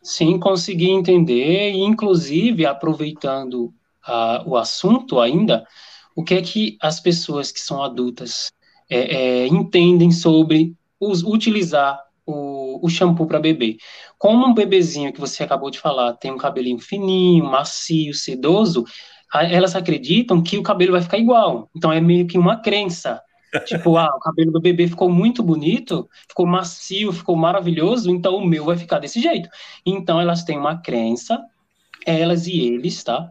Sim 0.00 0.38
consegui 0.38 0.90
entender, 0.90 1.72
e 1.72 1.80
inclusive 1.80 2.64
aproveitando 2.64 3.74
uh, 4.06 4.48
o 4.48 4.56
assunto 4.56 5.18
ainda, 5.18 5.66
o 6.14 6.22
que 6.22 6.34
é 6.34 6.42
que 6.42 6.78
as 6.80 7.00
pessoas 7.00 7.50
que 7.50 7.60
são 7.60 7.82
adultas 7.82 8.52
é, 8.88 9.16
é, 9.16 9.46
entendem 9.48 10.12
sobre 10.12 10.72
us, 11.00 11.22
utilizar 11.22 12.00
o, 12.26 12.84
o 12.84 12.88
shampoo 12.88 13.26
para 13.26 13.38
bebê. 13.38 13.76
Como 14.18 14.46
um 14.46 14.54
bebezinho 14.54 15.12
que 15.12 15.20
você 15.20 15.44
acabou 15.44 15.70
de 15.70 15.78
falar 15.78 16.14
tem 16.14 16.32
um 16.32 16.38
cabelinho 16.38 16.78
fininho, 16.78 17.44
macio, 17.44 18.12
sedoso, 18.12 18.84
elas 19.32 19.76
acreditam 19.76 20.42
que 20.42 20.58
o 20.58 20.62
cabelo 20.62 20.92
vai 20.92 21.02
ficar 21.02 21.18
igual. 21.18 21.70
Então 21.74 21.92
é 21.92 22.00
meio 22.00 22.26
que 22.26 22.38
uma 22.38 22.56
crença. 22.56 23.22
Tipo, 23.64 23.96
ah, 23.96 24.10
o 24.14 24.20
cabelo 24.20 24.52
do 24.52 24.60
bebê 24.60 24.86
ficou 24.86 25.08
muito 25.08 25.42
bonito, 25.42 26.08
ficou 26.28 26.46
macio, 26.46 27.12
ficou 27.12 27.36
maravilhoso, 27.36 28.10
então 28.10 28.36
o 28.36 28.44
meu 28.44 28.64
vai 28.64 28.76
ficar 28.76 28.98
desse 28.98 29.20
jeito. 29.20 29.48
Então 29.84 30.20
elas 30.20 30.42
têm 30.42 30.58
uma 30.58 30.78
crença, 30.78 31.42
elas 32.04 32.46
e 32.46 32.60
eles, 32.60 33.02
tá? 33.02 33.30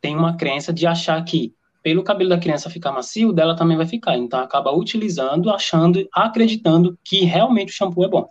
Tem 0.00 0.14
uma 0.14 0.36
crença 0.36 0.72
de 0.72 0.86
achar 0.86 1.22
que 1.24 1.54
pelo 1.84 2.02
cabelo 2.02 2.30
da 2.30 2.38
criança 2.38 2.70
ficar 2.70 2.92
macio, 2.92 3.30
dela 3.30 3.54
também 3.54 3.76
vai 3.76 3.84
ficar. 3.84 4.16
Então 4.16 4.40
acaba 4.40 4.72
utilizando, 4.72 5.50
achando, 5.50 6.08
acreditando 6.10 6.98
que 7.04 7.26
realmente 7.26 7.68
o 7.68 7.76
shampoo 7.76 8.04
é 8.04 8.08
bom. 8.08 8.30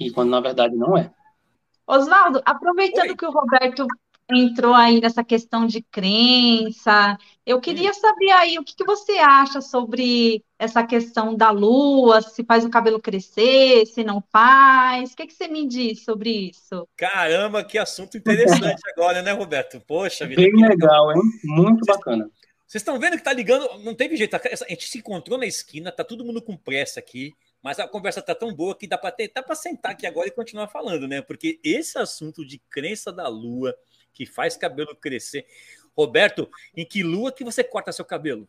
E 0.00 0.10
quando 0.10 0.30
na 0.30 0.40
verdade 0.40 0.74
não 0.74 0.96
é. 0.96 1.12
Oswaldo, 1.86 2.40
aproveitando 2.46 3.10
Oi. 3.10 3.16
que 3.16 3.26
o 3.26 3.30
Roberto 3.30 3.86
entrou 4.36 4.74
aí 4.74 5.00
nessa 5.00 5.24
questão 5.24 5.66
de 5.66 5.82
crença. 5.82 7.16
Eu 7.44 7.60
queria 7.60 7.92
saber 7.92 8.30
aí 8.30 8.58
o 8.58 8.64
que, 8.64 8.74
que, 8.74 8.84
você 8.84 9.12
acha 9.18 9.60
sobre 9.60 10.44
essa 10.58 10.84
questão 10.86 11.34
da 11.34 11.50
lua, 11.50 12.22
se 12.22 12.44
faz 12.44 12.64
o 12.64 12.70
cabelo 12.70 13.00
crescer, 13.00 13.86
se 13.86 14.04
não 14.04 14.22
faz. 14.30 15.12
O 15.12 15.16
que, 15.16 15.26
que 15.26 15.32
você 15.32 15.48
me 15.48 15.66
diz 15.66 16.04
sobre 16.04 16.50
isso? 16.50 16.86
Caramba, 16.96 17.64
que 17.64 17.78
assunto 17.78 18.16
interessante 18.16 18.80
agora, 18.96 19.22
né, 19.22 19.32
Roberto? 19.32 19.80
Poxa 19.80 20.26
vida. 20.26 20.42
Bem 20.42 20.52
legal, 20.54 21.12
hein? 21.12 21.22
Muito 21.44 21.84
bacana. 21.84 22.30
Vocês 22.66 22.82
estão 22.82 23.00
vendo 23.00 23.16
que 23.16 23.24
tá 23.24 23.32
ligando, 23.32 23.68
não 23.82 23.94
teve 23.94 24.16
jeito. 24.16 24.36
A 24.36 24.68
gente 24.68 24.86
se 24.86 24.98
encontrou 24.98 25.36
na 25.36 25.46
esquina, 25.46 25.90
tá 25.90 26.04
todo 26.04 26.24
mundo 26.24 26.40
com 26.40 26.56
pressa 26.56 27.00
aqui. 27.00 27.34
Mas 27.62 27.78
a 27.78 27.86
conversa 27.86 28.22
tá 28.22 28.34
tão 28.34 28.54
boa 28.54 28.74
que 28.74 28.86
dá 28.86 28.96
para 28.96 29.14
dá 29.34 29.42
para 29.42 29.54
sentar 29.54 29.92
aqui 29.92 30.06
agora 30.06 30.28
e 30.28 30.32
continuar 30.32 30.68
falando, 30.68 31.06
né? 31.06 31.20
Porque 31.20 31.60
esse 31.62 31.98
assunto 31.98 32.44
de 32.46 32.58
crença 32.70 33.12
da 33.12 33.28
lua, 33.28 33.76
que 34.12 34.26
faz 34.26 34.56
cabelo 34.56 34.94
crescer. 34.96 35.46
Roberto, 35.96 36.48
em 36.76 36.84
que 36.84 37.02
lua 37.02 37.32
que 37.32 37.44
você 37.44 37.62
corta 37.64 37.92
seu 37.92 38.04
cabelo? 38.04 38.48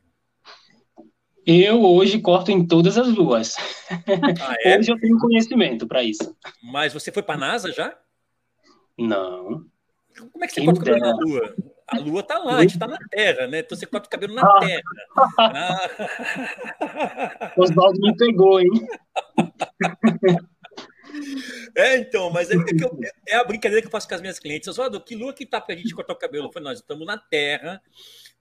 Eu 1.45 1.83
hoje 1.83 2.19
corto 2.19 2.51
em 2.51 2.65
todas 2.65 2.97
as 2.97 3.07
luas. 3.07 3.55
Ah, 3.89 4.55
é? 4.63 4.77
Hoje 4.77 4.91
eu 4.91 4.99
tenho 4.99 5.17
conhecimento 5.17 5.87
para 5.87 6.03
isso. 6.03 6.35
Mas 6.61 6.93
você 6.93 7.11
foi 7.11 7.23
para 7.23 7.35
a 7.35 7.39
NASA 7.39 7.71
já? 7.71 7.97
Não. 8.97 9.65
Como 10.31 10.43
é 10.43 10.47
que 10.47 10.53
você 10.53 10.65
corta 10.65 10.81
o 10.81 10.83
cabelo 10.83 10.99
na 10.99 11.15
Lua? 11.15 11.55
A 11.87 11.97
Lua 11.97 12.23
tá 12.23 12.37
lá, 12.37 12.57
a 12.57 12.61
gente 12.61 12.77
tá 12.77 12.87
na 12.87 12.97
Terra, 13.09 13.47
né? 13.47 13.59
Então 13.59 13.77
você 13.77 13.85
corta 13.85 14.07
o 14.07 14.09
cabelo 14.09 14.35
na 14.35 14.43
ah. 14.43 14.59
Terra. 14.59 14.81
Ah. 16.81 17.53
Oswaldo 17.57 17.99
me 17.99 18.15
pegou, 18.15 18.61
hein? 18.61 18.69
É, 21.75 21.97
então, 21.97 22.29
mas 22.29 22.49
é, 22.49 22.55
eu, 22.55 22.99
é, 23.27 23.35
a 23.35 23.43
brincadeira 23.43 23.81
que 23.81 23.87
eu 23.87 23.91
faço 23.91 24.07
com 24.07 24.15
as 24.15 24.21
minhas 24.21 24.39
clientes. 24.39 24.67
Oswaldo, 24.67 25.01
que 25.01 25.15
lua 25.15 25.33
que 25.33 25.45
tá 25.45 25.59
pra 25.61 25.75
gente 25.75 25.93
cortar 25.93 26.13
o 26.13 26.17
cabelo? 26.17 26.47
Eu 26.47 26.51
falei, 26.51 26.69
nós 26.69 26.79
estamos 26.79 27.05
na 27.05 27.17
Terra, 27.17 27.81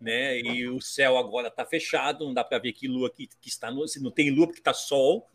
né? 0.01 0.39
E 0.41 0.69
o 0.69 0.81
céu 0.81 1.17
agora 1.17 1.51
tá 1.51 1.65
fechado, 1.65 2.25
não 2.25 2.35
dá 2.35 2.45
para 2.45 2.59
ver 2.59 2.73
que 2.73 2.89
lua 2.89 3.11
que, 3.11 3.29
que 3.41 3.49
está 3.49 3.71
no. 3.71 3.87
Se 3.87 4.03
não 4.03 4.11
tem 4.11 4.31
lua 4.31 4.47
porque 4.47 4.61
tá 4.61 4.75
sol 4.75 5.29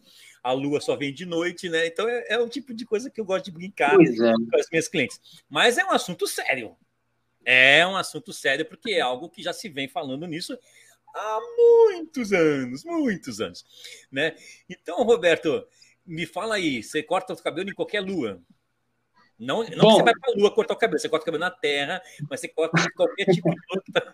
a 0.46 0.52
lua 0.52 0.80
só 0.80 0.96
vem 0.96 1.12
de 1.12 1.26
noite, 1.26 1.68
né? 1.70 1.88
Então 1.88 2.08
é, 2.08 2.24
é 2.30 2.40
o 2.40 2.48
tipo 2.48 2.72
de 2.72 2.86
coisa 2.86 3.10
que 3.10 3.20
eu 3.20 3.26
gosto 3.26 3.46
de 3.46 3.52
brincar 3.52 3.94
é. 3.94 3.98
com 3.98 4.58
as 4.60 4.70
minhas 4.72 4.88
clientes. 4.88 5.20
Mas 5.50 5.80
é 5.80 5.84
um 5.84 5.90
assunto 5.90 6.28
sério. 6.28 6.78
É 7.44 7.86
um 7.88 7.98
assunto 7.98 8.32
sério, 8.32 8.64
porque 8.64 8.92
é 8.92 9.02
algo 9.02 9.28
que 9.28 9.42
já 9.42 9.52
se 9.52 9.68
vem 9.70 9.88
falando 9.88 10.28
nisso 10.28 10.56
há 11.16 11.40
muitos 11.58 12.32
anos, 12.32 12.84
muitos 12.84 13.42
anos, 13.42 13.66
né? 14.12 14.36
Então, 14.70 15.02
Roberto, 15.04 15.66
me 16.06 16.26
fala 16.26 16.56
aí, 16.56 16.84
você 16.84 17.02
corta 17.02 17.34
o 17.34 17.38
cabelo 17.38 17.70
em 17.70 17.74
qualquer 17.74 18.02
lua? 18.02 18.42
Não, 19.38 19.64
não 19.64 19.80
Bom, 19.80 19.96
você 19.96 20.04
vai 20.04 20.14
para 20.14 20.34
a 20.34 20.38
lua 20.38 20.52
cortar 20.52 20.76
o 20.76 20.78
cabelo, 20.78 20.98
você 20.98 21.10
corta 21.10 21.24
o 21.24 21.26
cabelo 21.26 21.44
na 21.44 21.52
terra, 21.52 22.02
mas 22.30 22.40
você 22.40 22.48
corta 22.48 22.82
de 22.82 22.90
qualquer 22.94 23.26
tipo 23.26 23.50
de 23.50 23.58
luta. 23.74 24.14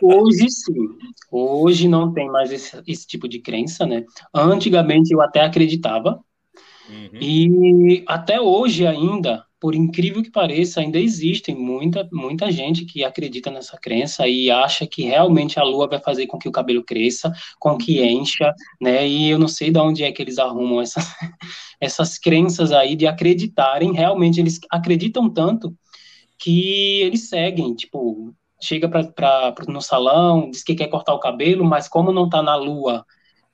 Hoje 0.00 0.50
sim. 0.50 0.88
Hoje 1.30 1.86
não 1.86 2.12
tem 2.12 2.28
mais 2.30 2.50
esse, 2.50 2.82
esse, 2.86 3.06
tipo 3.06 3.28
de 3.28 3.40
crença, 3.40 3.86
né? 3.86 4.04
Antigamente 4.32 5.12
eu 5.12 5.20
até 5.20 5.40
acreditava. 5.40 6.18
Uhum. 6.88 7.20
E 7.20 8.04
até 8.06 8.40
hoje 8.40 8.86
ainda, 8.86 9.44
por 9.60 9.74
incrível 9.74 10.22
que 10.22 10.30
pareça, 10.30 10.80
ainda 10.80 10.98
existem 10.98 11.54
muita, 11.54 12.08
muita 12.10 12.50
gente 12.50 12.86
que 12.86 13.04
acredita 13.04 13.50
nessa 13.50 13.76
crença 13.76 14.26
e 14.26 14.50
acha 14.50 14.86
que 14.86 15.02
realmente 15.02 15.60
a 15.60 15.62
lua 15.62 15.86
vai 15.86 16.00
fazer 16.00 16.26
com 16.26 16.38
que 16.38 16.48
o 16.48 16.52
cabelo 16.52 16.82
cresça, 16.82 17.30
com 17.58 17.76
que 17.76 18.02
encha, 18.02 18.54
né? 18.80 19.06
E 19.06 19.28
eu 19.28 19.38
não 19.38 19.48
sei 19.48 19.70
de 19.70 19.78
onde 19.78 20.02
é 20.02 20.10
que 20.10 20.22
eles 20.22 20.38
arrumam 20.38 20.80
essas, 20.80 21.04
essas 21.78 22.18
crenças 22.18 22.72
aí 22.72 22.96
de 22.96 23.06
acreditarem, 23.06 23.92
realmente 23.92 24.40
eles 24.40 24.58
acreditam 24.70 25.28
tanto 25.28 25.76
que 26.38 27.02
eles 27.02 27.28
seguem, 27.28 27.74
tipo, 27.74 28.34
chega 28.58 28.88
para 28.88 29.54
no 29.68 29.82
salão, 29.82 30.50
diz 30.50 30.64
que 30.64 30.74
quer 30.74 30.88
cortar 30.88 31.12
o 31.12 31.20
cabelo, 31.20 31.66
mas 31.66 31.86
como 31.86 32.12
não 32.12 32.24
está 32.24 32.42
na 32.42 32.56
lua 32.56 33.04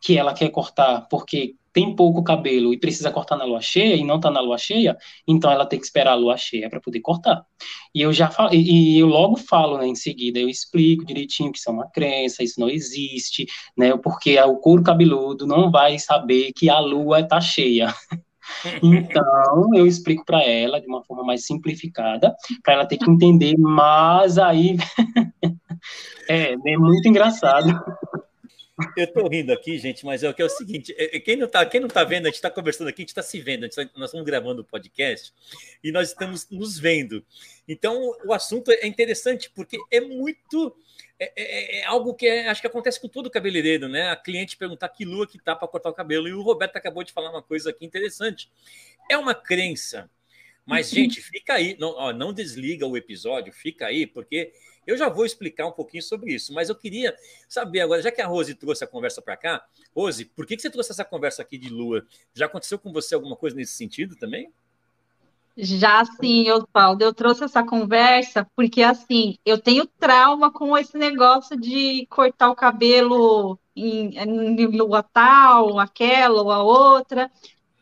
que 0.01 0.17
ela 0.17 0.33
quer 0.33 0.51
cortar, 0.51 1.09
porque 1.11 1.57
tem 1.77 1.95
pouco 1.95 2.25
cabelo 2.25 2.73
e 2.73 2.79
precisa 2.79 3.11
cortar 3.11 3.37
na 3.37 3.45
lua 3.45 3.61
cheia 3.61 3.97
e 3.97 4.03
não 4.03 4.17
está 4.17 4.31
na 4.31 4.41
lua 4.41 4.57
cheia, 4.57 4.97
então 5.29 5.53
ela 5.53 5.67
tem 5.67 5.79
que 5.79 5.85
esperar 5.85 6.13
a 6.13 6.15
lua 6.15 6.35
cheia 6.35 6.71
para 6.71 6.81
poder 6.81 7.01
cortar. 7.01 7.45
E 7.95 8.01
eu 8.01 8.15
já 8.15 8.31
falo, 8.31 8.55
e 8.55 8.99
eu 8.99 9.07
logo 9.07 9.37
falo, 9.37 9.77
né, 9.77 9.87
em 9.87 9.95
seguida, 9.95 10.39
eu 10.39 10.49
explico 10.49 11.05
direitinho 11.05 11.53
que 11.53 11.59
isso 11.59 11.69
é 11.69 11.73
uma 11.75 11.87
crença, 11.91 12.43
isso 12.43 12.59
não 12.59 12.71
existe, 12.71 13.45
né, 13.77 13.95
porque 13.95 14.41
o 14.41 14.57
couro 14.57 14.83
cabeludo 14.83 15.47
não 15.47 15.71
vai 15.71 15.99
saber 15.99 16.51
que 16.57 16.71
a 16.71 16.81
lua 16.81 17.21
está 17.21 17.43
cheia. 17.43 17.93
Então, 18.81 19.71
eu 19.75 19.89
explico 19.89 20.25
para 20.25 20.41
ela 20.41 20.81
de 20.81 20.87
uma 20.87 21.03
forma 21.03 21.25
mais 21.25 21.45
simplificada, 21.45 22.33
para 22.63 22.75
ela 22.75 22.87
ter 22.87 22.97
que 22.97 23.11
entender, 23.11 23.57
mas 23.59 24.39
aí 24.39 24.77
é, 26.31 26.53
é 26.53 26.77
muito 26.79 27.09
engraçado. 27.09 27.69
Eu 28.95 29.07
tô 29.11 29.27
rindo 29.27 29.53
aqui, 29.53 29.79
gente, 29.79 30.05
mas 30.05 30.23
é 30.23 30.29
o 30.29 30.35
que 30.35 30.43
é 30.43 30.45
o 30.45 30.51
seguinte: 30.51 30.95
é, 30.99 31.17
é, 31.17 31.21
quem 31.21 31.35
não 31.37 31.49
tá, 31.49 31.65
quem 31.65 31.81
não 31.81 31.89
tá 31.89 32.05
vendo, 32.05 32.27
a 32.27 32.29
gente 32.29 32.37
está 32.37 32.51
conversando 32.51 32.89
aqui, 32.89 33.01
a 33.01 33.05
gente 33.05 33.09
está 33.09 33.23
se 33.23 33.41
vendo, 33.41 33.67
tá, 33.71 33.89
nós 33.97 34.11
estamos 34.11 34.27
gravando 34.27 34.61
o 34.61 34.65
podcast 34.65 35.33
e 35.83 35.91
nós 35.91 36.09
estamos 36.09 36.49
nos 36.51 36.79
vendo. 36.79 37.25
Então, 37.67 38.15
o 38.25 38.35
assunto 38.35 38.71
é 38.71 38.87
interessante 38.87 39.51
porque 39.55 39.79
é 39.91 40.01
muito. 40.01 40.77
É, 41.19 41.33
é, 41.35 41.81
é 41.81 41.85
algo 41.85 42.13
que 42.13 42.27
é, 42.27 42.49
acho 42.49 42.61
que 42.61 42.67
acontece 42.67 43.01
com 43.01 43.09
todo 43.09 43.31
cabeleireiro, 43.31 43.89
né? 43.89 44.11
A 44.11 44.17
cliente 44.17 44.59
perguntar 44.59 44.91
que 44.91 45.07
lua 45.07 45.27
que 45.27 45.39
tá 45.39 45.57
para 45.57 45.69
cortar 45.69 45.89
o 45.89 45.95
cabelo. 45.95 46.29
E 46.29 46.35
o 46.35 46.43
Roberto 46.43 46.77
acabou 46.77 47.03
de 47.03 47.13
falar 47.13 47.31
uma 47.31 47.43
coisa 47.43 47.71
aqui 47.71 47.87
interessante. 47.87 48.51
É 49.11 49.17
uma 49.17 49.35
crença. 49.35 50.11
Mas, 50.67 50.91
gente, 50.91 51.21
fica 51.21 51.55
aí, 51.55 51.77
não, 51.79 51.91
ó, 51.91 52.13
não 52.13 52.33
desliga 52.33 52.87
o 52.87 52.97
episódio, 52.97 53.53
fica 53.53 53.87
aí, 53.87 54.05
porque 54.05 54.53
eu 54.85 54.97
já 54.97 55.09
vou 55.09 55.25
explicar 55.25 55.67
um 55.67 55.73
pouquinho 55.73 56.03
sobre 56.03 56.35
isso, 56.35 56.53
mas 56.53 56.69
eu 56.69 56.75
queria 56.75 57.17
saber 57.49 57.81
agora, 57.81 58.03
já 58.03 58.11
que 58.11 58.21
a 58.21 58.27
Rose 58.27 58.55
trouxe 58.55 58.83
a 58.83 58.87
conversa 58.87 59.23
para 59.23 59.37
cá, 59.37 59.65
Rose, 59.95 60.25
por 60.25 60.45
que, 60.45 60.57
que 60.57 60.63
você 60.63 60.71
trouxe 60.71 60.91
essa 60.91 61.05
conversa 61.05 61.41
aqui 61.41 61.57
de 61.57 61.69
lua? 61.69 62.05
Já 62.35 62.47
aconteceu 62.47 62.81
com 62.81 62.93
você 62.93 63.15
alguma 63.15 63.37
coisa 63.37 63.55
nesse 63.55 63.75
sentido 63.75 64.17
também? 64.17 64.53
Já 65.57 66.05
sim, 66.05 66.51
Oswaldo, 66.51 67.03
eu 67.03 67.15
trouxe 67.15 67.45
essa 67.45 67.65
conversa 67.65 68.47
porque, 68.55 68.83
assim, 68.83 69.39
eu 69.45 69.59
tenho 69.59 69.87
trauma 69.87 70.53
com 70.53 70.77
esse 70.77 70.99
negócio 70.99 71.59
de 71.59 72.07
cortar 72.11 72.51
o 72.51 72.55
cabelo 72.55 73.59
em, 73.75 74.19
em 74.19 74.67
lua 74.67 75.03
tal, 75.03 75.79
aquela 75.79 76.43
ou 76.43 76.51
a 76.51 76.63
outra, 76.63 77.31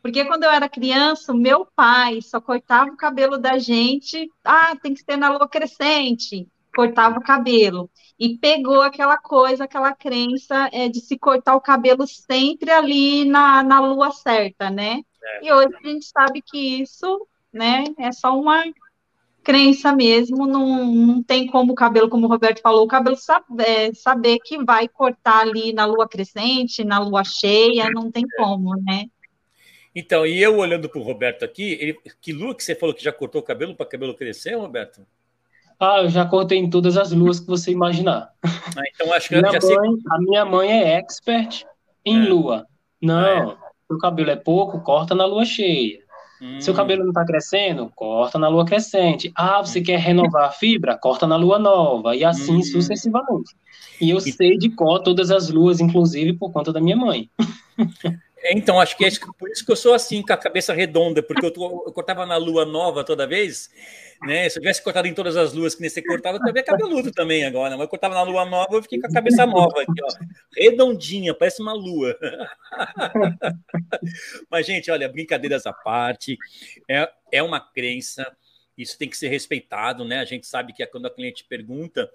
porque 0.05 0.23
quando 0.27 0.45
eu 0.45 0.51
era 0.51 0.69
criança, 0.69 1.33
o 1.33 1.37
meu 1.37 1.67
pai 1.75 2.21
só 2.21 2.39
cortava 2.39 2.91
o 2.91 2.97
cabelo 2.97 3.39
da 3.39 3.59
gente, 3.59 4.31
ah, 4.45 4.77
tem 4.77 4.93
que 4.93 5.01
ser 5.01 5.17
na 5.17 5.31
lua 5.31 5.49
crescente 5.49 6.47
cortava 6.75 7.19
o 7.19 7.23
cabelo. 7.23 7.89
E 8.19 8.37
pegou 8.37 8.83
aquela 8.83 9.17
coisa, 9.17 9.65
aquela 9.65 9.95
crença 9.95 10.69
é, 10.73 10.89
de 10.89 11.01
se 11.01 11.19
cortar 11.19 11.55
o 11.55 11.61
cabelo 11.61 12.07
sempre 12.07 12.71
ali 12.71 13.25
na, 13.25 13.63
na 13.63 13.81
lua 13.81 14.11
certa, 14.11 14.71
né? 14.71 15.01
É. 15.23 15.47
E 15.47 15.53
hoje 15.53 15.75
a 15.75 15.89
gente 15.89 16.07
sabe 16.07 16.43
que 16.43 16.83
isso 16.83 17.27
né, 17.53 17.85
é 17.99 18.13
só 18.13 18.39
uma 18.39 18.63
crença 19.43 19.93
mesmo, 19.95 20.47
não, 20.47 20.87
não 20.87 21.23
tem 21.23 21.47
como 21.47 21.73
o 21.73 21.75
cabelo, 21.75 22.09
como 22.09 22.27
o 22.27 22.29
Roberto 22.29 22.63
falou, 22.63 22.85
o 22.85 22.89
cabelo 22.89 23.17
saber, 23.17 23.63
é, 23.67 23.95
saber 23.95 24.39
que 24.43 24.63
vai 24.65 24.89
cortar 24.89 25.41
ali 25.41 25.73
na 25.73 25.85
lua 25.85 26.09
crescente, 26.09 26.83
na 26.83 26.99
lua 26.99 27.23
cheia, 27.25 27.91
não 27.91 28.11
tem 28.11 28.25
é. 28.25 28.43
como, 28.43 28.75
né? 28.77 29.05
Então, 29.95 30.27
e 30.27 30.43
eu 30.43 30.57
olhando 30.57 30.89
para 30.89 31.01
o 31.01 31.05
Roberto 31.05 31.45
aqui, 31.45 31.79
ele, 31.81 31.97
que 32.21 32.33
lua 32.33 32.55
que 32.55 32.65
você 32.65 32.75
falou 32.75 32.95
que 32.95 33.05
já 33.05 33.13
cortou 33.13 33.41
o 33.41 33.45
cabelo 33.45 33.77
para 33.77 33.87
o 33.87 33.89
cabelo 33.89 34.15
crescer, 34.15 34.57
Roberto? 34.57 35.07
Ah, 35.79 36.01
eu 36.03 36.09
já 36.09 36.25
cortei 36.25 36.59
em 36.59 36.69
todas 36.69 36.97
as 36.97 37.13
luas 37.13 37.39
que 37.39 37.47
você 37.47 37.71
imaginar. 37.71 38.33
Ah, 38.43 38.83
então 38.93 39.13
acho 39.13 39.29
que 39.29 39.37
minha 39.37 39.53
mãe, 39.53 39.61
sei... 39.61 39.77
A 40.11 40.19
minha 40.19 40.45
mãe 40.45 40.71
é 40.71 40.99
expert 40.99 41.65
em 42.05 42.25
é. 42.25 42.29
lua. 42.29 42.67
Não, 43.01 43.19
ah, 43.51 43.59
é. 43.89 43.93
o 43.95 43.99
cabelo 43.99 44.31
é 44.31 44.37
pouco, 44.37 44.81
corta 44.81 45.15
na 45.15 45.27
lua 45.27 45.45
cheia. 45.45 46.01
Hum. 46.41 46.61
Seu 46.61 46.75
cabelo 46.75 47.03
não 47.03 47.11
está 47.11 47.25
crescendo, 47.25 47.91
corta 47.95 48.39
na 48.39 48.49
lua 48.49 48.65
crescente. 48.65 49.33
Ah, 49.35 49.61
você 49.61 49.81
hum. 49.81 49.85
quer 49.85 49.99
renovar 49.99 50.45
a 50.45 50.51
fibra? 50.51 50.99
Corta 50.99 51.27
na 51.27 51.37
lua 51.37 51.59
nova. 51.59 52.17
E 52.17 52.25
assim 52.25 52.57
hum. 52.57 52.63
sucessivamente. 52.63 53.55
E 54.01 54.11
eu 54.11 54.19
e... 54.19 54.33
sei 54.33 54.59
de 54.59 54.71
cor 54.71 55.01
todas 55.01 55.31
as 55.31 55.51
luas, 55.51 55.81
inclusive 55.81 56.33
por 56.33 56.53
conta 56.53 56.73
da 56.73 56.81
minha 56.81 56.97
mãe. 56.97 57.31
Então, 58.53 58.79
acho 58.79 58.97
que 58.97 59.05
é 59.07 59.11
por 59.39 59.49
isso 59.51 59.65
que 59.65 59.73
eu 59.73 59.77
sou 59.77 59.95
assim, 59.95 60.21
com 60.23 60.33
a 60.33 60.37
cabeça 60.37 60.75
redonda, 60.75 61.23
porque 61.23 61.47
eu, 61.47 61.51
tô, 61.51 61.85
eu 61.87 61.93
cortava 61.93 62.27
na 62.27 62.37
lua 62.37 62.67
nova 62.67 63.03
toda 63.03 63.27
vez, 63.27 63.71
né? 64.23 64.49
Se 64.51 64.59
eu 64.59 64.63
tivesse 64.63 64.83
cortado 64.83 65.09
em 65.09 65.15
todas 65.15 65.35
as 65.37 65.55
luas 65.55 65.75
que 65.75 65.81
nem 65.81 65.89
você 65.89 66.03
cortava, 66.03 66.37
eu 66.37 66.43
também 66.43 66.63
cabeludo 66.63 67.11
também 67.11 67.45
agora. 67.45 67.71
Mas 67.71 67.81
eu 67.81 67.89
cortava 67.89 68.15
na 68.15 68.23
lua 68.23 68.45
nova, 68.45 68.75
eu 68.75 68.83
fiquei 68.83 69.01
com 69.01 69.07
a 69.07 69.13
cabeça 69.13 69.47
nova 69.47 69.81
aqui, 69.81 70.03
ó. 70.03 70.09
Redondinha, 70.57 71.33
parece 71.33 71.63
uma 71.63 71.73
lua. 71.73 72.15
Mas, 74.51 74.67
gente, 74.67 74.91
olha, 74.91 75.09
brincadeiras 75.09 75.67
à 75.67 75.73
parte, 75.73 76.37
é, 76.89 77.11
é 77.33 77.43
uma 77.43 77.61
crença, 77.61 78.31
isso 78.77 78.99
tem 78.99 79.09
que 79.09 79.17
ser 79.17 79.29
respeitado, 79.29 80.05
né? 80.05 80.19
A 80.19 80.25
gente 80.27 80.47
sabe 80.47 80.75
que 80.75 80.83
é 80.83 80.87
quando 80.87 81.07
a 81.07 81.11
cliente 81.11 81.45
pergunta, 81.45 82.11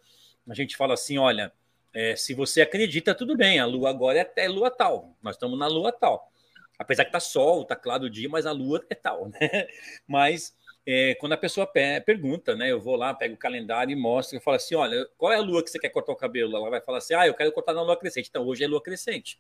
a 0.48 0.54
gente 0.54 0.78
fala 0.78 0.94
assim, 0.94 1.18
olha 1.18 1.52
é, 1.94 2.16
se 2.16 2.34
você 2.34 2.62
acredita, 2.62 3.16
tudo 3.16 3.36
bem, 3.36 3.60
a 3.60 3.66
lua 3.66 3.90
agora 3.90 4.20
é, 4.20 4.44
é 4.44 4.48
lua 4.48 4.70
tal, 4.70 5.16
nós 5.22 5.36
estamos 5.36 5.58
na 5.58 5.68
lua 5.68 5.92
tal. 5.92 6.32
Apesar 6.78 7.04
que 7.04 7.12
tá 7.12 7.20
sol, 7.20 7.66
tá 7.66 7.76
claro 7.76 8.06
o 8.06 8.10
dia, 8.10 8.30
mas 8.30 8.46
a 8.46 8.52
lua 8.52 8.86
é 8.90 8.96
tal, 8.96 9.28
né? 9.40 9.68
Mas 10.08 10.56
é, 10.92 11.14
quando 11.16 11.34
a 11.34 11.38
pessoa 11.38 11.68
pergunta, 11.68 12.56
né? 12.56 12.72
Eu 12.72 12.80
vou 12.80 12.96
lá, 12.96 13.14
pego 13.14 13.36
o 13.36 13.38
calendário 13.38 13.92
e 13.92 13.96
mostro, 13.96 14.38
eu 14.38 14.42
falo 14.42 14.56
assim: 14.56 14.76
olha, 14.76 15.08
qual 15.18 15.32
é 15.32 15.36
a 15.36 15.42
lua 15.42 15.64
que 15.64 15.70
você 15.70 15.78
quer 15.78 15.90
cortar 15.90 16.14
o 16.14 16.16
cabelo? 16.16 16.56
Ela 16.56 16.70
vai 16.70 16.82
falar 16.82 17.00
assim: 17.00 17.14
ah, 17.14 17.28
eu 17.28 17.34
quero 17.34 17.52
cortar 17.52 17.74
na 17.74 17.82
lua 17.82 17.96
crescente. 17.98 18.30
Então 18.30 18.46
hoje 18.46 18.64
é 18.64 18.68
lua 18.68 18.82
crescente. 18.82 19.38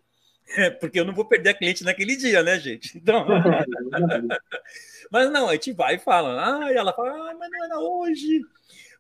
É, 0.57 0.69
porque 0.79 0.99
eu 0.99 1.05
não 1.05 1.13
vou 1.13 1.25
perder 1.25 1.49
a 1.49 1.53
cliente 1.53 1.83
naquele 1.83 2.15
dia, 2.15 2.43
né, 2.43 2.59
gente? 2.59 2.97
Então. 2.99 3.25
mas 5.11 5.31
não, 5.31 5.49
a 5.49 5.53
gente 5.53 5.71
vai 5.71 5.95
e 5.95 5.99
fala, 5.99 6.65
ah, 6.65 6.71
e 6.71 6.75
ela 6.75 6.93
fala, 6.93 7.09
ah, 7.09 7.35
mas 7.39 7.49
não 7.49 7.65
era 7.65 7.79
hoje. 7.79 8.41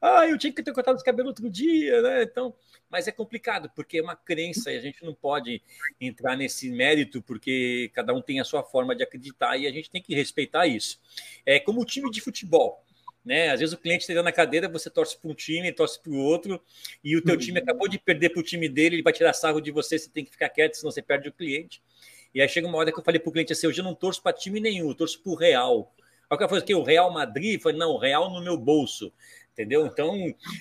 Ah, 0.01 0.27
eu 0.27 0.37
tinha 0.37 0.53
que 0.53 0.63
ter 0.63 0.71
cortado 0.71 0.97
os 0.97 1.03
cabelos 1.03 1.29
outro 1.29 1.49
dia, 1.49 2.01
né? 2.01 2.23
Então, 2.23 2.55
mas 2.89 3.07
é 3.07 3.11
complicado, 3.11 3.69
porque 3.75 3.97
é 3.97 4.01
uma 4.01 4.15
crença 4.15 4.71
e 4.71 4.77
a 4.77 4.81
gente 4.81 5.03
não 5.03 5.13
pode 5.13 5.61
entrar 5.99 6.37
nesse 6.37 6.69
mérito, 6.71 7.21
porque 7.21 7.91
cada 7.93 8.13
um 8.13 8.21
tem 8.21 8.39
a 8.39 8.45
sua 8.45 8.63
forma 8.63 8.95
de 8.95 9.03
acreditar 9.03 9.57
e 9.57 9.67
a 9.67 9.71
gente 9.71 9.89
tem 9.89 10.01
que 10.01 10.15
respeitar 10.15 10.65
isso. 10.67 10.99
É 11.45 11.59
como 11.59 11.81
o 11.81 11.85
time 11.85 12.09
de 12.09 12.21
futebol. 12.21 12.83
né? 13.23 13.49
Às 13.49 13.59
vezes 13.59 13.73
o 13.73 13.77
cliente 13.77 14.09
está 14.09 14.23
na 14.23 14.31
cadeira, 14.31 14.67
você 14.69 14.89
torce 14.89 15.17
para 15.19 15.29
um 15.29 15.33
time, 15.33 15.71
torce 15.71 16.01
para 16.01 16.11
o 16.11 16.17
outro, 16.17 16.61
e 17.03 17.15
o 17.15 17.21
teu 17.21 17.35
uhum. 17.35 17.39
time 17.39 17.59
acabou 17.59 17.87
de 17.87 17.99
perder 17.99 18.29
para 18.29 18.39
o 18.39 18.43
time 18.43 18.67
dele, 18.69 18.95
ele 18.95 19.03
vai 19.03 19.13
tirar 19.13 19.33
sarro 19.33 19.61
de 19.61 19.71
você, 19.71 19.99
você 19.99 20.09
tem 20.09 20.25
que 20.25 20.31
ficar 20.31 20.49
quieto, 20.49 20.75
senão 20.75 20.91
você 20.91 21.01
perde 21.01 21.29
o 21.29 21.33
cliente. 21.33 21.81
E 22.33 22.41
aí 22.41 22.47
chega 22.47 22.67
uma 22.67 22.77
hora 22.77 22.91
que 22.91 22.99
eu 22.99 23.03
falei 23.03 23.19
para 23.19 23.29
o 23.29 23.33
cliente 23.33 23.53
assim, 23.53 23.67
hoje 23.67 23.81
eu 23.81 23.85
não 23.85 23.95
torço 23.95 24.21
para 24.21 24.33
time 24.33 24.59
nenhum, 24.59 24.89
eu 24.89 24.95
torço 24.95 25.21
para 25.21 25.31
o 25.31 25.35
Real. 25.35 25.93
Aí 26.29 26.35
o 26.35 26.37
cara 26.37 26.47
falou 26.47 26.63
que 26.63 26.75
o 26.75 26.83
Real 26.83 27.11
Madrid, 27.11 27.55
eu 27.55 27.59
falei, 27.59 27.77
não, 27.77 27.91
o 27.91 27.97
Real 27.97 28.29
no 28.29 28.41
meu 28.41 28.55
bolso 28.55 29.11
entendeu? 29.59 29.85
Então, 29.85 30.13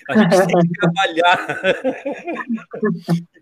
a 0.09 0.17
gente 0.17 0.47
tem 0.47 0.61
que 0.61 0.73
trabalhar. 0.79 1.61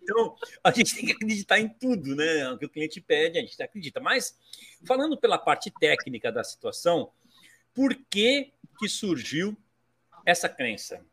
então, 0.04 0.36
a 0.64 0.72
gente 0.72 0.96
tem 0.96 1.06
que 1.08 1.12
acreditar 1.14 1.60
em 1.60 1.68
tudo, 1.68 2.16
né? 2.16 2.50
O 2.52 2.58
que 2.60 2.66
o 2.66 2.70
cliente 2.70 3.02
pede, 3.02 3.40
a 3.40 3.42
gente 3.42 3.62
acredita. 3.62 4.00
Mas, 4.00 4.38
falando 4.86 5.18
pela 5.18 5.40
parte 5.40 5.72
técnica 5.72 6.32
da 6.32 6.44
situação, 6.44 7.10
por 7.74 7.96
que, 8.10 8.54
que 8.80 8.88
surgiu 8.88 9.58
essa 10.24 10.48
crença? 10.48 11.04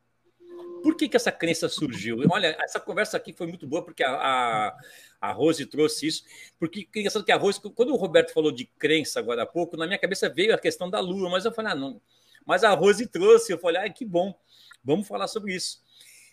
Por 0.82 0.94
que, 0.94 1.08
que 1.08 1.16
essa 1.16 1.32
crença 1.32 1.66
surgiu? 1.66 2.20
Olha, 2.30 2.54
essa 2.60 2.78
conversa 2.78 3.16
aqui 3.16 3.32
foi 3.32 3.46
muito 3.46 3.66
boa, 3.66 3.82
porque 3.82 4.04
a, 4.04 4.10
a, 4.10 4.76
a 5.18 5.32
Rose 5.32 5.64
trouxe 5.64 6.06
isso. 6.06 6.24
Porque 6.58 6.86
engraçado 6.94 7.24
que 7.24 7.32
a 7.32 7.36
Rose, 7.36 7.58
quando 7.58 7.94
o 7.94 7.96
Roberto 7.96 8.34
falou 8.34 8.52
de 8.52 8.66
crença 8.66 9.18
agora 9.18 9.44
há 9.44 9.46
pouco, 9.46 9.78
na 9.78 9.86
minha 9.86 9.98
cabeça 9.98 10.28
veio 10.28 10.54
a 10.54 10.58
questão 10.58 10.90
da 10.90 11.00
lua, 11.00 11.30
mas 11.30 11.46
eu 11.46 11.52
falei, 11.52 11.72
ah, 11.72 11.74
não 11.74 11.98
mas 12.44 12.64
a 12.64 12.70
Rose 12.70 13.06
trouxe, 13.06 13.52
eu 13.52 13.58
falei, 13.58 13.82
ah, 13.82 13.90
que 13.90 14.04
bom, 14.04 14.34
vamos 14.82 15.06
falar 15.06 15.28
sobre 15.28 15.54
isso. 15.54 15.82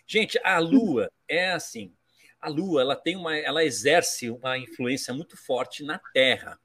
Gente, 0.06 0.38
a 0.44 0.58
Lua 0.58 1.10
é 1.28 1.52
assim. 1.52 1.92
A 2.40 2.48
Lua, 2.48 2.82
ela 2.82 2.96
tem 2.96 3.16
uma, 3.16 3.36
ela 3.36 3.64
exerce 3.64 4.28
uma 4.28 4.58
influência 4.58 5.14
muito 5.14 5.36
forte 5.36 5.84
na 5.84 5.98
Terra, 6.12 6.58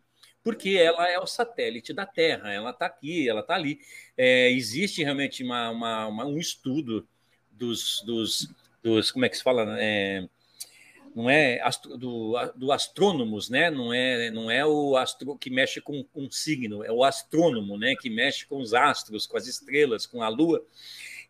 porque 0.43 0.71
ela 0.71 1.07
é 1.09 1.19
o 1.19 1.27
satélite 1.27 1.93
da 1.93 2.05
Terra. 2.05 2.51
Ela 2.51 2.71
está 2.71 2.87
aqui, 2.87 3.29
ela 3.29 3.41
está 3.41 3.55
ali. 3.55 3.79
É, 4.17 4.49
existe 4.51 5.03
realmente 5.03 5.43
uma, 5.43 5.69
uma, 5.69 6.07
uma, 6.07 6.25
um 6.25 6.37
estudo 6.37 7.07
dos, 7.51 8.01
dos, 8.05 8.53
dos, 8.81 9.11
como 9.11 9.25
é 9.25 9.29
que 9.29 9.37
se 9.37 9.43
fala? 9.43 9.77
É, 9.79 10.27
não 11.17 11.27
é 11.27 11.59
do, 11.97 12.35
do 12.55 12.71
astrônomos, 12.71 13.49
né? 13.49 13.71
Não 13.71 13.91
é, 13.91 14.29
não 14.29 14.51
é 14.51 14.63
o 14.63 14.95
astro 14.95 15.35
que 15.35 15.49
mexe 15.49 15.81
com 15.81 16.05
um 16.13 16.29
signo, 16.29 16.83
é 16.83 16.91
o 16.91 17.03
astrônomo, 17.03 17.75
né? 17.75 17.95
Que 17.99 18.07
mexe 18.07 18.45
com 18.45 18.59
os 18.59 18.71
astros, 18.71 19.25
com 19.25 19.35
as 19.35 19.47
estrelas, 19.47 20.05
com 20.05 20.21
a 20.21 20.29
Lua. 20.29 20.63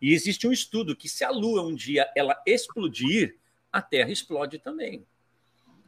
E 0.01 0.13
existe 0.13 0.45
um 0.45 0.51
estudo 0.51 0.93
que 0.93 1.07
se 1.07 1.23
a 1.23 1.29
Lua 1.29 1.63
um 1.65 1.73
dia 1.73 2.11
ela 2.17 2.37
explodir, 2.45 3.37
a 3.71 3.81
Terra 3.81 4.11
explode 4.11 4.59
também. 4.59 5.05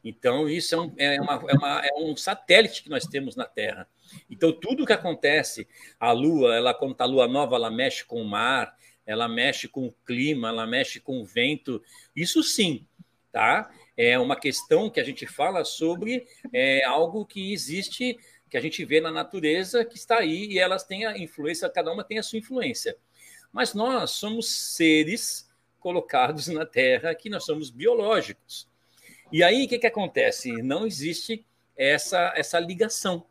Então 0.02 0.48
isso 0.48 0.76
é 0.76 0.80
um, 0.80 0.94
é 0.98 1.20
uma, 1.22 1.34
é, 1.34 1.54
uma, 1.58 1.82
é 1.86 1.94
um 1.98 2.16
satélite 2.16 2.84
que 2.84 2.90
nós 2.90 3.06
temos 3.06 3.36
na 3.36 3.44
Terra. 3.44 3.86
Então 4.30 4.54
tudo 4.54 4.86
que 4.86 4.94
acontece, 4.94 5.68
a 6.00 6.14
Lua, 6.14 6.56
ela 6.56 6.74
quando 6.74 6.94
está 6.94 7.04
a 7.04 7.08
Lua 7.08 7.28
nova, 7.28 7.58
ela 7.58 7.70
mexe 7.70 8.06
com 8.06 8.22
o 8.22 8.26
mar, 8.26 8.78
ela 9.06 9.28
mexe 9.28 9.68
com 9.68 9.88
o 9.88 9.96
clima, 10.06 10.48
ela 10.48 10.66
mexe 10.66 11.02
com 11.02 11.20
o 11.20 11.26
vento. 11.26 11.84
Isso 12.16 12.42
sim, 12.42 12.88
tá? 13.30 13.70
É 14.00 14.18
uma 14.18 14.38
questão 14.38 14.90
que 14.90 14.98
a 14.98 15.04
gente 15.04 15.28
fala 15.28 15.66
sobre 15.66 16.26
é, 16.54 16.86
algo 16.86 17.26
que 17.26 17.52
existe, 17.52 18.18
que 18.50 18.56
a 18.56 18.62
gente 18.62 18.86
vê 18.86 19.02
na 19.02 19.12
natureza, 19.12 19.84
que 19.84 19.98
está 19.98 20.20
aí 20.20 20.46
e 20.46 20.58
elas 20.58 20.86
têm 20.86 21.06
a 21.06 21.18
influência, 21.18 21.70
cada 21.70 21.92
uma 21.92 22.02
tem 22.02 22.18
a 22.18 22.24
sua 22.24 22.40
influência. 22.40 22.96
Mas 23.52 23.74
nós 23.74 24.12
somos 24.12 24.48
seres 24.50 25.50
colocados 25.82 26.48
na 26.48 26.66
Terra, 26.66 27.14
que 27.14 27.30
nós 27.30 27.44
somos 27.44 27.70
biológicos. 27.70 28.70
E 29.34 29.44
aí 29.44 29.66
o 29.66 29.68
que, 29.68 29.78
que 29.78 29.88
acontece? 29.88 30.50
Não 30.62 30.88
existe 30.88 31.46
essa, 31.76 32.32
essa 32.38 32.58
ligação. 32.58 33.26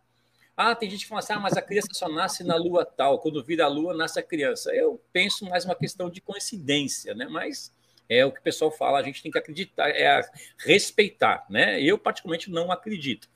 Ah, 0.54 0.74
tem 0.74 0.90
gente 0.90 1.04
que 1.04 1.08
fala 1.08 1.20
assim, 1.20 1.32
ah, 1.32 1.40
mas 1.40 1.56
a 1.56 1.62
criança 1.62 1.88
só 1.94 2.10
nasce 2.10 2.44
na 2.44 2.56
lua 2.56 2.84
tal, 2.84 3.20
quando 3.20 3.42
vira 3.42 3.64
a 3.64 3.68
lua, 3.68 3.96
nasce 3.96 4.20
a 4.20 4.22
criança. 4.22 4.74
Eu 4.74 5.00
penso 5.14 5.46
mais 5.46 5.64
uma 5.64 5.74
questão 5.74 6.10
de 6.10 6.20
coincidência, 6.20 7.14
né? 7.14 7.26
Mas 7.26 7.72
é 8.08 8.24
o 8.24 8.32
que 8.32 8.40
o 8.40 8.42
pessoal 8.42 8.70
fala, 8.70 8.98
a 8.98 9.02
gente 9.02 9.22
tem 9.22 9.30
que 9.30 9.38
acreditar, 9.38 9.90
é 9.90 10.20
respeitar, 10.58 11.44
né? 11.50 11.80
Eu, 11.80 11.98
particularmente, 11.98 12.50
não 12.50 12.72
acredito. 12.72 13.28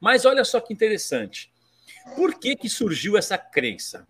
Mas 0.00 0.24
olha 0.24 0.44
só 0.44 0.60
que 0.60 0.72
interessante. 0.72 1.52
Por 2.14 2.38
que, 2.38 2.56
que 2.56 2.68
surgiu 2.68 3.16
essa 3.16 3.38
crença? 3.38 4.06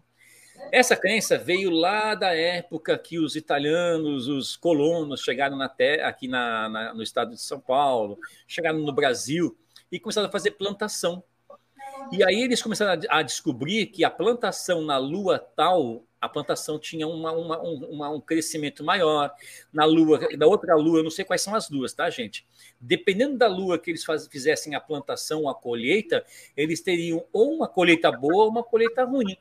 Essa 0.73 0.97
crença 0.97 1.39
veio 1.39 1.71
lá 1.71 2.15
da 2.15 2.35
época 2.35 2.99
que 2.99 3.19
os 3.19 3.37
italianos, 3.37 4.27
os 4.27 4.57
colonos, 4.57 5.21
chegaram 5.21 5.57
na 5.57 5.69
terra, 5.69 6.09
aqui 6.09 6.27
na, 6.27 6.69
na, 6.69 6.95
no 6.95 7.03
estado 7.03 7.31
de 7.31 7.41
São 7.41 7.61
Paulo, 7.61 8.19
chegaram 8.47 8.79
no 8.79 8.93
Brasil 8.93 9.57
e 9.91 10.01
começaram 10.01 10.29
a 10.29 10.33
fazer 10.33 10.53
plantação. 10.53 11.23
E 12.13 12.23
aí 12.25 12.43
eles 12.43 12.63
começaram 12.63 13.01
a, 13.11 13.19
a 13.19 13.23
descobrir 13.23 13.87
que 13.87 14.05
a 14.05 14.11
plantação 14.11 14.83
na 14.83 14.99
lua 14.99 15.39
tal 15.39 16.07
a 16.27 16.29
plantação 16.29 16.79
tinha 16.79 17.07
uma, 17.07 17.31
uma, 17.33 17.61
uma, 17.61 18.11
um 18.11 18.21
crescimento 18.21 18.83
maior. 18.83 19.31
Na 19.73 19.85
lua, 19.85 20.19
da 20.37 20.47
outra 20.47 20.75
lua, 20.75 20.99
eu 20.99 21.05
não 21.05 21.11
sei 21.11 21.25
quais 21.25 21.43
são 21.43 21.55
as 21.55 21.69
duas, 21.69 21.93
tá, 21.93 22.09
gente? 22.11 22.45
Dependendo 22.81 23.37
da 23.37 23.47
lua 23.47 23.79
que 23.79 23.91
eles 23.91 24.05
faz, 24.05 24.27
fizessem 24.27 24.75
a 24.75 24.81
plantação, 24.81 25.49
a 25.49 25.55
colheita, 25.55 26.25
eles 26.57 26.81
teriam 26.81 27.25
ou 27.33 27.55
uma 27.55 27.69
colheita 27.69 28.11
boa 28.11 28.45
ou 28.45 28.51
uma 28.51 28.65
colheita 28.65 29.05
ruim. 29.05 29.37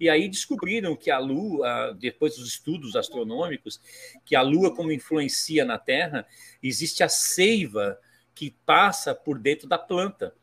E 0.00 0.08
aí 0.08 0.28
descobriram 0.28 0.96
que 0.96 1.12
a 1.12 1.18
Lua, 1.20 1.96
depois 1.96 2.34
dos 2.34 2.48
estudos 2.48 2.96
astronômicos, 2.96 3.80
que 4.24 4.34
a 4.34 4.42
Lua, 4.42 4.74
como 4.74 4.90
influencia 4.90 5.64
na 5.64 5.78
Terra, 5.78 6.26
existe 6.60 7.04
a 7.04 7.08
seiva 7.08 7.96
que 8.34 8.50
passa 8.66 9.14
por 9.14 9.38
dentro 9.38 9.68
da 9.68 9.78
planta. 9.78 10.34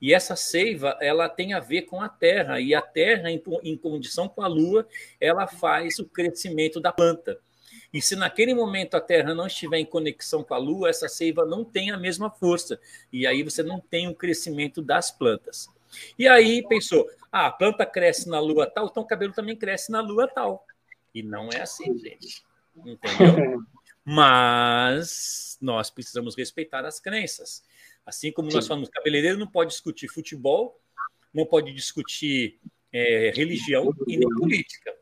E 0.00 0.14
essa 0.14 0.34
seiva, 0.34 0.96
ela 1.00 1.28
tem 1.28 1.52
a 1.52 1.60
ver 1.60 1.82
com 1.82 2.00
a 2.00 2.08
terra, 2.08 2.60
e 2.60 2.74
a 2.74 2.80
terra, 2.80 3.30
em, 3.30 3.42
em 3.62 3.76
condição 3.76 4.28
com 4.28 4.42
a 4.42 4.46
lua, 4.46 4.86
ela 5.20 5.46
faz 5.46 5.98
o 5.98 6.06
crescimento 6.06 6.80
da 6.80 6.92
planta. 6.92 7.38
E 7.92 8.00
se 8.00 8.14
naquele 8.14 8.54
momento 8.54 8.94
a 8.94 9.00
Terra 9.00 9.34
não 9.34 9.46
estiver 9.46 9.78
em 9.78 9.84
conexão 9.84 10.44
com 10.44 10.54
a 10.54 10.58
Lua, 10.58 10.88
essa 10.88 11.08
seiva 11.08 11.44
não 11.44 11.64
tem 11.64 11.90
a 11.90 11.98
mesma 11.98 12.30
força. 12.30 12.80
E 13.12 13.26
aí 13.26 13.42
você 13.42 13.62
não 13.62 13.80
tem 13.80 14.08
o 14.08 14.14
crescimento 14.14 14.80
das 14.80 15.10
plantas. 15.10 15.68
E 16.16 16.28
aí 16.28 16.66
pensou: 16.68 17.08
ah, 17.32 17.46
a 17.46 17.52
planta 17.52 17.84
cresce 17.84 18.28
na 18.28 18.38
Lua 18.38 18.66
tal, 18.66 18.86
então 18.86 19.02
o 19.02 19.06
cabelo 19.06 19.32
também 19.32 19.56
cresce 19.56 19.90
na 19.90 20.00
Lua 20.00 20.28
tal. 20.28 20.64
E 21.12 21.22
não 21.22 21.48
é 21.52 21.62
assim, 21.62 21.98
gente. 21.98 22.44
Entendeu? 22.76 23.60
Mas 24.04 25.58
nós 25.60 25.90
precisamos 25.90 26.36
respeitar 26.36 26.84
as 26.84 27.00
crenças. 27.00 27.62
Assim 28.04 28.32
como 28.32 28.50
Sim. 28.50 28.56
nós 28.56 28.66
falamos, 28.66 28.88
cabeleireiro 28.88 29.38
não 29.38 29.46
pode 29.46 29.70
discutir 29.70 30.08
futebol, 30.08 30.80
não 31.32 31.46
pode 31.46 31.72
discutir 31.72 32.58
é, 32.92 33.32
religião 33.34 33.94
e 34.06 34.16
nem 34.16 34.28
política. 34.28 34.94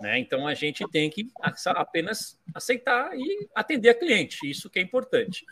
Né? 0.00 0.18
Então 0.18 0.46
a 0.46 0.54
gente 0.54 0.86
tem 0.90 1.10
que 1.10 1.28
apenas 1.66 2.38
aceitar 2.54 3.10
e 3.16 3.48
atender 3.54 3.90
a 3.90 3.94
cliente, 3.94 4.48
isso 4.48 4.70
que 4.70 4.78
é 4.78 4.82
importante. 4.82 5.44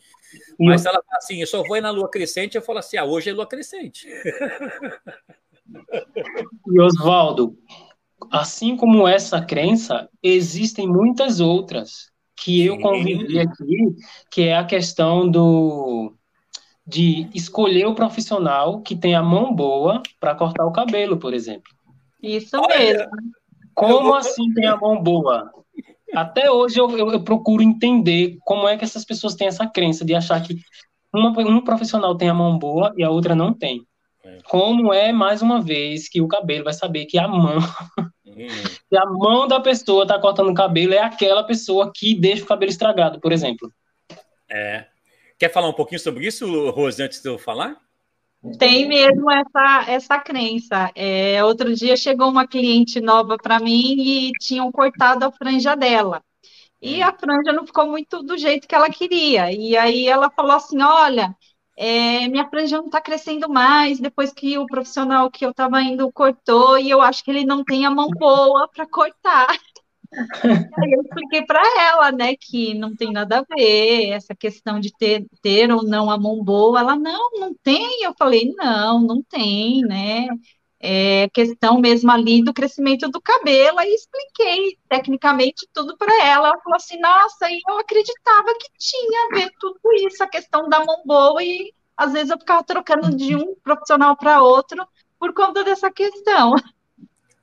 Mas 0.58 0.82
se 0.82 0.88
ela 0.88 1.02
fala 1.02 1.18
assim, 1.18 1.40
eu 1.40 1.46
só 1.46 1.62
vou 1.62 1.80
na 1.80 1.90
lua 1.90 2.08
crescente, 2.08 2.56
eu 2.56 2.62
falo 2.62 2.78
assim, 2.78 2.96
ah, 2.96 3.04
hoje 3.04 3.30
é 3.30 3.32
lua 3.32 3.46
crescente. 3.46 4.06
E 6.68 6.80
Oswaldo, 6.80 7.58
assim 8.30 8.76
como 8.76 9.06
essa 9.06 9.44
crença, 9.44 10.08
existem 10.22 10.86
muitas 10.86 11.40
outras 11.40 12.10
que 12.36 12.64
eu 12.64 12.78
convivi 12.78 13.38
aqui, 13.40 13.96
que 14.30 14.42
é 14.42 14.56
a 14.56 14.64
questão 14.64 15.28
do 15.28 16.15
de 16.86 17.28
escolher 17.34 17.86
o 17.86 17.94
profissional 17.94 18.80
que 18.80 18.94
tem 18.94 19.14
a 19.14 19.22
mão 19.22 19.52
boa 19.54 20.02
para 20.20 20.34
cortar 20.34 20.64
o 20.64 20.72
cabelo, 20.72 21.16
por 21.16 21.34
exemplo. 21.34 21.74
Isso 22.22 22.56
mesmo. 22.68 23.08
Como 23.74 24.14
assim 24.14 24.52
tem 24.54 24.66
a 24.66 24.76
mão 24.76 25.02
boa? 25.02 25.50
Até 26.14 26.50
hoje 26.50 26.78
eu, 26.78 26.88
eu, 26.96 27.10
eu, 27.12 27.22
procuro 27.22 27.62
entender 27.62 28.38
como 28.44 28.66
é 28.68 28.76
que 28.76 28.84
essas 28.84 29.04
pessoas 29.04 29.34
têm 29.34 29.48
essa 29.48 29.66
crença 29.66 30.04
de 30.04 30.14
achar 30.14 30.40
que 30.40 30.56
uma, 31.12 31.30
um 31.40 31.60
profissional 31.60 32.16
tem 32.16 32.28
a 32.28 32.34
mão 32.34 32.58
boa 32.58 32.94
e 32.96 33.02
a 33.02 33.10
outra 33.10 33.34
não 33.34 33.52
tem. 33.52 33.82
É. 34.24 34.38
Como 34.48 34.94
é, 34.94 35.12
mais 35.12 35.42
uma 35.42 35.60
vez, 35.60 36.08
que 36.08 36.20
o 36.20 36.28
cabelo 36.28 36.64
vai 36.64 36.72
saber 36.72 37.06
que 37.06 37.18
a 37.18 37.28
mão. 37.28 37.58
Uhum. 38.24 38.46
que 38.88 38.96
a 38.96 39.04
mão 39.04 39.46
da 39.46 39.60
pessoa 39.60 40.04
está 40.04 40.18
cortando 40.18 40.50
o 40.50 40.54
cabelo 40.54 40.94
é 40.94 41.00
aquela 41.00 41.42
pessoa 41.42 41.92
que 41.94 42.14
deixa 42.14 42.44
o 42.44 42.46
cabelo 42.46 42.70
estragado, 42.70 43.20
por 43.20 43.32
exemplo. 43.32 43.70
É. 44.48 44.86
Quer 45.38 45.52
falar 45.52 45.68
um 45.68 45.74
pouquinho 45.74 46.00
sobre 46.00 46.26
isso, 46.26 46.70
Rose, 46.70 47.02
antes 47.02 47.20
de 47.20 47.28
eu 47.28 47.38
falar? 47.38 47.76
Tem 48.58 48.86
mesmo 48.86 49.30
essa, 49.30 49.84
essa 49.88 50.18
crença. 50.18 50.90
É, 50.94 51.42
outro 51.44 51.74
dia 51.74 51.96
chegou 51.96 52.28
uma 52.28 52.46
cliente 52.46 53.00
nova 53.00 53.36
para 53.36 53.58
mim 53.58 53.96
e 53.98 54.32
tinham 54.40 54.70
cortado 54.70 55.24
a 55.24 55.32
franja 55.32 55.74
dela. 55.74 56.22
E 56.80 57.02
hum. 57.02 57.06
a 57.06 57.12
franja 57.12 57.52
não 57.52 57.66
ficou 57.66 57.86
muito 57.86 58.22
do 58.22 58.38
jeito 58.38 58.68
que 58.68 58.74
ela 58.74 58.88
queria. 58.88 59.52
E 59.52 59.76
aí 59.76 60.06
ela 60.06 60.30
falou 60.30 60.52
assim: 60.52 60.80
Olha, 60.80 61.34
é, 61.76 62.28
minha 62.28 62.48
franja 62.48 62.78
não 62.78 62.86
está 62.86 63.00
crescendo 63.00 63.48
mais 63.48 64.00
depois 64.00 64.32
que 64.32 64.56
o 64.58 64.66
profissional 64.66 65.30
que 65.30 65.44
eu 65.44 65.50
estava 65.50 65.82
indo 65.82 66.10
cortou, 66.12 66.78
e 66.78 66.88
eu 66.88 67.02
acho 67.02 67.22
que 67.24 67.30
ele 67.30 67.44
não 67.44 67.64
tem 67.64 67.84
a 67.84 67.90
mão 67.90 68.08
boa 68.08 68.68
para 68.68 68.86
cortar. 68.86 69.48
Aí 70.78 70.92
eu 70.92 71.02
expliquei 71.02 71.44
para 71.44 71.62
ela, 71.82 72.12
né, 72.12 72.34
que 72.36 72.74
não 72.74 72.94
tem 72.94 73.12
nada 73.12 73.38
a 73.38 73.54
ver 73.54 74.10
essa 74.10 74.34
questão 74.34 74.80
de 74.80 74.92
ter, 74.96 75.26
ter 75.42 75.70
ou 75.70 75.82
não 75.82 76.10
a 76.10 76.18
mão 76.18 76.42
boa. 76.42 76.80
Ela, 76.80 76.96
não, 76.96 77.30
não 77.32 77.54
tem. 77.62 78.04
Eu 78.04 78.14
falei, 78.18 78.52
não, 78.56 79.00
não 79.00 79.22
tem, 79.22 79.82
né? 79.82 80.28
é, 80.78 81.28
questão 81.30 81.80
mesmo 81.80 82.10
ali 82.10 82.44
do 82.44 82.52
crescimento 82.52 83.08
do 83.08 83.20
cabelo, 83.20 83.78
aí 83.78 83.92
expliquei 83.92 84.78
tecnicamente 84.88 85.66
tudo 85.72 85.96
para 85.96 86.14
ela. 86.24 86.48
Ela 86.48 86.60
falou 86.60 86.76
assim: 86.76 86.98
nossa, 87.00 87.50
e 87.50 87.60
eu 87.68 87.78
acreditava 87.78 88.54
que 88.58 88.68
tinha 88.78 89.26
a 89.26 89.34
ver 89.34 89.50
tudo 89.58 89.80
isso, 90.06 90.22
a 90.22 90.28
questão 90.28 90.68
da 90.68 90.84
mão 90.84 91.02
boa, 91.04 91.42
e 91.42 91.72
às 91.96 92.12
vezes 92.12 92.30
eu 92.30 92.38
ficava 92.38 92.62
trocando 92.62 93.16
de 93.16 93.34
um 93.34 93.54
profissional 93.62 94.16
para 94.16 94.42
outro 94.42 94.86
por 95.18 95.32
conta 95.32 95.64
dessa 95.64 95.90
questão. 95.90 96.54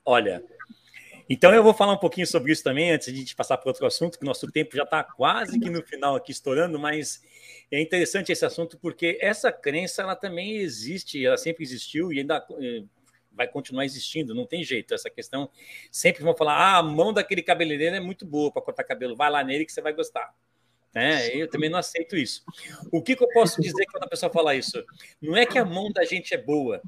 Olha, 0.04 0.44
então 1.28 1.54
eu 1.54 1.62
vou 1.62 1.74
falar 1.74 1.92
um 1.92 1.98
pouquinho 1.98 2.26
sobre 2.26 2.52
isso 2.52 2.62
também, 2.62 2.90
antes 2.90 3.08
de 3.08 3.14
a 3.14 3.16
gente 3.16 3.34
passar 3.34 3.56
para 3.56 3.68
outro 3.68 3.86
assunto, 3.86 4.18
que 4.18 4.24
nosso 4.24 4.50
tempo 4.50 4.76
já 4.76 4.84
está 4.84 5.02
quase 5.02 5.58
que 5.58 5.70
no 5.70 5.82
final 5.82 6.16
aqui 6.16 6.32
estourando, 6.32 6.78
mas 6.78 7.22
é 7.70 7.80
interessante 7.80 8.30
esse 8.30 8.44
assunto 8.44 8.78
porque 8.78 9.18
essa 9.20 9.50
crença 9.50 10.02
ela 10.02 10.14
também 10.14 10.56
existe, 10.56 11.24
ela 11.24 11.36
sempre 11.36 11.64
existiu 11.64 12.12
e 12.12 12.20
ainda 12.20 12.44
eh, 12.60 12.84
vai 13.34 13.48
continuar 13.48 13.84
existindo, 13.84 14.34
não 14.34 14.46
tem 14.46 14.62
jeito. 14.62 14.94
Essa 14.94 15.10
questão 15.10 15.50
sempre 15.90 16.22
vão 16.22 16.36
falar: 16.36 16.56
ah, 16.56 16.78
a 16.78 16.82
mão 16.82 17.12
daquele 17.12 17.42
cabeleireiro 17.42 17.96
é 17.96 18.00
muito 18.00 18.24
boa 18.24 18.50
para 18.52 18.62
cortar 18.62 18.84
cabelo, 18.84 19.16
vai 19.16 19.30
lá 19.30 19.42
nele 19.42 19.64
que 19.64 19.72
você 19.72 19.82
vai 19.82 19.92
gostar. 19.92 20.32
É, 20.94 21.36
eu 21.36 21.48
também 21.48 21.68
não 21.68 21.78
aceito 21.78 22.16
isso. 22.16 22.44
O 22.92 23.02
que, 23.02 23.16
que 23.16 23.24
eu 23.24 23.28
posso 23.30 23.60
dizer 23.60 23.84
quando 23.90 24.04
a 24.04 24.08
pessoa 24.08 24.30
fala 24.30 24.54
isso? 24.54 24.82
Não 25.20 25.36
é 25.36 25.44
que 25.44 25.58
a 25.58 25.64
mão 25.64 25.90
da 25.90 26.04
gente 26.04 26.32
é 26.32 26.38
boa, 26.38 26.80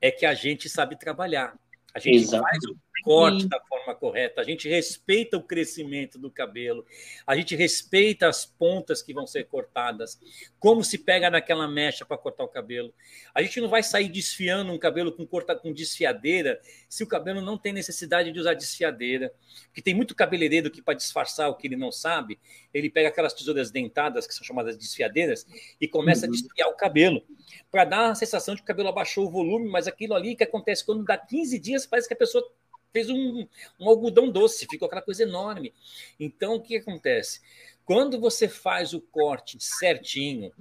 é 0.00 0.10
que 0.10 0.24
a 0.24 0.32
gente 0.32 0.66
sabe 0.66 0.98
trabalhar. 0.98 1.54
A 1.94 1.98
gente 1.98 2.22
Exato. 2.22 2.42
faz 2.42 2.64
o 2.64 2.76
corte 3.02 3.42
Sim. 3.42 3.48
da 3.48 3.60
forma 3.60 3.94
correta, 3.94 4.40
a 4.40 4.44
gente 4.44 4.68
respeita 4.68 5.36
o 5.36 5.42
crescimento 5.42 6.18
do 6.18 6.30
cabelo, 6.30 6.84
a 7.26 7.34
gente 7.34 7.56
respeita 7.56 8.28
as 8.28 8.44
pontas 8.44 9.02
que 9.02 9.14
vão 9.14 9.26
ser 9.26 9.44
cortadas, 9.44 10.20
como 10.58 10.84
se 10.84 10.98
pega 10.98 11.30
naquela 11.30 11.66
mecha 11.66 12.04
para 12.04 12.18
cortar 12.18 12.44
o 12.44 12.48
cabelo. 12.48 12.92
A 13.34 13.42
gente 13.42 13.60
não 13.60 13.68
vai 13.68 13.82
sair 13.82 14.08
desfiando 14.08 14.72
um 14.72 14.78
cabelo 14.78 15.12
com 15.12 15.26
corta 15.26 15.54
com 15.56 15.72
desfiadeira 15.72 16.60
se 16.88 17.02
o 17.02 17.06
cabelo 17.06 17.40
não 17.40 17.56
tem 17.56 17.72
necessidade 17.72 18.32
de 18.32 18.38
usar 18.38 18.54
desfiadeira. 18.54 19.32
Porque 19.66 19.82
tem 19.82 19.94
muito 19.94 20.14
cabeleireiro 20.14 20.70
que, 20.70 20.82
para 20.82 20.94
disfarçar 20.94 21.48
o 21.48 21.54
que 21.54 21.66
ele 21.66 21.76
não 21.76 21.90
sabe, 21.92 22.38
ele 22.72 22.90
pega 22.90 23.08
aquelas 23.08 23.32
tesouras 23.32 23.70
dentadas, 23.70 24.26
que 24.26 24.34
são 24.34 24.44
chamadas 24.44 24.76
desfiadeiras, 24.76 25.46
e 25.80 25.88
começa 25.88 26.26
uhum. 26.26 26.32
a 26.32 26.36
desfiar 26.36 26.68
o 26.68 26.76
cabelo, 26.76 27.22
para 27.70 27.84
dar 27.84 28.10
a 28.10 28.14
sensação 28.14 28.54
de 28.54 28.60
que 28.60 28.64
o 28.64 28.66
cabelo 28.66 28.88
abaixou 28.88 29.26
o 29.26 29.30
volume, 29.30 29.68
mas 29.68 29.86
aquilo 29.86 30.14
ali 30.14 30.36
que 30.36 30.44
acontece 30.44 30.84
quando 30.84 31.04
dá 31.04 31.16
15 31.16 31.58
dias, 31.58 31.79
parece 31.86 32.08
que 32.08 32.14
a 32.14 32.16
pessoa 32.16 32.46
fez 32.92 33.08
um, 33.08 33.46
um 33.78 33.88
algodão 33.88 34.28
doce, 34.30 34.66
ficou 34.68 34.86
aquela 34.86 35.02
coisa 35.02 35.22
enorme. 35.22 35.72
Então, 36.18 36.54
o 36.54 36.60
que 36.60 36.76
acontece? 36.76 37.40
Quando 37.84 38.20
você 38.20 38.48
faz 38.48 38.92
o 38.92 39.00
corte 39.00 39.56
certinho, 39.60 40.52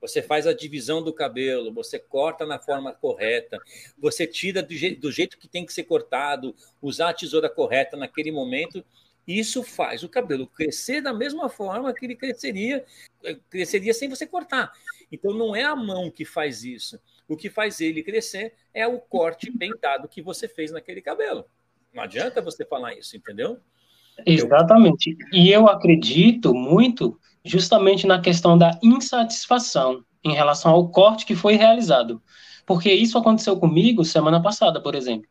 você 0.00 0.22
faz 0.22 0.46
a 0.46 0.52
divisão 0.52 1.02
do 1.02 1.12
cabelo, 1.12 1.72
você 1.72 1.98
corta 1.98 2.46
na 2.46 2.58
forma 2.58 2.92
correta, 2.92 3.58
você 3.98 4.26
tira 4.26 4.62
do, 4.62 4.72
je 4.74 4.94
do 4.94 5.10
jeito 5.10 5.38
que 5.38 5.48
tem 5.48 5.64
que 5.64 5.72
ser 5.72 5.84
cortado, 5.84 6.54
usar 6.80 7.10
a 7.10 7.14
tesoura 7.14 7.48
correta 7.48 7.96
naquele 7.96 8.30
momento, 8.30 8.84
isso 9.26 9.62
faz 9.62 10.04
o 10.04 10.08
cabelo 10.08 10.46
crescer 10.46 11.00
da 11.00 11.12
mesma 11.12 11.48
forma 11.48 11.92
que 11.92 12.06
ele 12.06 12.14
cresceria, 12.14 12.84
cresceria 13.50 13.92
sem 13.92 14.08
você 14.08 14.26
cortar. 14.26 14.72
Então 15.10 15.32
não 15.34 15.56
é 15.56 15.64
a 15.64 15.74
mão 15.74 16.10
que 16.10 16.24
faz 16.24 16.62
isso. 16.62 17.00
O 17.28 17.36
que 17.36 17.50
faz 17.50 17.80
ele 17.80 18.02
crescer 18.02 18.54
é 18.72 18.86
o 18.86 18.98
corte 18.98 19.50
bem 19.50 19.72
dado 19.80 20.08
que 20.08 20.22
você 20.22 20.46
fez 20.46 20.70
naquele 20.70 21.00
cabelo. 21.00 21.44
Não 21.92 22.02
adianta 22.02 22.40
você 22.40 22.64
falar 22.64 22.94
isso, 22.94 23.16
entendeu? 23.16 23.58
Exatamente. 24.24 25.16
E 25.32 25.50
eu 25.50 25.66
acredito 25.66 26.54
muito 26.54 27.18
justamente 27.44 28.06
na 28.06 28.20
questão 28.20 28.56
da 28.56 28.78
insatisfação 28.82 30.04
em 30.24 30.34
relação 30.34 30.72
ao 30.72 30.88
corte 30.88 31.26
que 31.26 31.34
foi 31.34 31.54
realizado. 31.54 32.22
Porque 32.64 32.92
isso 32.92 33.16
aconteceu 33.16 33.58
comigo 33.58 34.04
semana 34.04 34.42
passada, 34.42 34.80
por 34.80 34.94
exemplo. 34.94 35.28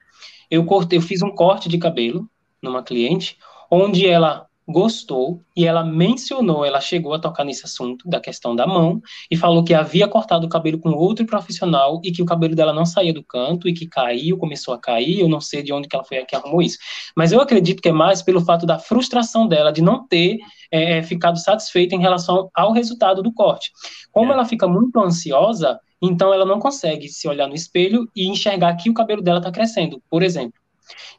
Eu 0.49 0.65
cortei, 0.65 0.97
eu 0.97 1.01
fiz 1.01 1.21
um 1.21 1.31
corte 1.31 1.67
de 1.67 1.77
cabelo 1.77 2.29
numa 2.61 2.83
cliente, 2.83 3.37
onde 3.69 4.07
ela 4.07 4.47
gostou 4.68 5.41
e 5.55 5.66
ela 5.66 5.84
mencionou, 5.84 6.66
ela 6.66 6.82
chegou 6.82 7.13
a 7.13 7.20
tocar 7.20 7.43
nesse 7.43 7.66
assunto 7.66 8.07
da 8.09 8.20
questão 8.20 8.55
da 8.55 8.66
mão 8.66 8.99
e 9.30 9.38
falou 9.38 9.63
que 9.63 9.74
havia 9.74 10.07
cortado 10.07 10.47
o 10.47 10.49
cabelo 10.49 10.80
com 10.80 10.89
outro 10.89 11.26
profissional 11.26 12.01
e 12.03 12.11
que 12.11 12.22
o 12.22 12.26
cabelo 12.26 12.55
dela 12.55 12.74
não 12.74 12.86
saía 12.86 13.13
do 13.13 13.24
canto 13.24 13.70
e 13.70 13.74
que 13.74 13.88
caiu, 13.88 14.38
começou 14.38 14.74
a 14.74 14.80
cair, 14.80 15.20
eu 15.20 15.30
não 15.30 15.39
sei 15.39 15.61
de 15.61 15.72
onde 15.72 15.88
que 15.88 15.95
ela 15.95 16.03
foi 16.03 16.24
que 16.26 16.36
arrumou 16.36 16.61
isso. 16.61 16.78
Mas 17.16 17.32
eu 17.32 17.39
acredito 17.39 17.82
que 17.82 17.89
é 17.89 17.91
mais 17.91 18.24
pelo 18.24 18.41
fato 18.41 18.66
da 18.66 18.80
frustração 18.80 19.47
dela 19.47 19.72
de 19.72 19.82
não 19.82 20.07
ter 20.07 20.38
é, 20.72 21.03
ficado 21.03 21.38
satisfeita 21.38 21.95
em 21.95 22.01
relação 22.01 22.49
ao 22.53 22.72
resultado 22.72 23.22
do 23.22 23.32
corte. 23.32 23.72
Como 24.11 24.32
é. 24.32 24.34
ela 24.34 24.45
fica 24.45 24.68
muito 24.68 24.99
ansiosa, 24.99 25.80
então 26.01 26.34
ela 26.34 26.45
não 26.45 26.59
consegue 26.59 27.07
se 27.07 27.28
olhar 27.28 27.47
no 27.47 27.55
espelho 27.55 28.09
e 28.16 28.28
enxergar 28.28 28.76
que 28.76 28.89
o 28.89 28.93
cabelo 28.93 29.22
dela 29.22 29.38
está 29.38 29.51
crescendo, 29.51 30.01
por 30.09 30.24
exemplo. 30.24 30.59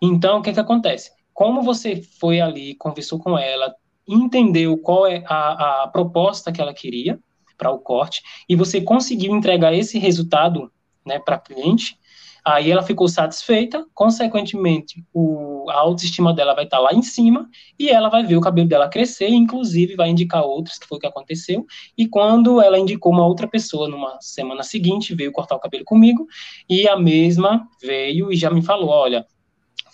Então, 0.03 0.39
o 0.39 0.43
que 0.43 0.53
que 0.53 0.61
acontece? 0.61 1.11
Como 1.37 1.61
você 1.61 2.01
foi 2.19 2.41
ali, 2.41 2.75
conversou 2.77 3.19
com 3.19 3.39
ela, 3.39 3.75
entendeu 4.09 4.79
qual 4.79 5.07
é 5.07 5.23
a, 5.27 5.83
a 5.83 5.89
proposta 5.89 6.51
que 6.51 6.63
ela 6.63 6.73
queria 6.73 7.21
para 7.59 7.71
o 7.71 7.79
corte, 7.79 8.23
e 8.49 8.57
você 8.57 8.81
conseguiu 8.81 9.37
entregar 9.37 9.75
esse 9.75 9.99
resultado 9.99 10.73
né, 11.05 11.19
para 11.19 11.37
a 11.37 11.39
cliente, 11.39 11.99
aí 12.43 12.71
ela 12.71 12.83
ficou 12.83 13.07
satisfeita, 13.07 13.85
consequentemente, 13.93 15.05
o, 15.13 15.69
a 15.69 15.75
autoestima 15.75 16.33
dela 16.33 16.55
vai 16.55 16.65
estar 16.65 16.79
tá 16.79 16.83
lá 16.85 16.95
em 16.95 17.03
cima, 17.03 17.51
e 17.79 17.91
ela 17.91 18.09
vai 18.09 18.25
ver 18.25 18.37
o 18.37 18.41
cabelo 18.41 18.67
dela 18.67 18.89
crescer, 18.89 19.29
inclusive 19.29 19.95
vai 19.95 20.09
indicar 20.09 20.43
outros, 20.43 20.79
que 20.79 20.87
foi 20.87 20.97
o 20.97 21.01
que 21.03 21.07
aconteceu, 21.07 21.67
e 21.99 22.09
quando 22.09 22.63
ela 22.63 22.79
indicou 22.79 23.13
uma 23.13 23.27
outra 23.27 23.47
pessoa 23.47 23.91
numa 23.91 24.19
semana 24.23 24.63
seguinte, 24.63 25.15
veio 25.15 25.33
cortar 25.33 25.57
o 25.57 25.61
cabelo 25.61 25.85
comigo, 25.85 26.27
e 26.67 26.89
a 26.89 26.97
mesma 26.97 27.69
veio 27.83 28.33
e 28.33 28.37
já 28.37 28.51
me 28.51 28.63
falou, 28.63 28.89
olha, 28.89 29.27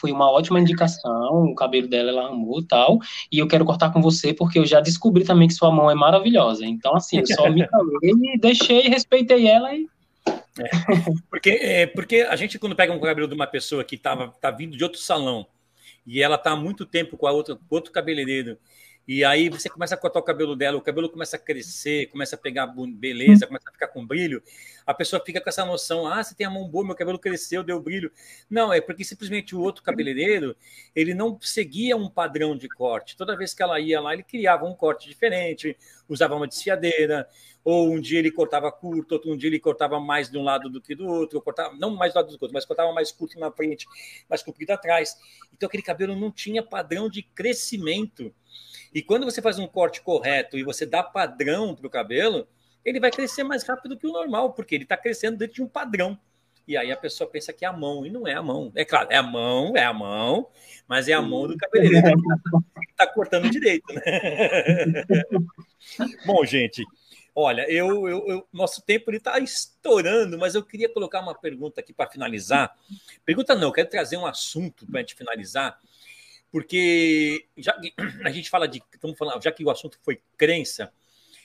foi 0.03 0.11
uma 0.11 0.29
ótima 0.29 0.59
indicação, 0.59 1.45
o 1.45 1.55
cabelo 1.55 1.87
dela 1.87 2.11
ela 2.11 2.27
amou 2.27 2.61
tal, 2.61 2.99
e 3.31 3.39
eu 3.39 3.47
quero 3.47 3.65
cortar 3.65 3.93
com 3.93 4.03
você 4.03 4.35
porque 4.35 4.59
eu 4.59 4.67
já 4.67 4.81
descobri 4.81 5.25
também 5.25 5.47
que 5.47 5.55
sua 5.55 5.71
mão 5.71 5.89
é 5.89 5.95
maravilhosa. 5.95 6.67
Então, 6.67 6.97
assim, 6.97 7.21
eu 7.21 7.27
só 7.29 7.49
me 7.49 7.65
calei 7.69 8.35
e 8.35 8.39
deixei, 8.39 8.89
respeitei 8.89 9.47
ela 9.47 9.73
e 9.73 9.87
é, 10.59 10.69
porque, 11.31 11.51
é, 11.51 11.87
porque 11.87 12.17
a 12.29 12.37
gente, 12.37 12.59
quando 12.59 12.77
pega 12.77 12.93
um 12.93 13.01
cabelo 13.01 13.29
de 13.29 13.35
uma 13.35 13.47
pessoa 13.47 13.85
que 13.85 13.95
estava 13.95 14.29
tá 14.41 14.51
vindo 14.51 14.77
de 14.77 14.85
outro 14.85 14.99
salão 14.99 15.47
e 16.05 16.21
ela 16.21 16.35
está 16.35 16.51
há 16.51 16.57
muito 16.57 16.85
tempo 16.85 17.17
com 17.17 17.27
a 17.27 17.33
outra, 17.33 17.55
com 17.55 17.75
outro 17.75 17.93
cabeleireiro 17.93 18.59
e 19.07 19.25
aí 19.25 19.49
você 19.49 19.69
começa 19.69 19.95
a 19.95 19.99
cortar 19.99 20.21
o 20.21 20.23
cabelo 20.23 20.55
dela, 20.55 20.77
o 20.77 20.81
cabelo 20.81 21.09
começa 21.09 21.37
a 21.37 21.39
crescer, 21.39 22.07
começa 22.07 22.37
a 22.37 22.39
pegar 22.39 22.67
beleza, 22.67 23.47
começa 23.47 23.69
a 23.69 23.73
ficar 23.73 23.89
com 23.89 24.07
brilho. 24.07 24.43
A 24.87 24.95
pessoa 24.95 25.23
fica 25.25 25.41
com 25.41 25.49
essa 25.49 25.65
noção: 25.65 26.07
ah, 26.07 26.23
você 26.23 26.35
tem 26.35 26.47
a 26.47 26.51
mão 26.51 26.69
boa, 26.69 26.85
meu 26.85 26.95
cabelo 26.95 27.19
cresceu, 27.19 27.63
deu 27.63 27.81
brilho. 27.81 28.11
Não, 28.49 28.73
é 28.73 28.81
porque 28.81 29.05
simplesmente 29.05 29.55
o 29.55 29.61
outro 29.61 29.83
cabeleireiro 29.83 30.57
ele 30.95 31.15
não 31.15 31.39
seguia 31.41 31.97
um 31.97 32.09
padrão 32.09 32.57
de 32.57 32.69
corte. 32.69 33.17
Toda 33.17 33.37
vez 33.37 33.55
que 33.55 33.63
ela 33.63 33.79
ia 33.81 34.01
lá, 34.01 34.13
ele 34.13 34.23
criava 34.23 34.65
um 34.65 34.75
corte 34.75 35.09
diferente, 35.09 35.77
usava 36.09 36.35
uma 36.35 36.47
desfiadeira, 36.47 37.29
ou 37.65 37.91
um 37.91 38.01
dia 38.01 38.19
ele 38.19 38.31
cortava 38.31 38.71
curto, 38.73 39.13
outro 39.13 39.33
um 39.33 39.37
dia 39.37 39.49
ele 39.49 39.61
cortava 39.61 40.01
mais 40.01 40.31
de 40.31 40.37
um 40.37 40.43
lado 40.43 40.69
do 40.69 40.81
que 40.81 40.95
do 40.95 41.07
outro, 41.07 41.41
cortava, 41.41 41.75
não 41.77 41.91
mais 41.91 42.13
do 42.13 42.17
lado 42.17 42.27
do 42.29 42.33
outro, 42.33 42.51
mas 42.53 42.65
cortava 42.65 42.93
mais 42.93 43.13
curto 43.13 43.39
na 43.39 43.51
frente, 43.51 43.87
mais 44.29 44.43
comprido 44.43 44.71
atrás. 44.73 45.17
Então 45.53 45.67
aquele 45.67 45.83
cabelo 45.83 46.17
não 46.17 46.31
tinha 46.31 46.63
padrão 46.63 47.09
de 47.09 47.23
crescimento 47.23 48.35
e 48.95 49.03
quando 49.03 49.25
você 49.25 49.41
faz 49.41 49.59
um 49.59 49.67
corte 49.67 50.03
correto 50.03 50.59
e 50.59 50.63
você 50.63 50.85
dá 50.85 51.03
padrão 51.03 51.75
para 51.75 51.87
o 51.87 51.91
cabelo, 51.91 52.47
ele 52.85 53.01
vai 53.01 53.11
crescer 53.11 53.45
mais 53.45 53.65
rápido 53.65 53.97
que 53.97 54.07
o 54.07 54.13
normal, 54.13 54.53
porque 54.53 54.75
ele 54.75 54.85
está 54.85 54.97
crescendo 54.97 55.37
dentro 55.37 55.55
de 55.55 55.63
um 55.63 55.69
padrão. 55.69 56.19
E 56.67 56.77
aí 56.77 56.93
a 56.93 56.97
pessoa 56.97 57.29
pensa 57.29 57.53
que 57.53 57.65
é 57.65 57.69
a 57.69 57.73
mão, 57.73 58.07
e 58.07 58.11
não 58.11 58.27
é 58.27 58.35
a 58.35 58.43
mão. 58.43 58.71
É 58.75 58.85
claro, 58.85 59.09
é 59.11 59.17
a 59.17 59.23
mão, 59.23 59.77
é 59.77 59.85
a 59.85 59.93
mão, 59.93 60.49
mas 60.87 61.09
é 61.09 61.13
a 61.13 61.21
mão 61.21 61.47
do 61.47 61.57
cabeleireiro 61.57 62.17
que 62.17 62.91
está 62.91 63.07
cortando 63.07 63.51
direito, 63.51 63.93
né? 63.93 64.03
Bom, 66.25 66.45
gente, 66.45 66.85
olha, 67.35 67.69
eu, 67.69 68.09
eu, 68.09 68.29
eu 68.29 68.49
nosso 68.53 68.81
tempo 68.83 69.11
está 69.11 69.39
estourando, 69.41 70.39
mas 70.39 70.55
eu 70.55 70.63
queria 70.63 70.89
colocar 70.89 71.21
uma 71.21 71.35
pergunta 71.35 71.81
aqui 71.81 71.93
para 71.93 72.09
finalizar. 72.09 72.73
Pergunta 73.25 73.57
não, 73.57 73.73
quero 73.73 73.89
trazer 73.89 74.17
um 74.17 74.27
assunto 74.27 74.87
para 74.87 75.01
a 75.01 75.03
gente 75.03 75.17
finalizar 75.17 75.77
porque 76.53 77.47
já 77.57 77.75
a 78.25 78.31
gente 78.31 78.51
fala 78.51 78.69
de, 78.69 78.83
estamos 78.93 79.17
falando, 79.17 79.43
já 79.43 79.51
que 79.51 79.65
o 79.65 79.71
assunto 79.71 79.99
foi 80.03 80.21
crença, 80.37 80.93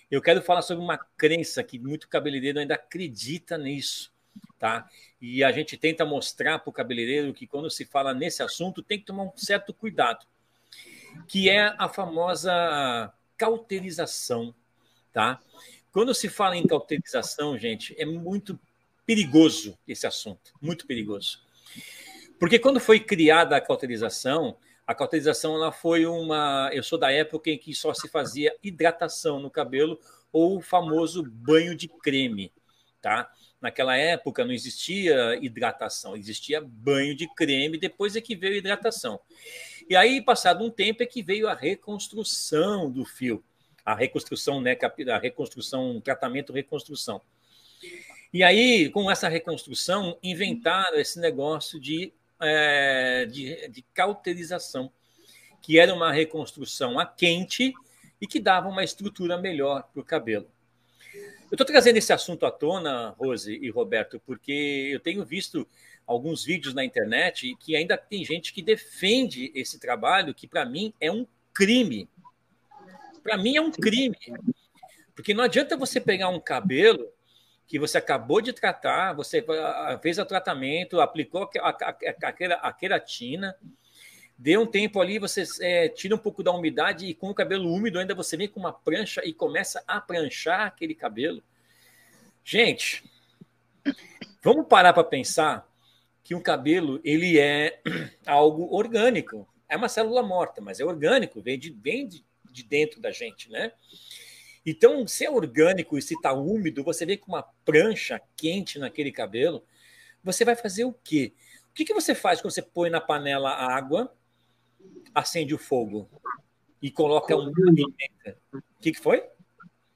eu 0.10 0.22
quero 0.22 0.42
falar 0.42 0.62
sobre 0.62 0.84
uma 0.84 0.98
crença 0.98 1.64
que 1.64 1.78
muito 1.78 2.08
cabeleireiro 2.08 2.60
ainda 2.60 2.76
acredita 2.76 3.58
nisso, 3.58 4.12
tá? 4.58 4.90
E 5.22 5.44
a 5.44 5.52
gente 5.52 5.78
tenta 5.78 6.06
mostrar 6.06 6.60
para 6.60 6.70
o 6.70 6.74
cabeleireiro 6.74 7.34
que 7.34 7.46
quando 7.46 7.70
se 7.70 7.86
fala 7.86 8.14
nesse 8.14 8.42
assunto 8.42 8.82
tem 8.82 9.00
que 9.00 9.06
tomar 9.06 9.24
um 9.24 9.36
certo 9.36 9.74
cuidado, 9.74 10.26
que 11.28 11.50
é 11.50 11.74
a 11.78 11.90
famosa 11.90 13.14
cauterização, 13.36 14.54
tá? 15.12 15.40
Quando 15.92 16.14
se 16.14 16.30
fala 16.30 16.56
em 16.56 16.66
cauterização, 16.66 17.58
gente, 17.58 17.96
é 17.98 18.06
muito 18.06 18.60
perigoso 19.06 19.78
esse 19.88 20.06
assunto, 20.06 20.54
muito 20.62 20.86
perigoso. 20.86 21.42
Porque 22.40 22.60
quando 22.60 22.80
foi 22.80 23.00
criada 23.00 23.56
a 23.56 23.62
cauterização, 23.62 24.58
a 24.88 24.96
cauterização 24.96 25.54
ela 25.54 25.70
foi 25.70 26.06
uma. 26.06 26.70
Eu 26.72 26.82
sou 26.82 26.98
da 26.98 27.12
época 27.12 27.50
em 27.50 27.58
que 27.58 27.76
só 27.76 27.94
se 27.94 28.08
fazia 28.08 28.56
hidratação 28.64 29.38
no 29.38 29.52
cabelo 29.52 30.00
ou 30.32 30.58
o 30.58 30.62
famoso 30.62 31.22
banho 31.22 31.76
de 31.76 31.90
creme. 31.90 32.54
Tá? 33.02 33.30
Naquela 33.60 33.98
época 33.98 34.46
não 34.46 34.54
existia 34.54 35.38
hidratação, 35.44 36.16
existia 36.16 36.62
banho 36.62 37.14
de 37.16 37.28
creme, 37.36 37.78
depois 37.78 38.16
é 38.16 38.22
que 38.22 38.36
veio 38.36 38.54
a 38.54 38.58
hidratação. 38.58 39.20
E 39.90 39.96
aí, 39.96 40.22
passado 40.22 40.64
um 40.64 40.70
tempo, 40.70 41.04
é 41.04 41.06
que 41.06 41.22
veio 41.22 41.48
a 41.50 41.54
reconstrução 41.54 42.90
do 42.90 43.04
fio. 43.04 43.44
A 43.86 43.94
reconstrução, 43.94 44.62
né? 44.62 44.78
A 45.14 45.18
reconstrução, 45.18 46.00
tratamento 46.02 46.54
reconstrução. 46.54 47.22
E 48.34 48.44
aí, 48.44 48.90
com 48.90 49.10
essa 49.12 49.28
reconstrução, 49.28 50.18
inventaram 50.24 50.98
esse 50.98 51.20
negócio 51.20 51.80
de, 51.80 52.14
é, 52.42 53.26
de, 53.26 53.68
de 53.70 53.82
cauterização, 53.94 54.92
que 55.62 55.80
era 55.80 55.94
uma 55.94 56.12
reconstrução 56.12 57.00
a 57.00 57.06
quente 57.06 57.74
e 58.20 58.28
que 58.28 58.40
dava 58.40 58.68
uma 58.68 58.84
estrutura 58.84 59.38
melhor 59.38 59.84
para 59.92 60.02
o 60.02 60.06
cabelo. 60.06 60.50
Eu 61.50 61.54
estou 61.56 61.66
trazendo 61.66 61.98
esse 61.98 62.12
assunto 62.12 62.46
à 62.46 62.52
tona, 62.52 63.10
Rose 63.12 63.54
e 63.54 63.70
Roberto, 63.70 64.22
porque 64.26 64.90
eu 64.92 65.00
tenho 65.00 65.24
visto 65.24 65.68
alguns 66.06 66.44
vídeos 66.44 66.74
na 66.74 66.84
internet 66.84 67.56
que 67.60 67.76
ainda 67.76 67.98
tem 67.98 68.24
gente 68.24 68.54
que 68.54 68.62
defende 68.62 69.52
esse 69.56 69.80
trabalho, 69.80 70.34
que 70.34 70.48
para 70.48 70.66
mim 70.66 70.94
é 71.00 71.12
um 71.12 71.26
crime. 71.54 72.10
Para 73.24 73.38
mim 73.38 73.56
é 73.56 73.62
um 73.62 73.72
crime. 73.72 74.18
Porque 75.16 75.34
não 75.34 75.44
adianta 75.44 75.78
você 75.78 76.02
pegar 76.02 76.30
um 76.30 76.40
cabelo 76.40 77.08
que 77.68 77.78
você 77.78 77.98
acabou 77.98 78.40
de 78.40 78.54
tratar, 78.54 79.14
você 79.14 79.46
fez 80.02 80.18
o 80.18 80.26
tratamento, 80.26 81.02
aplicou 81.02 81.50
a, 81.60 81.70
a, 81.70 82.74
queratina, 82.74 83.56
deu 84.38 84.62
um 84.62 84.66
tempo 84.66 85.02
ali, 85.02 85.20
você 85.20 85.44
é, 85.60 85.90
tira 85.90 86.16
um 86.16 86.20
pouco 86.20 86.42
da 86.42 86.52
umidade 86.52 87.06
e 87.06 87.14
com 87.14 87.30
o 87.30 87.36
cabelo 87.36 87.70
úmido 87.70 88.00
ainda 88.00 88.16
você 88.16 88.38
vem 88.38 88.48
com 88.48 88.60
uma 88.60 88.72
prancha 88.72 89.22
e 89.26 89.34
começa 89.34 89.84
a 89.86 90.00
pranchar 90.00 90.68
aquele 90.68 90.96
cabelo. 90.96 91.44
Gente, 92.42 93.04
vamos 94.42 94.66
parar 94.68 94.94
para 94.94 95.04
pensar 95.04 95.68
que 96.24 96.34
um 96.34 96.42
cabelo 96.42 97.02
ele 97.04 97.38
é 97.38 97.82
algo 98.26 98.74
orgânico. 98.74 99.46
É 99.68 99.76
uma 99.76 99.90
célula 99.90 100.24
morta, 100.24 100.62
mas 100.62 100.80
é 100.80 100.86
orgânico, 100.86 101.42
vem 101.42 101.60
de, 101.60 101.72
vem 101.72 102.08
de, 102.08 102.24
de 102.50 102.64
dentro 102.64 103.02
da 103.02 103.12
gente, 103.12 103.52
né? 103.52 103.74
Então, 104.70 105.08
se 105.08 105.24
é 105.24 105.32
orgânico 105.32 105.98
e 105.98 106.02
se 106.02 106.14
está 106.14 106.34
úmido, 106.34 106.84
você 106.84 107.06
vê 107.06 107.16
com 107.16 107.32
uma 107.32 107.42
prancha 107.64 108.22
quente 108.36 108.78
naquele 108.78 109.14
cabelo, 109.14 109.64
você 110.22 110.44
vai 110.44 110.58
fazer 110.58 110.84
o 110.84 110.92
quê? 110.92 111.34
O 111.70 111.74
que, 111.74 111.86
que 111.86 111.94
você 111.94 112.14
faz 112.14 112.42
quando 112.42 112.52
você 112.52 112.62
põe 112.62 112.90
na 112.90 113.00
panela 113.00 113.52
a 113.52 113.74
água, 113.74 114.14
acende 115.16 115.56
o 115.56 115.58
fogo 115.58 116.10
e 116.82 116.92
coloca 116.92 117.34
um 117.34 117.50
O 117.50 118.82
que, 118.82 118.92
que 118.92 119.00
foi? 119.00 119.24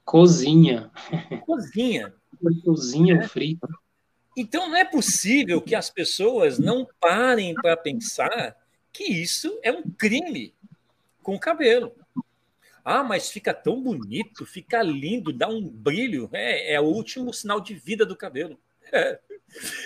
Cozinha. 0.06 0.90
Cozinha. 1.44 2.14
Cozinha 2.64 3.16
é. 3.16 3.28
frita. 3.28 3.68
Então, 4.34 4.70
não 4.70 4.76
é 4.76 4.86
possível 4.86 5.60
que 5.60 5.74
as 5.74 5.90
pessoas 5.90 6.58
não 6.58 6.88
parem 6.98 7.54
para 7.54 7.76
pensar 7.76 8.56
que 8.90 9.04
isso 9.04 9.60
é 9.62 9.70
um 9.70 9.82
crime 9.82 10.54
com 11.22 11.34
o 11.34 11.38
cabelo. 11.38 11.92
Ah, 12.84 13.02
mas 13.02 13.30
fica 13.30 13.54
tão 13.54 13.80
bonito, 13.80 14.44
fica 14.44 14.82
lindo, 14.82 15.32
dá 15.32 15.48
um 15.48 15.68
brilho. 15.68 16.28
É, 16.32 16.74
é 16.74 16.80
o 16.80 16.84
último 16.84 17.32
sinal 17.32 17.60
de 17.60 17.74
vida 17.74 18.04
do 18.04 18.16
cabelo. 18.16 18.58
É. 18.92 19.18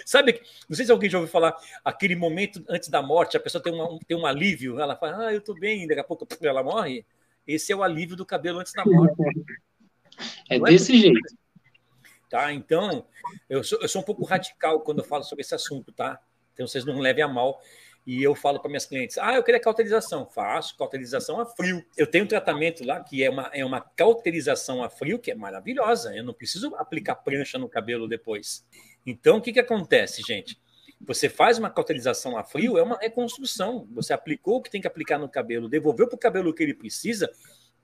Sabe, 0.04 0.40
não 0.68 0.76
sei 0.76 0.86
se 0.86 0.92
alguém 0.92 1.10
já 1.10 1.18
ouviu 1.18 1.30
falar, 1.30 1.56
aquele 1.84 2.14
momento 2.14 2.64
antes 2.68 2.88
da 2.88 3.02
morte, 3.02 3.36
a 3.36 3.40
pessoa 3.40 3.62
tem, 3.62 3.72
uma, 3.72 3.98
tem 4.06 4.16
um 4.16 4.26
alívio, 4.26 4.78
ela 4.80 4.96
fala, 4.96 5.26
ah, 5.26 5.34
eu 5.34 5.40
tô 5.40 5.54
bem, 5.54 5.86
daqui 5.86 6.00
a 6.00 6.04
pouco 6.04 6.26
ela 6.40 6.62
morre. 6.62 7.04
Esse 7.46 7.72
é 7.72 7.76
o 7.76 7.82
alívio 7.82 8.16
do 8.16 8.24
cabelo 8.24 8.60
antes 8.60 8.72
da 8.72 8.84
morte. 8.84 9.14
É, 10.48 10.56
é 10.56 10.60
desse 10.60 10.92
é 10.92 10.98
jeito. 10.98 11.36
Tá, 12.30 12.52
então, 12.52 13.06
eu 13.48 13.62
sou, 13.62 13.80
eu 13.80 13.88
sou 13.88 14.02
um 14.02 14.04
pouco 14.04 14.24
radical 14.24 14.80
quando 14.80 14.98
eu 14.98 15.04
falo 15.04 15.22
sobre 15.22 15.42
esse 15.42 15.54
assunto, 15.54 15.92
tá? 15.92 16.20
Então 16.52 16.66
vocês 16.66 16.84
não 16.84 16.98
levem 16.98 17.22
a 17.22 17.28
mal 17.28 17.60
e 18.06 18.22
eu 18.22 18.36
falo 18.36 18.60
para 18.60 18.68
minhas 18.68 18.86
clientes: 18.86 19.18
ah, 19.18 19.34
eu 19.34 19.42
queria 19.42 19.60
cauterização. 19.60 20.24
Faço 20.30 20.76
cauterização 20.76 21.40
a 21.40 21.44
frio. 21.44 21.84
Eu 21.96 22.06
tenho 22.06 22.24
um 22.24 22.28
tratamento 22.28 22.84
lá 22.84 23.00
que 23.00 23.24
é 23.24 23.28
uma, 23.28 23.50
é 23.52 23.64
uma 23.64 23.80
cauterização 23.80 24.82
a 24.84 24.88
frio 24.88 25.18
que 25.18 25.32
é 25.32 25.34
maravilhosa. 25.34 26.14
Eu 26.14 26.22
não 26.22 26.32
preciso 26.32 26.74
aplicar 26.76 27.16
prancha 27.16 27.58
no 27.58 27.68
cabelo 27.68 28.06
depois. 28.06 28.64
Então, 29.04 29.38
o 29.38 29.42
que, 29.42 29.52
que 29.52 29.60
acontece, 29.60 30.22
gente? 30.22 30.56
Você 31.00 31.28
faz 31.28 31.58
uma 31.58 31.68
cauterização 31.68 32.38
a 32.38 32.44
frio, 32.44 32.78
é 32.78 32.82
uma 32.82 32.96
reconstrução. 32.96 33.88
Você 33.92 34.12
aplicou 34.12 34.58
o 34.58 34.62
que 34.62 34.70
tem 34.70 34.80
que 34.80 34.86
aplicar 34.86 35.18
no 35.18 35.28
cabelo, 35.28 35.68
devolveu 35.68 36.06
para 36.06 36.16
o 36.16 36.20
cabelo 36.20 36.50
o 36.50 36.54
que 36.54 36.62
ele 36.62 36.74
precisa. 36.74 37.30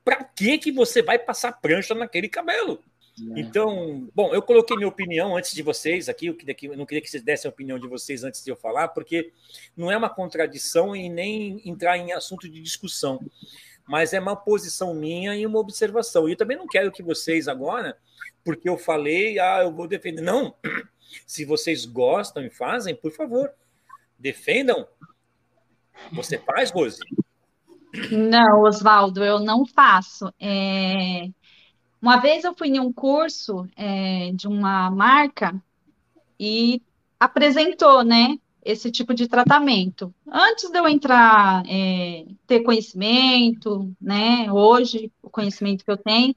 Para 0.04 0.22
que, 0.22 0.56
que 0.56 0.70
você 0.70 1.02
vai 1.02 1.18
passar 1.18 1.52
prancha 1.60 1.94
naquele 1.94 2.28
cabelo? 2.28 2.82
É. 3.18 3.40
Então, 3.40 4.08
bom, 4.14 4.34
eu 4.34 4.40
coloquei 4.40 4.76
minha 4.76 4.88
opinião 4.88 5.36
antes 5.36 5.52
de 5.52 5.62
vocês 5.62 6.08
aqui, 6.08 6.26
eu, 6.26 6.34
queria 6.34 6.54
que, 6.54 6.66
eu 6.66 6.76
não 6.76 6.86
queria 6.86 7.02
que 7.02 7.10
vocês 7.10 7.22
dessem 7.22 7.48
a 7.48 7.52
opinião 7.52 7.78
de 7.78 7.86
vocês 7.86 8.24
antes 8.24 8.42
de 8.42 8.50
eu 8.50 8.56
falar, 8.56 8.88
porque 8.88 9.32
não 9.76 9.90
é 9.90 9.96
uma 9.96 10.08
contradição 10.08 10.96
e 10.96 11.08
nem 11.08 11.60
entrar 11.68 11.98
em 11.98 12.12
assunto 12.12 12.48
de 12.48 12.62
discussão, 12.62 13.20
mas 13.86 14.12
é 14.12 14.20
uma 14.20 14.36
posição 14.36 14.94
minha 14.94 15.36
e 15.36 15.44
uma 15.46 15.58
observação. 15.58 16.28
E 16.28 16.32
eu 16.32 16.36
também 16.36 16.56
não 16.56 16.66
quero 16.66 16.90
que 16.90 17.02
vocês 17.02 17.48
agora, 17.48 17.96
porque 18.42 18.68
eu 18.68 18.78
falei, 18.78 19.38
ah, 19.38 19.60
eu 19.62 19.72
vou 19.72 19.86
defender. 19.86 20.22
Não, 20.22 20.54
se 21.26 21.44
vocês 21.44 21.84
gostam 21.84 22.44
e 22.44 22.50
fazem, 22.50 22.94
por 22.94 23.12
favor, 23.12 23.52
defendam. 24.18 24.86
Você 26.12 26.38
faz, 26.38 26.70
Rose? 26.70 26.98
Não, 28.10 28.62
Oswaldo, 28.62 29.22
eu 29.22 29.38
não 29.38 29.66
faço. 29.66 30.32
É... 30.40 31.28
Uma 32.02 32.16
vez 32.16 32.42
eu 32.42 32.52
fui 32.52 32.66
em 32.66 32.80
um 32.80 32.92
curso 32.92 33.64
é, 33.76 34.32
de 34.34 34.48
uma 34.48 34.90
marca 34.90 35.54
e 36.38 36.82
apresentou, 37.18 38.02
né, 38.02 38.36
esse 38.64 38.90
tipo 38.90 39.14
de 39.14 39.28
tratamento. 39.28 40.12
Antes 40.26 40.68
de 40.68 40.76
eu 40.76 40.88
entrar, 40.88 41.62
é, 41.68 42.26
ter 42.44 42.64
conhecimento, 42.64 43.94
né, 44.00 44.50
hoje, 44.50 45.12
o 45.22 45.30
conhecimento 45.30 45.84
que 45.84 45.90
eu 45.92 45.96
tenho, 45.96 46.34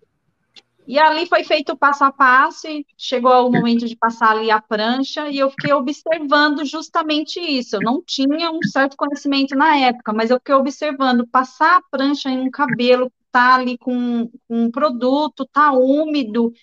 e 0.88 1.00
ali 1.00 1.26
foi 1.26 1.44
feito 1.44 1.72
o 1.72 1.78
passo 1.78 2.04
a 2.04 2.12
passo 2.12 2.68
e 2.68 2.86
chegou 2.96 3.48
o 3.48 3.52
momento 3.52 3.88
de 3.88 3.96
passar 3.96 4.38
ali 4.38 4.52
a 4.52 4.62
prancha 4.62 5.28
e 5.30 5.40
eu 5.40 5.50
fiquei 5.50 5.74
observando 5.74 6.64
justamente 6.64 7.40
isso. 7.40 7.78
Eu 7.78 7.82
não 7.82 8.04
tinha 8.04 8.52
um 8.52 8.62
certo 8.62 8.96
conhecimento 8.96 9.56
na 9.56 9.76
época, 9.78 10.14
mas 10.14 10.30
eu 10.30 10.38
fiquei 10.38 10.54
observando 10.54 11.26
passar 11.26 11.78
a 11.78 11.82
prancha 11.90 12.30
em 12.30 12.40
um 12.40 12.52
cabelo 12.52 13.12
tá 13.36 13.56
ali 13.56 13.78
com, 13.78 14.32
um 14.50 14.72
produto, 14.72 15.46
tá 15.46 15.74
úmido, 15.74 16.54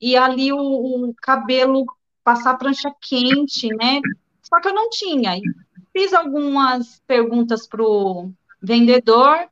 e 0.00 0.16
ali 0.16 0.52
o, 0.52 0.58
o 1.08 1.14
cabelo 1.20 1.84
passar 2.22 2.56
prancha 2.56 2.94
quente, 3.00 3.66
né? 3.74 4.00
Só 4.40 4.60
que 4.60 4.68
eu 4.68 4.74
não 4.74 4.88
tinha. 4.88 5.32
Fiz 5.92 6.14
algumas 6.14 7.02
perguntas 7.08 7.66
para 7.66 7.82
o 7.82 8.30
vendedor, 8.62 9.48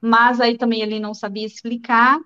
mas 0.00 0.40
aí 0.40 0.56
também 0.56 0.80
ele 0.80 1.00
não 1.00 1.12
sabia 1.12 1.44
explicar. 1.44 2.20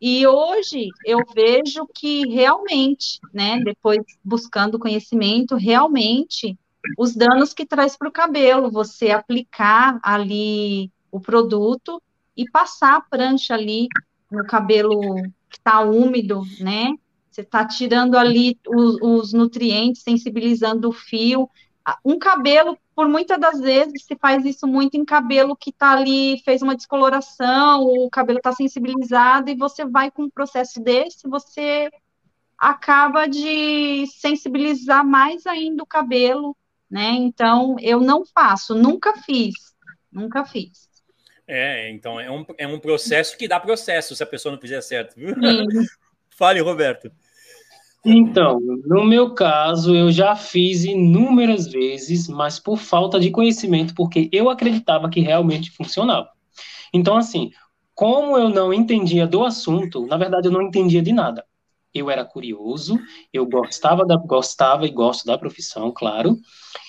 E 0.00 0.24
hoje 0.24 0.86
eu 1.04 1.18
vejo 1.34 1.84
que 1.92 2.28
realmente, 2.28 3.18
né, 3.34 3.58
depois 3.64 4.04
buscando 4.22 4.78
conhecimento, 4.78 5.56
realmente 5.56 6.56
os 6.96 7.16
danos 7.16 7.52
que 7.52 7.66
traz 7.66 7.96
para 7.96 8.08
o 8.08 8.12
cabelo, 8.12 8.70
você 8.70 9.10
aplicar 9.10 9.98
ali 10.00 10.92
o 11.10 11.18
produto 11.20 12.00
e 12.36 12.48
passar 12.50 12.96
a 12.96 13.00
prancha 13.00 13.54
ali 13.54 13.88
no 14.30 14.44
cabelo 14.46 15.00
que 15.48 15.58
está 15.58 15.80
úmido, 15.80 16.42
né? 16.60 16.92
Você 17.30 17.42
está 17.42 17.66
tirando 17.66 18.16
ali 18.16 18.58
os, 18.66 18.96
os, 19.00 19.32
nutrientes, 19.32 20.02
sensibilizando 20.02 20.88
o 20.88 20.92
fio. 20.92 21.48
Um 22.04 22.18
cabelo, 22.18 22.78
por 22.94 23.08
muitas 23.08 23.40
das 23.40 23.58
vezes, 23.58 24.04
se 24.04 24.14
faz 24.16 24.44
isso 24.44 24.66
muito 24.66 24.96
em 24.96 25.04
cabelo 25.04 25.56
que 25.56 25.70
está 25.70 25.92
ali, 25.92 26.42
fez 26.44 26.62
uma 26.62 26.76
descoloração, 26.76 27.84
o 27.84 28.10
cabelo 28.10 28.38
está 28.38 28.52
sensibilizado, 28.52 29.50
e 29.50 29.56
você 29.56 29.84
vai 29.84 30.10
com 30.10 30.24
um 30.24 30.30
processo 30.30 30.80
desse, 30.80 31.26
você 31.26 31.90
acaba 32.58 33.26
de 33.26 34.06
sensibilizar 34.06 35.04
mais 35.04 35.46
ainda 35.46 35.82
o 35.82 35.86
cabelo, 35.86 36.56
né? 36.90 37.12
Então, 37.12 37.76
eu 37.80 37.98
não 37.98 38.24
faço, 38.26 38.74
nunca 38.74 39.14
fiz, 39.16 39.54
nunca 40.12 40.44
fiz. 40.44 40.91
É, 41.54 41.90
então 41.90 42.18
é 42.18 42.30
um, 42.30 42.46
é 42.56 42.66
um 42.66 42.78
processo 42.78 43.36
que 43.36 43.46
dá 43.46 43.60
processo 43.60 44.16
se 44.16 44.22
a 44.22 44.26
pessoa 44.26 44.54
não 44.54 44.58
fizer 44.58 44.80
certo, 44.80 45.14
viu? 45.14 45.34
Fale, 46.30 46.60
Roberto. 46.60 47.12
Então, 48.02 48.58
no 48.58 49.04
meu 49.04 49.34
caso, 49.34 49.94
eu 49.94 50.10
já 50.10 50.34
fiz 50.34 50.82
inúmeras 50.84 51.66
vezes, 51.66 52.26
mas 52.26 52.58
por 52.58 52.78
falta 52.78 53.20
de 53.20 53.30
conhecimento, 53.30 53.94
porque 53.94 54.30
eu 54.32 54.48
acreditava 54.48 55.10
que 55.10 55.20
realmente 55.20 55.70
funcionava. 55.72 56.30
Então, 56.92 57.18
assim, 57.18 57.50
como 57.94 58.38
eu 58.38 58.48
não 58.48 58.72
entendia 58.72 59.26
do 59.26 59.44
assunto, 59.44 60.06
na 60.06 60.16
verdade 60.16 60.48
eu 60.48 60.52
não 60.52 60.62
entendia 60.62 61.02
de 61.02 61.12
nada. 61.12 61.44
Eu 61.94 62.10
era 62.10 62.24
curioso, 62.24 62.98
eu 63.32 63.46
gostava 63.46 64.04
da 64.04 64.16
gostava 64.16 64.86
e 64.86 64.90
gosto 64.90 65.26
da 65.26 65.36
profissão, 65.36 65.92
claro. 65.92 66.38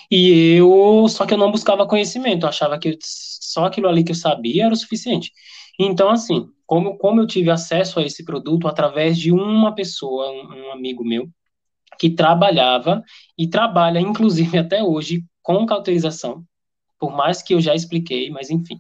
E 0.10 0.56
eu 0.56 1.06
só 1.10 1.26
que 1.26 1.34
eu 1.34 1.38
não 1.38 1.52
buscava 1.52 1.88
conhecimento, 1.88 2.44
eu 2.46 2.50
achava 2.50 2.78
que 2.80 2.98
só 3.02 3.66
aquilo 3.66 3.88
ali 3.88 4.04
que 4.04 4.12
eu 4.12 4.16
sabia 4.16 4.66
era 4.66 4.74
o 4.74 4.78
suficiente. 4.78 5.32
Então, 5.78 6.10
assim, 6.10 6.48
como, 6.66 6.98
como 6.98 7.22
eu 7.22 7.28
tive 7.28 7.50
acesso 7.50 8.00
a 8.00 8.04
esse 8.04 8.24
produto 8.24 8.68
através 8.68 9.18
de 9.18 9.32
uma 9.32 9.74
pessoa, 9.74 10.32
um, 10.32 10.68
um 10.68 10.72
amigo 10.72 11.04
meu, 11.04 11.28
que 12.00 12.10
trabalhava 12.10 13.04
e 13.38 13.48
trabalha, 13.48 14.00
inclusive 14.00 14.58
até 14.58 14.84
hoje, 14.84 15.24
com 15.42 15.66
cauterização, 15.66 16.44
por 17.00 17.12
mais 17.12 17.42
que 17.42 17.54
eu 17.54 17.62
já 17.62 17.76
expliquei, 17.76 18.30
mas 18.30 18.50
enfim. 18.50 18.80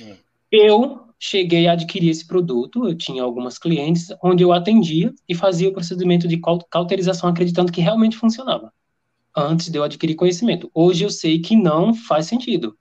Hum. 0.00 0.16
Eu 0.50 1.05
cheguei 1.18 1.66
a 1.66 1.72
adquirir 1.72 2.10
esse 2.10 2.26
produto, 2.26 2.86
eu 2.86 2.96
tinha 2.96 3.22
algumas 3.22 3.58
clientes 3.58 4.08
onde 4.22 4.42
eu 4.42 4.52
atendia 4.52 5.14
e 5.28 5.34
fazia 5.34 5.68
o 5.68 5.72
procedimento 5.72 6.28
de 6.28 6.40
cauterização 6.70 7.28
acreditando 7.28 7.72
que 7.72 7.80
realmente 7.80 8.16
funcionava, 8.16 8.72
antes 9.34 9.70
de 9.70 9.78
eu 9.78 9.84
adquirir 9.84 10.14
conhecimento. 10.14 10.70
Hoje 10.74 11.04
eu 11.04 11.10
sei 11.10 11.40
que 11.40 11.56
não 11.56 11.94
faz 11.94 12.26
sentido 12.26 12.76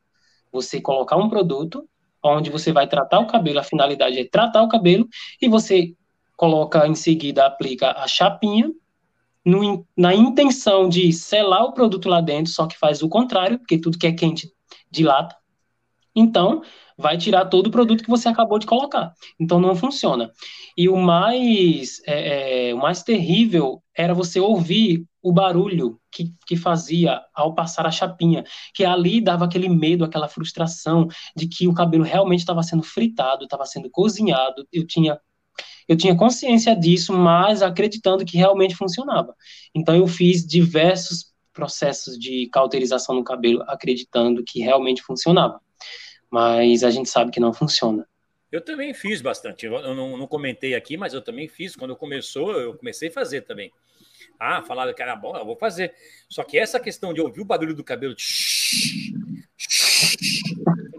você 0.51 0.79
colocar 0.81 1.17
um 1.17 1.29
produto 1.29 1.88
onde 2.23 2.49
você 2.49 2.71
vai 2.71 2.88
tratar 2.88 3.19
o 3.19 3.27
cabelo, 3.27 3.59
a 3.59 3.63
finalidade 3.63 4.17
é 4.17 4.27
tratar 4.27 4.63
o 4.63 4.67
cabelo, 4.67 5.07
e 5.41 5.47
você 5.47 5.93
coloca 6.36 6.88
em 6.88 6.95
seguida, 6.95 7.45
aplica 7.45 7.91
a 7.91 8.07
chapinha, 8.07 8.71
no, 9.45 9.86
na 9.95 10.13
intenção 10.13 10.89
de 10.89 11.13
selar 11.13 11.63
o 11.65 11.71
produto 11.71 12.09
lá 12.09 12.19
dentro, 12.19 12.51
só 12.51 12.65
que 12.65 12.77
faz 12.77 13.03
o 13.03 13.09
contrário, 13.09 13.59
porque 13.59 13.77
tudo 13.77 13.99
que 13.99 14.07
é 14.07 14.11
quente 14.11 14.51
dilata. 14.89 15.36
Então, 16.15 16.63
vai 16.97 17.17
tirar 17.17 17.45
todo 17.45 17.67
o 17.67 17.71
produto 17.71 18.03
que 18.03 18.09
você 18.09 18.29
acabou 18.29 18.57
de 18.57 18.65
colocar. 18.65 19.13
Então, 19.39 19.59
não 19.59 19.75
funciona. 19.75 20.31
E 20.77 20.87
o 20.87 20.97
mais, 20.97 22.01
é, 22.05 22.69
é, 22.69 22.73
o 22.73 22.77
mais 22.77 23.03
terrível 23.03 23.81
era 23.95 24.13
você 24.13 24.39
ouvir 24.39 25.05
o 25.21 25.31
barulho 25.31 25.99
que, 26.11 26.33
que 26.45 26.55
fazia 26.55 27.21
ao 27.33 27.53
passar 27.55 27.85
a 27.85 27.91
chapinha, 27.91 28.43
que 28.73 28.85
ali 28.85 29.19
dava 29.19 29.45
aquele 29.45 29.67
medo, 29.67 30.05
aquela 30.05 30.27
frustração 30.27 31.07
de 31.35 31.47
que 31.47 31.67
o 31.67 31.73
cabelo 31.73 32.03
realmente 32.03 32.41
estava 32.41 32.61
sendo 32.61 32.83
fritado, 32.83 33.45
estava 33.45 33.65
sendo 33.65 33.89
cozinhado. 33.89 34.67
Eu 34.71 34.85
tinha 34.85 35.19
eu 35.87 35.95
tinha 35.95 36.15
consciência 36.15 36.75
disso, 36.75 37.13
mas 37.13 37.61
acreditando 37.61 38.25
que 38.25 38.37
realmente 38.37 38.75
funcionava. 38.75 39.35
Então 39.73 39.95
eu 39.95 40.07
fiz 40.07 40.45
diversos 40.45 41.31
processos 41.53 42.17
de 42.17 42.49
cauterização 42.51 43.15
no 43.15 43.23
cabelo, 43.23 43.63
acreditando 43.67 44.43
que 44.43 44.59
realmente 44.59 45.01
funcionava. 45.01 45.61
Mas 46.30 46.84
a 46.84 46.89
gente 46.89 47.09
sabe 47.09 47.32
que 47.32 47.39
não 47.39 47.53
funciona. 47.53 48.07
Eu 48.51 48.61
também 48.61 48.93
fiz 48.93 49.21
bastante. 49.21 49.65
Eu 49.65 49.95
não, 49.95 50.17
não 50.17 50.28
comentei 50.28 50.76
aqui, 50.76 50.97
mas 50.97 51.13
eu 51.13 51.21
também 51.21 51.47
fiz. 51.47 51.76
Quando 51.76 51.95
começou, 51.95 52.53
eu 52.53 52.76
comecei 52.76 53.09
a 53.09 53.11
fazer 53.11 53.41
também. 53.41 53.71
Ah, 54.39 54.61
falaram 54.61 54.93
que 54.93 55.01
era 55.01 55.15
bom, 55.15 55.36
eu 55.36 55.45
vou 55.45 55.55
fazer. 55.55 55.93
Só 56.30 56.43
que 56.43 56.57
essa 56.57 56.80
questão 56.80 57.13
de 57.13 57.21
ouvir 57.21 57.41
o 57.41 57.45
barulho 57.45 57.73
do 57.73 57.84
cabelo, 57.84 58.15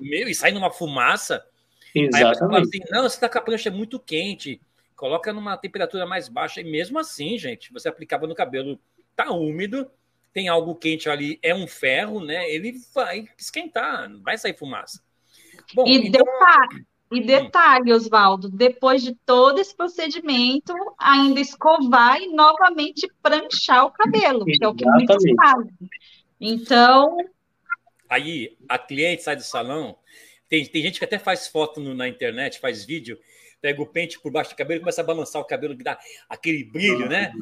meu, 0.01 0.29
e 0.29 0.35
sair 0.35 0.53
numa 0.53 0.70
fumaça. 0.70 1.45
Exatamente. 1.95 2.55
Aí 2.55 2.81
assim: 2.83 2.91
não, 2.91 3.03
você 3.03 3.20
tá 3.20 3.29
com 3.29 3.39
a 3.39 3.43
prancha 3.43 3.70
muito 3.70 3.99
quente 3.99 4.61
coloca 4.97 5.33
numa 5.33 5.57
temperatura 5.57 6.07
mais 6.07 6.29
baixa, 6.29 6.61
e 6.61 6.64
mesmo 6.64 6.99
assim, 6.99 7.39
gente, 7.39 7.72
você 7.72 7.89
aplicava 7.89 8.27
no 8.27 8.35
cabelo, 8.35 8.81
tá 9.14 9.31
úmido, 9.31 9.89
tem 10.33 10.49
algo 10.49 10.74
quente 10.74 11.09
ali, 11.09 11.39
é 11.43 11.55
um 11.55 11.66
ferro, 11.66 12.24
né? 12.24 12.51
Ele 12.51 12.74
vai 12.95 13.29
esquentar, 13.39 14.11
vai 14.20 14.37
sair 14.37 14.57
fumaça. 14.57 15.03
Bom, 15.75 15.87
e 15.87 15.97
então... 15.97 16.25
detalhe, 16.25 16.87
e 17.12 17.21
detalhe, 17.21 17.93
Oswaldo, 17.93 18.49
depois 18.49 19.03
de 19.03 19.14
todo 19.25 19.61
esse 19.61 19.77
procedimento, 19.77 20.75
ainda 20.99 21.41
escovar 21.41 22.21
e 22.21 22.29
novamente 22.35 23.09
pranchar 23.23 23.87
o 23.87 23.93
cabelo, 23.93 24.45
que 24.45 24.64
é 24.64 24.69
o 24.69 24.75
que 24.75 24.85
muitos 24.85 25.23
fazem. 25.37 25.73
Então. 26.41 27.17
Aí, 28.09 28.57
a 28.69 28.77
cliente 28.77 29.23
sai 29.23 29.37
do 29.37 29.43
salão, 29.43 29.97
tem, 30.49 30.64
tem 30.67 30.83
gente 30.83 30.99
que 30.99 31.05
até 31.05 31.19
faz 31.19 31.47
foto 31.47 31.81
no, 31.81 31.95
na 31.95 32.09
internet, 32.09 32.59
faz 32.59 32.85
vídeo, 32.85 33.19
pega 33.61 33.81
o 33.81 33.87
pente 33.87 34.21
por 34.21 34.33
baixo 34.33 34.51
do 34.51 34.57
cabelo 34.57 34.79
e 34.79 34.81
começa 34.81 35.01
a 35.01 35.05
balançar 35.05 35.41
o 35.41 35.47
cabelo 35.47 35.77
que 35.77 35.85
dá 35.85 35.99
aquele 36.29 36.64
brilho, 36.64 37.09
né? 37.09 37.33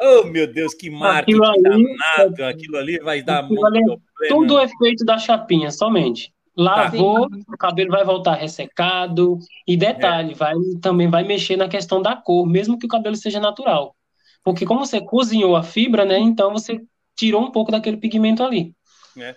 Oh, 0.00 0.24
meu 0.24 0.46
Deus, 0.46 0.74
que 0.74 0.90
marketing 0.90 1.40
danado! 1.60 2.44
Aquilo 2.44 2.76
ali 2.76 2.98
vai 2.98 3.20
dar 3.22 3.42
muito 3.42 3.64
ali, 3.66 3.80
problema. 3.80 4.02
Tudo 4.28 4.58
é 4.58 4.68
feito 4.78 5.04
da 5.04 5.18
chapinha, 5.18 5.70
somente. 5.70 6.32
Lavou, 6.58 7.28
o 7.46 7.56
cabelo 7.56 7.92
vai 7.92 8.04
voltar 8.04 8.34
ressecado. 8.34 9.38
E 9.66 9.76
detalhe, 9.76 10.32
é. 10.32 10.34
vai, 10.34 10.54
também 10.82 11.08
vai 11.08 11.22
mexer 11.22 11.56
na 11.56 11.68
questão 11.68 12.02
da 12.02 12.16
cor, 12.16 12.44
mesmo 12.44 12.76
que 12.76 12.86
o 12.86 12.88
cabelo 12.88 13.14
seja 13.14 13.38
natural. 13.38 13.94
Porque 14.42 14.66
como 14.66 14.84
você 14.84 15.00
cozinhou 15.00 15.54
a 15.54 15.62
fibra, 15.62 16.04
né? 16.04 16.18
Então 16.18 16.52
você 16.52 16.80
tirou 17.16 17.42
um 17.42 17.52
pouco 17.52 17.70
daquele 17.70 17.96
pigmento 17.96 18.42
ali. 18.42 18.74
É. 19.16 19.36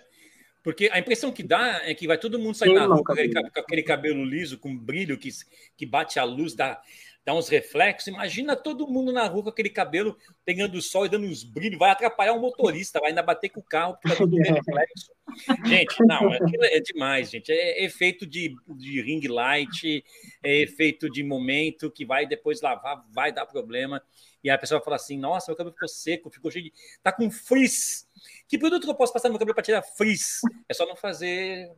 Porque 0.64 0.88
a 0.92 0.98
impressão 0.98 1.30
que 1.30 1.42
dá 1.42 1.80
é 1.84 1.94
que 1.94 2.06
vai 2.06 2.18
todo 2.18 2.38
mundo 2.38 2.54
sair 2.54 2.70
Sim, 2.70 2.74
na 2.74 2.86
rua 2.86 3.02
com 3.04 3.12
aquele, 3.12 3.82
cabelo 3.82 4.24
liso, 4.24 4.58
com 4.58 4.76
brilho 4.76 5.18
que, 5.18 5.28
que 5.76 5.84
bate 5.84 6.18
a 6.18 6.24
luz, 6.24 6.54
dá, 6.54 6.80
dá 7.24 7.34
uns 7.34 7.48
reflexos. 7.48 8.08
Imagina 8.08 8.56
todo 8.56 8.88
mundo 8.88 9.12
na 9.12 9.26
rua 9.26 9.44
com 9.44 9.48
aquele 9.48 9.70
cabelo 9.70 10.16
pegando 10.44 10.76
o 10.76 10.82
sol 10.82 11.06
e 11.06 11.08
dando 11.08 11.26
uns 11.26 11.44
brilhos. 11.44 11.78
Vai 11.78 11.90
atrapalhar 11.90 12.32
o 12.32 12.40
motorista, 12.40 13.00
vai 13.00 13.10
ainda 13.10 13.22
bater 13.22 13.48
com 13.48 13.60
o 13.60 13.64
carro 13.64 13.96
por 14.00 14.08
causa 14.08 14.26
do 14.26 14.36
reflexo. 14.36 15.12
Gente, 15.64 15.96
não, 16.04 16.30
aquilo 16.32 16.64
é 16.64 16.80
demais, 16.80 17.30
gente. 17.30 17.50
É 17.50 17.84
efeito 17.84 18.26
de, 18.26 18.54
de 18.76 19.00
ring 19.00 19.26
light, 19.28 20.04
é 20.42 20.60
efeito 20.60 21.08
de 21.08 21.22
momento 21.22 21.90
que 21.90 22.04
vai 22.04 22.26
depois 22.26 22.60
lavar, 22.60 23.02
vai 23.10 23.32
dar 23.32 23.46
problema. 23.46 24.02
E 24.44 24.50
a 24.50 24.58
pessoa 24.58 24.82
fala 24.82 24.96
assim: 24.96 25.16
nossa, 25.16 25.50
meu 25.50 25.56
cabelo 25.56 25.72
ficou 25.72 25.88
seco, 25.88 26.30
ficou 26.30 26.50
cheio 26.50 26.64
de. 26.64 26.72
tá 27.02 27.12
com 27.12 27.30
frizz. 27.30 28.06
Que 28.46 28.58
produto 28.58 28.84
que 28.84 28.90
eu 28.90 28.94
posso 28.94 29.12
passar 29.12 29.28
no 29.28 29.32
meu 29.32 29.38
cabelo 29.38 29.54
para 29.54 29.64
tirar 29.64 29.82
frizz? 29.82 30.40
É 30.68 30.74
só 30.74 30.84
não 30.84 30.96
fazer. 30.96 31.70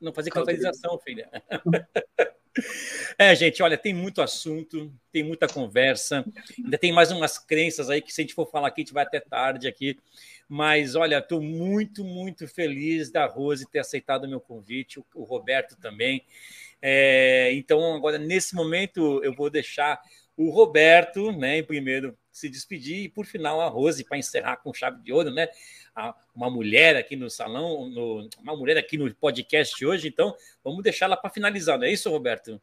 Não 0.00 0.12
fazer 0.12 0.30
cauterização, 0.30 0.98
filha. 0.98 1.30
É, 3.18 3.34
gente, 3.34 3.62
olha, 3.62 3.78
tem 3.78 3.94
muito 3.94 4.20
assunto, 4.20 4.92
tem 5.12 5.22
muita 5.22 5.48
conversa, 5.48 6.24
ainda 6.62 6.78
tem 6.78 6.92
mais 6.92 7.10
umas 7.10 7.38
crenças 7.38 7.88
aí 7.88 8.02
que 8.02 8.12
se 8.12 8.20
a 8.20 8.24
gente 8.24 8.34
for 8.34 8.50
falar 8.50 8.68
aqui, 8.68 8.82
a 8.82 8.84
gente 8.84 8.94
vai 8.94 9.04
até 9.04 9.20
tarde 9.20 9.68
aqui. 9.68 9.98
Mas 10.48 10.94
olha, 10.94 11.18
estou 11.18 11.42
muito, 11.42 12.04
muito 12.04 12.46
feliz 12.46 13.10
da 13.10 13.26
Rose 13.26 13.68
ter 13.68 13.80
aceitado 13.80 14.24
o 14.24 14.28
meu 14.28 14.40
convite, 14.40 15.00
o, 15.14 15.24
Roberto 15.24 15.76
também. 15.76 16.24
É, 16.80 17.52
então, 17.54 17.94
agora, 17.94 18.18
nesse 18.18 18.54
momento, 18.54 19.22
eu 19.24 19.34
vou 19.34 19.50
deixar 19.50 20.00
o 20.36 20.50
Roberto, 20.50 21.32
né, 21.32 21.62
primeiro, 21.62 22.16
se 22.30 22.48
despedir, 22.48 23.04
e 23.04 23.08
por 23.08 23.24
final 23.24 23.60
a 23.60 23.68
Rose, 23.68 24.04
para 24.04 24.18
encerrar 24.18 24.58
com 24.58 24.72
chave 24.72 25.02
de 25.02 25.12
ouro, 25.12 25.30
né? 25.30 25.48
Uma 26.34 26.50
mulher 26.50 26.96
aqui 26.96 27.16
no 27.16 27.30
salão, 27.30 27.88
no, 27.88 28.28
uma 28.38 28.56
mulher 28.56 28.76
aqui 28.76 28.98
no 28.98 29.12
podcast 29.14 29.84
hoje, 29.84 30.08
então 30.08 30.34
vamos 30.62 30.82
deixá-la 30.82 31.16
para 31.16 31.30
finalizar, 31.30 31.78
não 31.78 31.86
é 31.86 31.92
isso, 31.92 32.10
Roberto? 32.10 32.60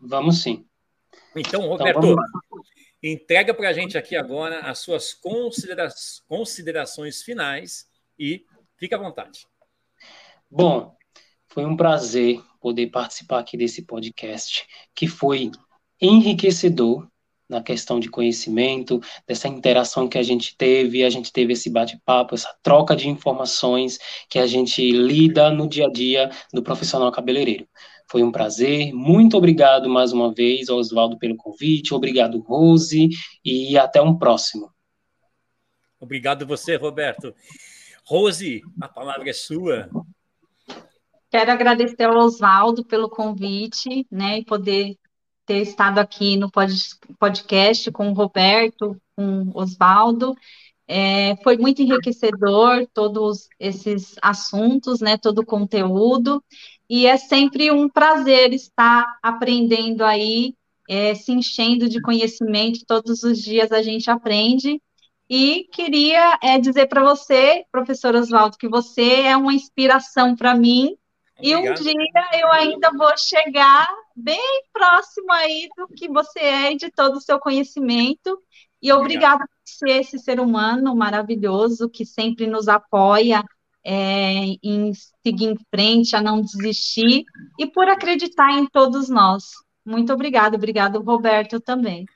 Vamos 0.00 0.42
sim. 0.42 0.64
Então, 1.34 1.62
então 1.62 1.68
Roberto, 1.68 2.06
então, 2.06 2.16
entrega 3.02 3.52
para 3.52 3.68
a 3.68 3.72
gente 3.72 3.98
aqui 3.98 4.16
agora 4.16 4.60
as 4.60 4.78
suas 4.78 5.12
considera 5.12 5.88
considerações 6.28 7.22
finais 7.22 7.88
e 8.18 8.44
fique 8.76 8.94
à 8.94 8.98
vontade. 8.98 9.46
Bom, 10.48 10.96
foi 11.48 11.64
um 11.64 11.76
prazer 11.76 12.40
poder 12.60 12.88
participar 12.88 13.40
aqui 13.40 13.56
desse 13.56 13.82
podcast, 13.82 14.66
que 14.94 15.08
foi 15.08 15.50
enriquecedor 16.00 17.08
na 17.50 17.60
questão 17.60 17.98
de 17.98 18.08
conhecimento, 18.08 19.00
dessa 19.26 19.48
interação 19.48 20.08
que 20.08 20.16
a 20.16 20.22
gente 20.22 20.56
teve, 20.56 21.02
a 21.02 21.10
gente 21.10 21.32
teve 21.32 21.52
esse 21.52 21.68
bate-papo, 21.68 22.34
essa 22.34 22.54
troca 22.62 22.94
de 22.94 23.08
informações 23.08 23.98
que 24.28 24.38
a 24.38 24.46
gente 24.46 24.90
lida 24.92 25.50
no 25.50 25.68
dia 25.68 25.86
a 25.86 25.90
dia 25.90 26.30
do 26.52 26.62
profissional 26.62 27.10
cabeleireiro. 27.10 27.66
Foi 28.08 28.22
um 28.22 28.30
prazer, 28.30 28.92
muito 28.92 29.36
obrigado 29.36 29.88
mais 29.88 30.12
uma 30.12 30.32
vez, 30.32 30.68
Oswaldo, 30.68 31.18
pelo 31.18 31.36
convite, 31.36 31.92
obrigado, 31.92 32.40
Rose, 32.40 33.08
e 33.44 33.76
até 33.76 34.00
um 34.00 34.16
próximo. 34.16 34.70
Obrigado 35.98 36.46
você, 36.46 36.76
Roberto. 36.76 37.34
Rose, 38.04 38.62
a 38.80 38.88
palavra 38.88 39.28
é 39.28 39.32
sua. 39.32 39.90
Quero 41.30 41.52
agradecer 41.52 42.04
ao 42.04 42.16
Oswaldo 42.16 42.84
pelo 42.84 43.08
convite, 43.08 44.06
né, 44.10 44.38
e 44.38 44.44
poder 44.44 44.96
ter 45.50 45.62
estado 45.62 45.98
aqui 45.98 46.36
no 46.36 46.48
podcast 47.18 47.90
com 47.90 48.08
o 48.08 48.12
Roberto, 48.12 48.96
com 49.16 49.50
o 49.52 49.60
Oswaldo. 49.60 50.36
É, 50.86 51.34
foi 51.42 51.56
muito 51.56 51.82
enriquecedor 51.82 52.86
todos 52.94 53.48
esses 53.58 54.14
assuntos, 54.22 55.00
né, 55.00 55.18
todo 55.18 55.40
o 55.40 55.46
conteúdo, 55.46 56.40
e 56.88 57.04
é 57.04 57.16
sempre 57.16 57.68
um 57.72 57.88
prazer 57.88 58.52
estar 58.52 59.04
aprendendo 59.20 60.04
aí, 60.04 60.54
é, 60.88 61.16
se 61.16 61.32
enchendo 61.32 61.88
de 61.88 62.00
conhecimento, 62.00 62.86
todos 62.86 63.24
os 63.24 63.42
dias 63.42 63.72
a 63.72 63.82
gente 63.82 64.08
aprende, 64.08 64.80
e 65.28 65.66
queria 65.72 66.38
é, 66.40 66.60
dizer 66.60 66.86
para 66.86 67.02
você, 67.02 67.64
professor 67.72 68.14
Oswaldo, 68.14 68.56
que 68.56 68.68
você 68.68 69.22
é 69.22 69.36
uma 69.36 69.52
inspiração 69.52 70.36
para 70.36 70.54
mim, 70.54 70.96
Obrigado. 71.36 71.66
e 71.66 71.70
um 71.70 71.74
dia 71.74 72.40
eu 72.40 72.52
ainda 72.52 72.90
vou 72.96 73.16
chegar 73.18 73.88
bem 74.20 74.62
próximo 74.72 75.32
aí 75.32 75.68
do 75.76 75.88
que 75.88 76.08
você 76.08 76.38
é 76.38 76.72
e 76.72 76.76
de 76.76 76.90
todo 76.90 77.16
o 77.16 77.20
seu 77.20 77.38
conhecimento. 77.38 78.40
E 78.82 78.92
obrigada 78.92 79.44
por 79.46 79.58
ser 79.64 80.00
esse 80.00 80.18
ser 80.18 80.40
humano 80.40 80.94
maravilhoso 80.94 81.88
que 81.88 82.04
sempre 82.04 82.46
nos 82.46 82.68
apoia 82.68 83.44
é, 83.84 84.56
em 84.62 84.92
seguir 85.22 85.46
em 85.46 85.56
frente, 85.74 86.16
a 86.16 86.22
não 86.22 86.40
desistir 86.40 87.24
e 87.58 87.66
por 87.66 87.88
acreditar 87.88 88.52
em 88.52 88.66
todos 88.66 89.08
nós. 89.08 89.44
Muito 89.84 90.12
obrigada, 90.12 90.56
obrigado, 90.56 91.02
Roberto, 91.02 91.60
também. 91.60 92.06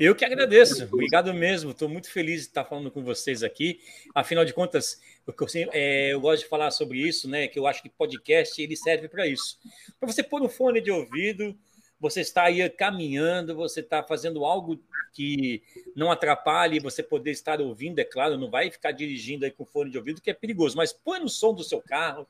Eu 0.00 0.14
que 0.14 0.24
agradeço, 0.24 0.88
obrigado 0.90 1.34
mesmo. 1.34 1.72
Estou 1.72 1.86
muito 1.86 2.10
feliz 2.10 2.40
de 2.40 2.46
estar 2.46 2.64
falando 2.64 2.90
com 2.90 3.04
vocês 3.04 3.42
aqui. 3.42 3.80
Afinal 4.14 4.46
de 4.46 4.54
contas, 4.54 4.98
eu, 5.26 5.34
é, 5.74 6.14
eu 6.14 6.20
gosto 6.22 6.44
de 6.44 6.48
falar 6.48 6.70
sobre 6.70 7.06
isso, 7.06 7.28
né? 7.28 7.46
Que 7.46 7.58
eu 7.58 7.66
acho 7.66 7.82
que 7.82 7.90
podcast 7.90 8.62
ele 8.62 8.74
serve 8.74 9.08
para 9.08 9.26
isso, 9.26 9.58
para 10.00 10.10
você 10.10 10.22
pôr 10.22 10.40
um 10.40 10.48
fone 10.48 10.80
de 10.80 10.90
ouvido, 10.90 11.54
você 12.00 12.22
está 12.22 12.44
aí 12.44 12.68
caminhando, 12.70 13.54
você 13.54 13.80
está 13.80 14.02
fazendo 14.02 14.44
algo 14.44 14.80
que 15.12 15.62
não 15.94 16.10
atrapalhe 16.10 16.80
você 16.80 17.02
poder 17.02 17.30
estar 17.30 17.60
ouvindo, 17.60 17.98
é 17.98 18.04
claro, 18.04 18.38
não 18.38 18.50
vai 18.50 18.70
ficar 18.70 18.92
dirigindo 18.92 19.44
aí 19.44 19.50
com 19.50 19.66
fone 19.66 19.90
de 19.90 19.98
ouvido, 19.98 20.20
que 20.20 20.30
é 20.30 20.34
perigoso, 20.34 20.76
mas 20.76 20.92
põe 20.92 21.20
no 21.20 21.28
som 21.28 21.52
do 21.52 21.62
seu 21.62 21.82
carro, 21.82 22.26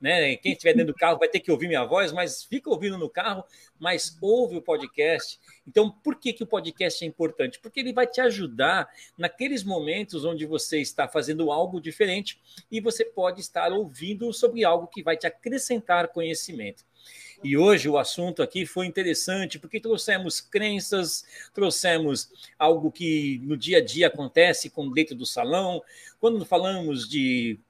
né? 0.00 0.36
Quem 0.36 0.52
estiver 0.52 0.74
dentro 0.74 0.92
do 0.92 0.98
carro 0.98 1.18
vai 1.18 1.28
ter 1.28 1.40
que 1.40 1.50
ouvir 1.50 1.66
minha 1.66 1.84
voz, 1.84 2.12
mas 2.12 2.44
fica 2.44 2.70
ouvindo 2.70 2.96
no 2.96 3.10
carro, 3.10 3.44
mas 3.78 4.16
ouve 4.20 4.56
o 4.56 4.62
podcast. 4.62 5.40
Então, 5.66 5.90
por 5.90 6.16
que, 6.16 6.32
que 6.32 6.44
o 6.44 6.46
podcast 6.46 7.04
é 7.04 7.08
importante? 7.08 7.58
Porque 7.58 7.80
ele 7.80 7.92
vai 7.92 8.06
te 8.06 8.20
ajudar 8.20 8.88
naqueles 9.16 9.64
momentos 9.64 10.24
onde 10.24 10.46
você 10.46 10.80
está 10.80 11.08
fazendo 11.08 11.50
algo 11.50 11.80
diferente 11.80 12.40
e 12.70 12.80
você 12.80 13.04
pode 13.04 13.40
estar 13.40 13.72
ouvindo 13.72 14.32
sobre 14.32 14.64
algo 14.64 14.86
que 14.86 15.02
vai 15.02 15.16
te 15.16 15.26
acrescentar 15.26 16.08
conhecimento. 16.08 16.84
E 17.42 17.56
hoje 17.56 17.88
o 17.88 17.96
assunto 17.96 18.42
aqui 18.42 18.66
foi 18.66 18.86
interessante 18.86 19.58
porque 19.58 19.78
trouxemos 19.78 20.40
crenças, 20.40 21.24
trouxemos 21.54 22.30
algo 22.58 22.90
que 22.90 23.40
no 23.44 23.56
dia 23.56 23.78
a 23.78 23.84
dia 23.84 24.08
acontece 24.08 24.68
com 24.68 24.90
dentro 24.90 25.14
do 25.14 25.24
salão. 25.24 25.80
Quando 26.18 26.44
falamos 26.44 27.08
de 27.08 27.60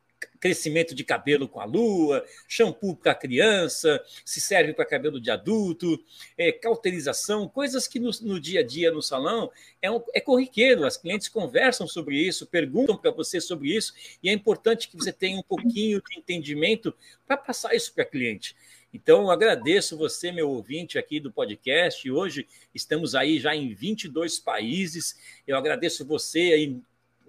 crescimento 0.41 0.95
de 0.95 1.05
cabelo 1.05 1.49
com 1.49 1.61
a 1.61 1.65
lua, 1.65 2.25
shampoo 2.47 2.97
para 2.97 3.15
criança, 3.15 4.03
se 4.25 4.41
serve 4.41 4.73
para 4.73 4.87
cabelo 4.87 5.21
de 5.21 5.31
adulto, 5.31 6.03
é, 6.37 6.53
cauterização, 6.53 7.49
coisas 7.49 7.87
que 7.87 7.99
no, 7.99 8.11
no, 8.23 8.41
dia 8.41 8.61
a 8.61 8.63
dia 8.63 8.91
no 8.91 9.03
salão 9.03 9.51
é, 9.83 9.91
um, 9.91 10.01
é 10.15 10.21
corriqueiro, 10.21 10.87
as 10.87 10.97
clientes 10.97 11.29
conversam 11.29 11.87
sobre 11.87 12.17
isso, 12.17 12.47
perguntam 12.47 12.97
para 12.97 13.11
você 13.11 13.41
sobre 13.41 13.75
isso, 13.77 13.93
e 14.23 14.29
é 14.29 14.33
importante 14.33 14.89
que 14.89 14.97
você 14.97 15.13
tenha 15.13 15.39
um 15.39 15.43
pouquinho 15.43 16.01
de 16.01 16.19
entendimento 16.19 16.95
para 17.27 17.37
passar 17.37 17.75
isso 17.75 17.93
para 17.93 18.05
a 18.05 18.07
cliente. 18.07 18.57
Então, 18.93 19.31
agradeço 19.31 19.99
você, 19.99 20.33
meu 20.33 20.49
ouvinte 20.49 20.99
aqui 20.99 21.21
do 21.21 21.31
podcast. 21.31 22.11
Hoje 22.11 22.47
estamos 22.75 23.15
aí 23.15 23.39
já 23.39 23.55
em 23.55 23.75
22 23.75 24.39
países. 24.39 25.15
Eu 25.47 25.57
agradeço 25.59 26.07
você 26.07 26.39
aí, 26.39 26.81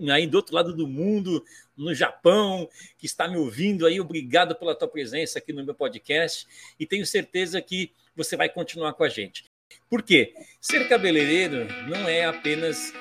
aí 0.10 0.26
do 0.26 0.36
outro 0.36 0.56
lado 0.56 0.74
do 0.74 0.88
mundo, 0.88 1.44
no 1.76 1.94
Japão, 1.94 2.70
que 2.98 3.06
está 3.06 3.28
me 3.28 3.36
ouvindo 3.36 3.86
aí. 3.86 4.00
Obrigado 4.00 4.56
pela 4.56 4.74
tua 4.74 4.88
presença 4.88 5.40
aqui 5.40 5.52
no 5.52 5.66
meu 5.66 5.76
podcast 5.76 6.48
e 6.80 6.86
tenho 6.86 7.06
certeza 7.06 7.62
que 7.62 7.92
você 8.16 8.38
vai 8.38 8.48
continuar 8.48 8.94
com 8.94 9.04
a 9.04 9.10
gente. 9.10 9.44
Por 9.90 10.02
quê? 10.02 10.34
Ser 10.62 10.88
cabeleireiro 10.88 11.68
não 11.90 12.08
é 12.08 12.24
apenas 12.24 12.94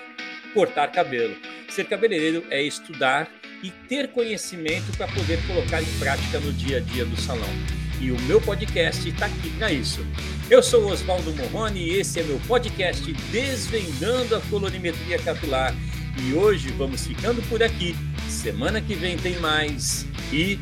cortar 0.53 0.91
cabelo. 0.91 1.37
Ser 1.71 1.89
cabeleireiro 1.89 2.45
é 2.51 2.61
estudar 2.61 3.31
e 3.63 3.71
ter 3.89 4.11
conhecimento 4.11 4.97
para 4.97 5.07
poder 5.07 5.39
colocar 5.47 5.81
em 5.81 5.99
prática 5.99 6.41
no 6.41 6.53
dia 6.53 6.79
a 6.79 6.81
dia 6.81 7.05
do 7.05 7.17
salão 7.17 7.88
e 8.01 8.11
o 8.11 8.21
meu 8.23 8.41
podcast 8.41 9.09
está 9.09 9.27
aqui 9.27 9.51
para 9.51 9.73
isso. 9.73 10.05
Eu 10.51 10.63
sou 10.63 10.91
Oswaldo 10.91 11.33
Morrone 11.35 11.81
e 11.81 11.97
esse 11.97 12.21
é 12.21 12.23
meu 12.23 12.41
podcast 12.47 13.13
Desvendando 13.31 14.37
a 14.37 14.41
Colorimetria 14.43 15.19
Capilar. 15.19 15.75
E 16.23 16.33
hoje 16.33 16.69
vamos 16.73 17.07
ficando 17.07 17.43
por 17.49 17.63
aqui. 17.63 17.95
Semana 18.29 18.81
que 18.81 18.95
vem 18.95 19.17
tem 19.17 19.39
mais 19.39 20.07
e 20.33 20.59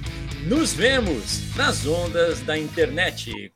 nos 0.47 0.72
vemos 0.72 1.55
nas 1.57 1.87
ondas 1.87 2.41
da 2.41 2.59
internet. 2.59 3.53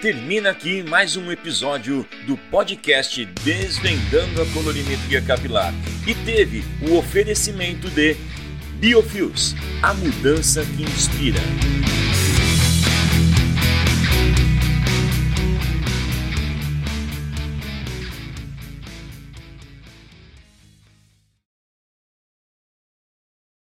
Termina 0.00 0.50
aqui 0.50 0.82
mais 0.82 1.16
um 1.16 1.32
episódio 1.32 2.06
do 2.26 2.36
podcast 2.36 3.24
Desvendando 3.42 4.42
a 4.42 4.46
Colorimetria 4.46 5.22
Capilar 5.22 5.74
e 6.06 6.14
teve 6.14 6.62
o 6.88 6.96
oferecimento 6.96 7.88
de 7.90 8.14
Biofios, 8.78 9.54
a 9.82 9.94
mudança 9.94 10.62
que 10.62 10.82
inspira. 10.82 11.40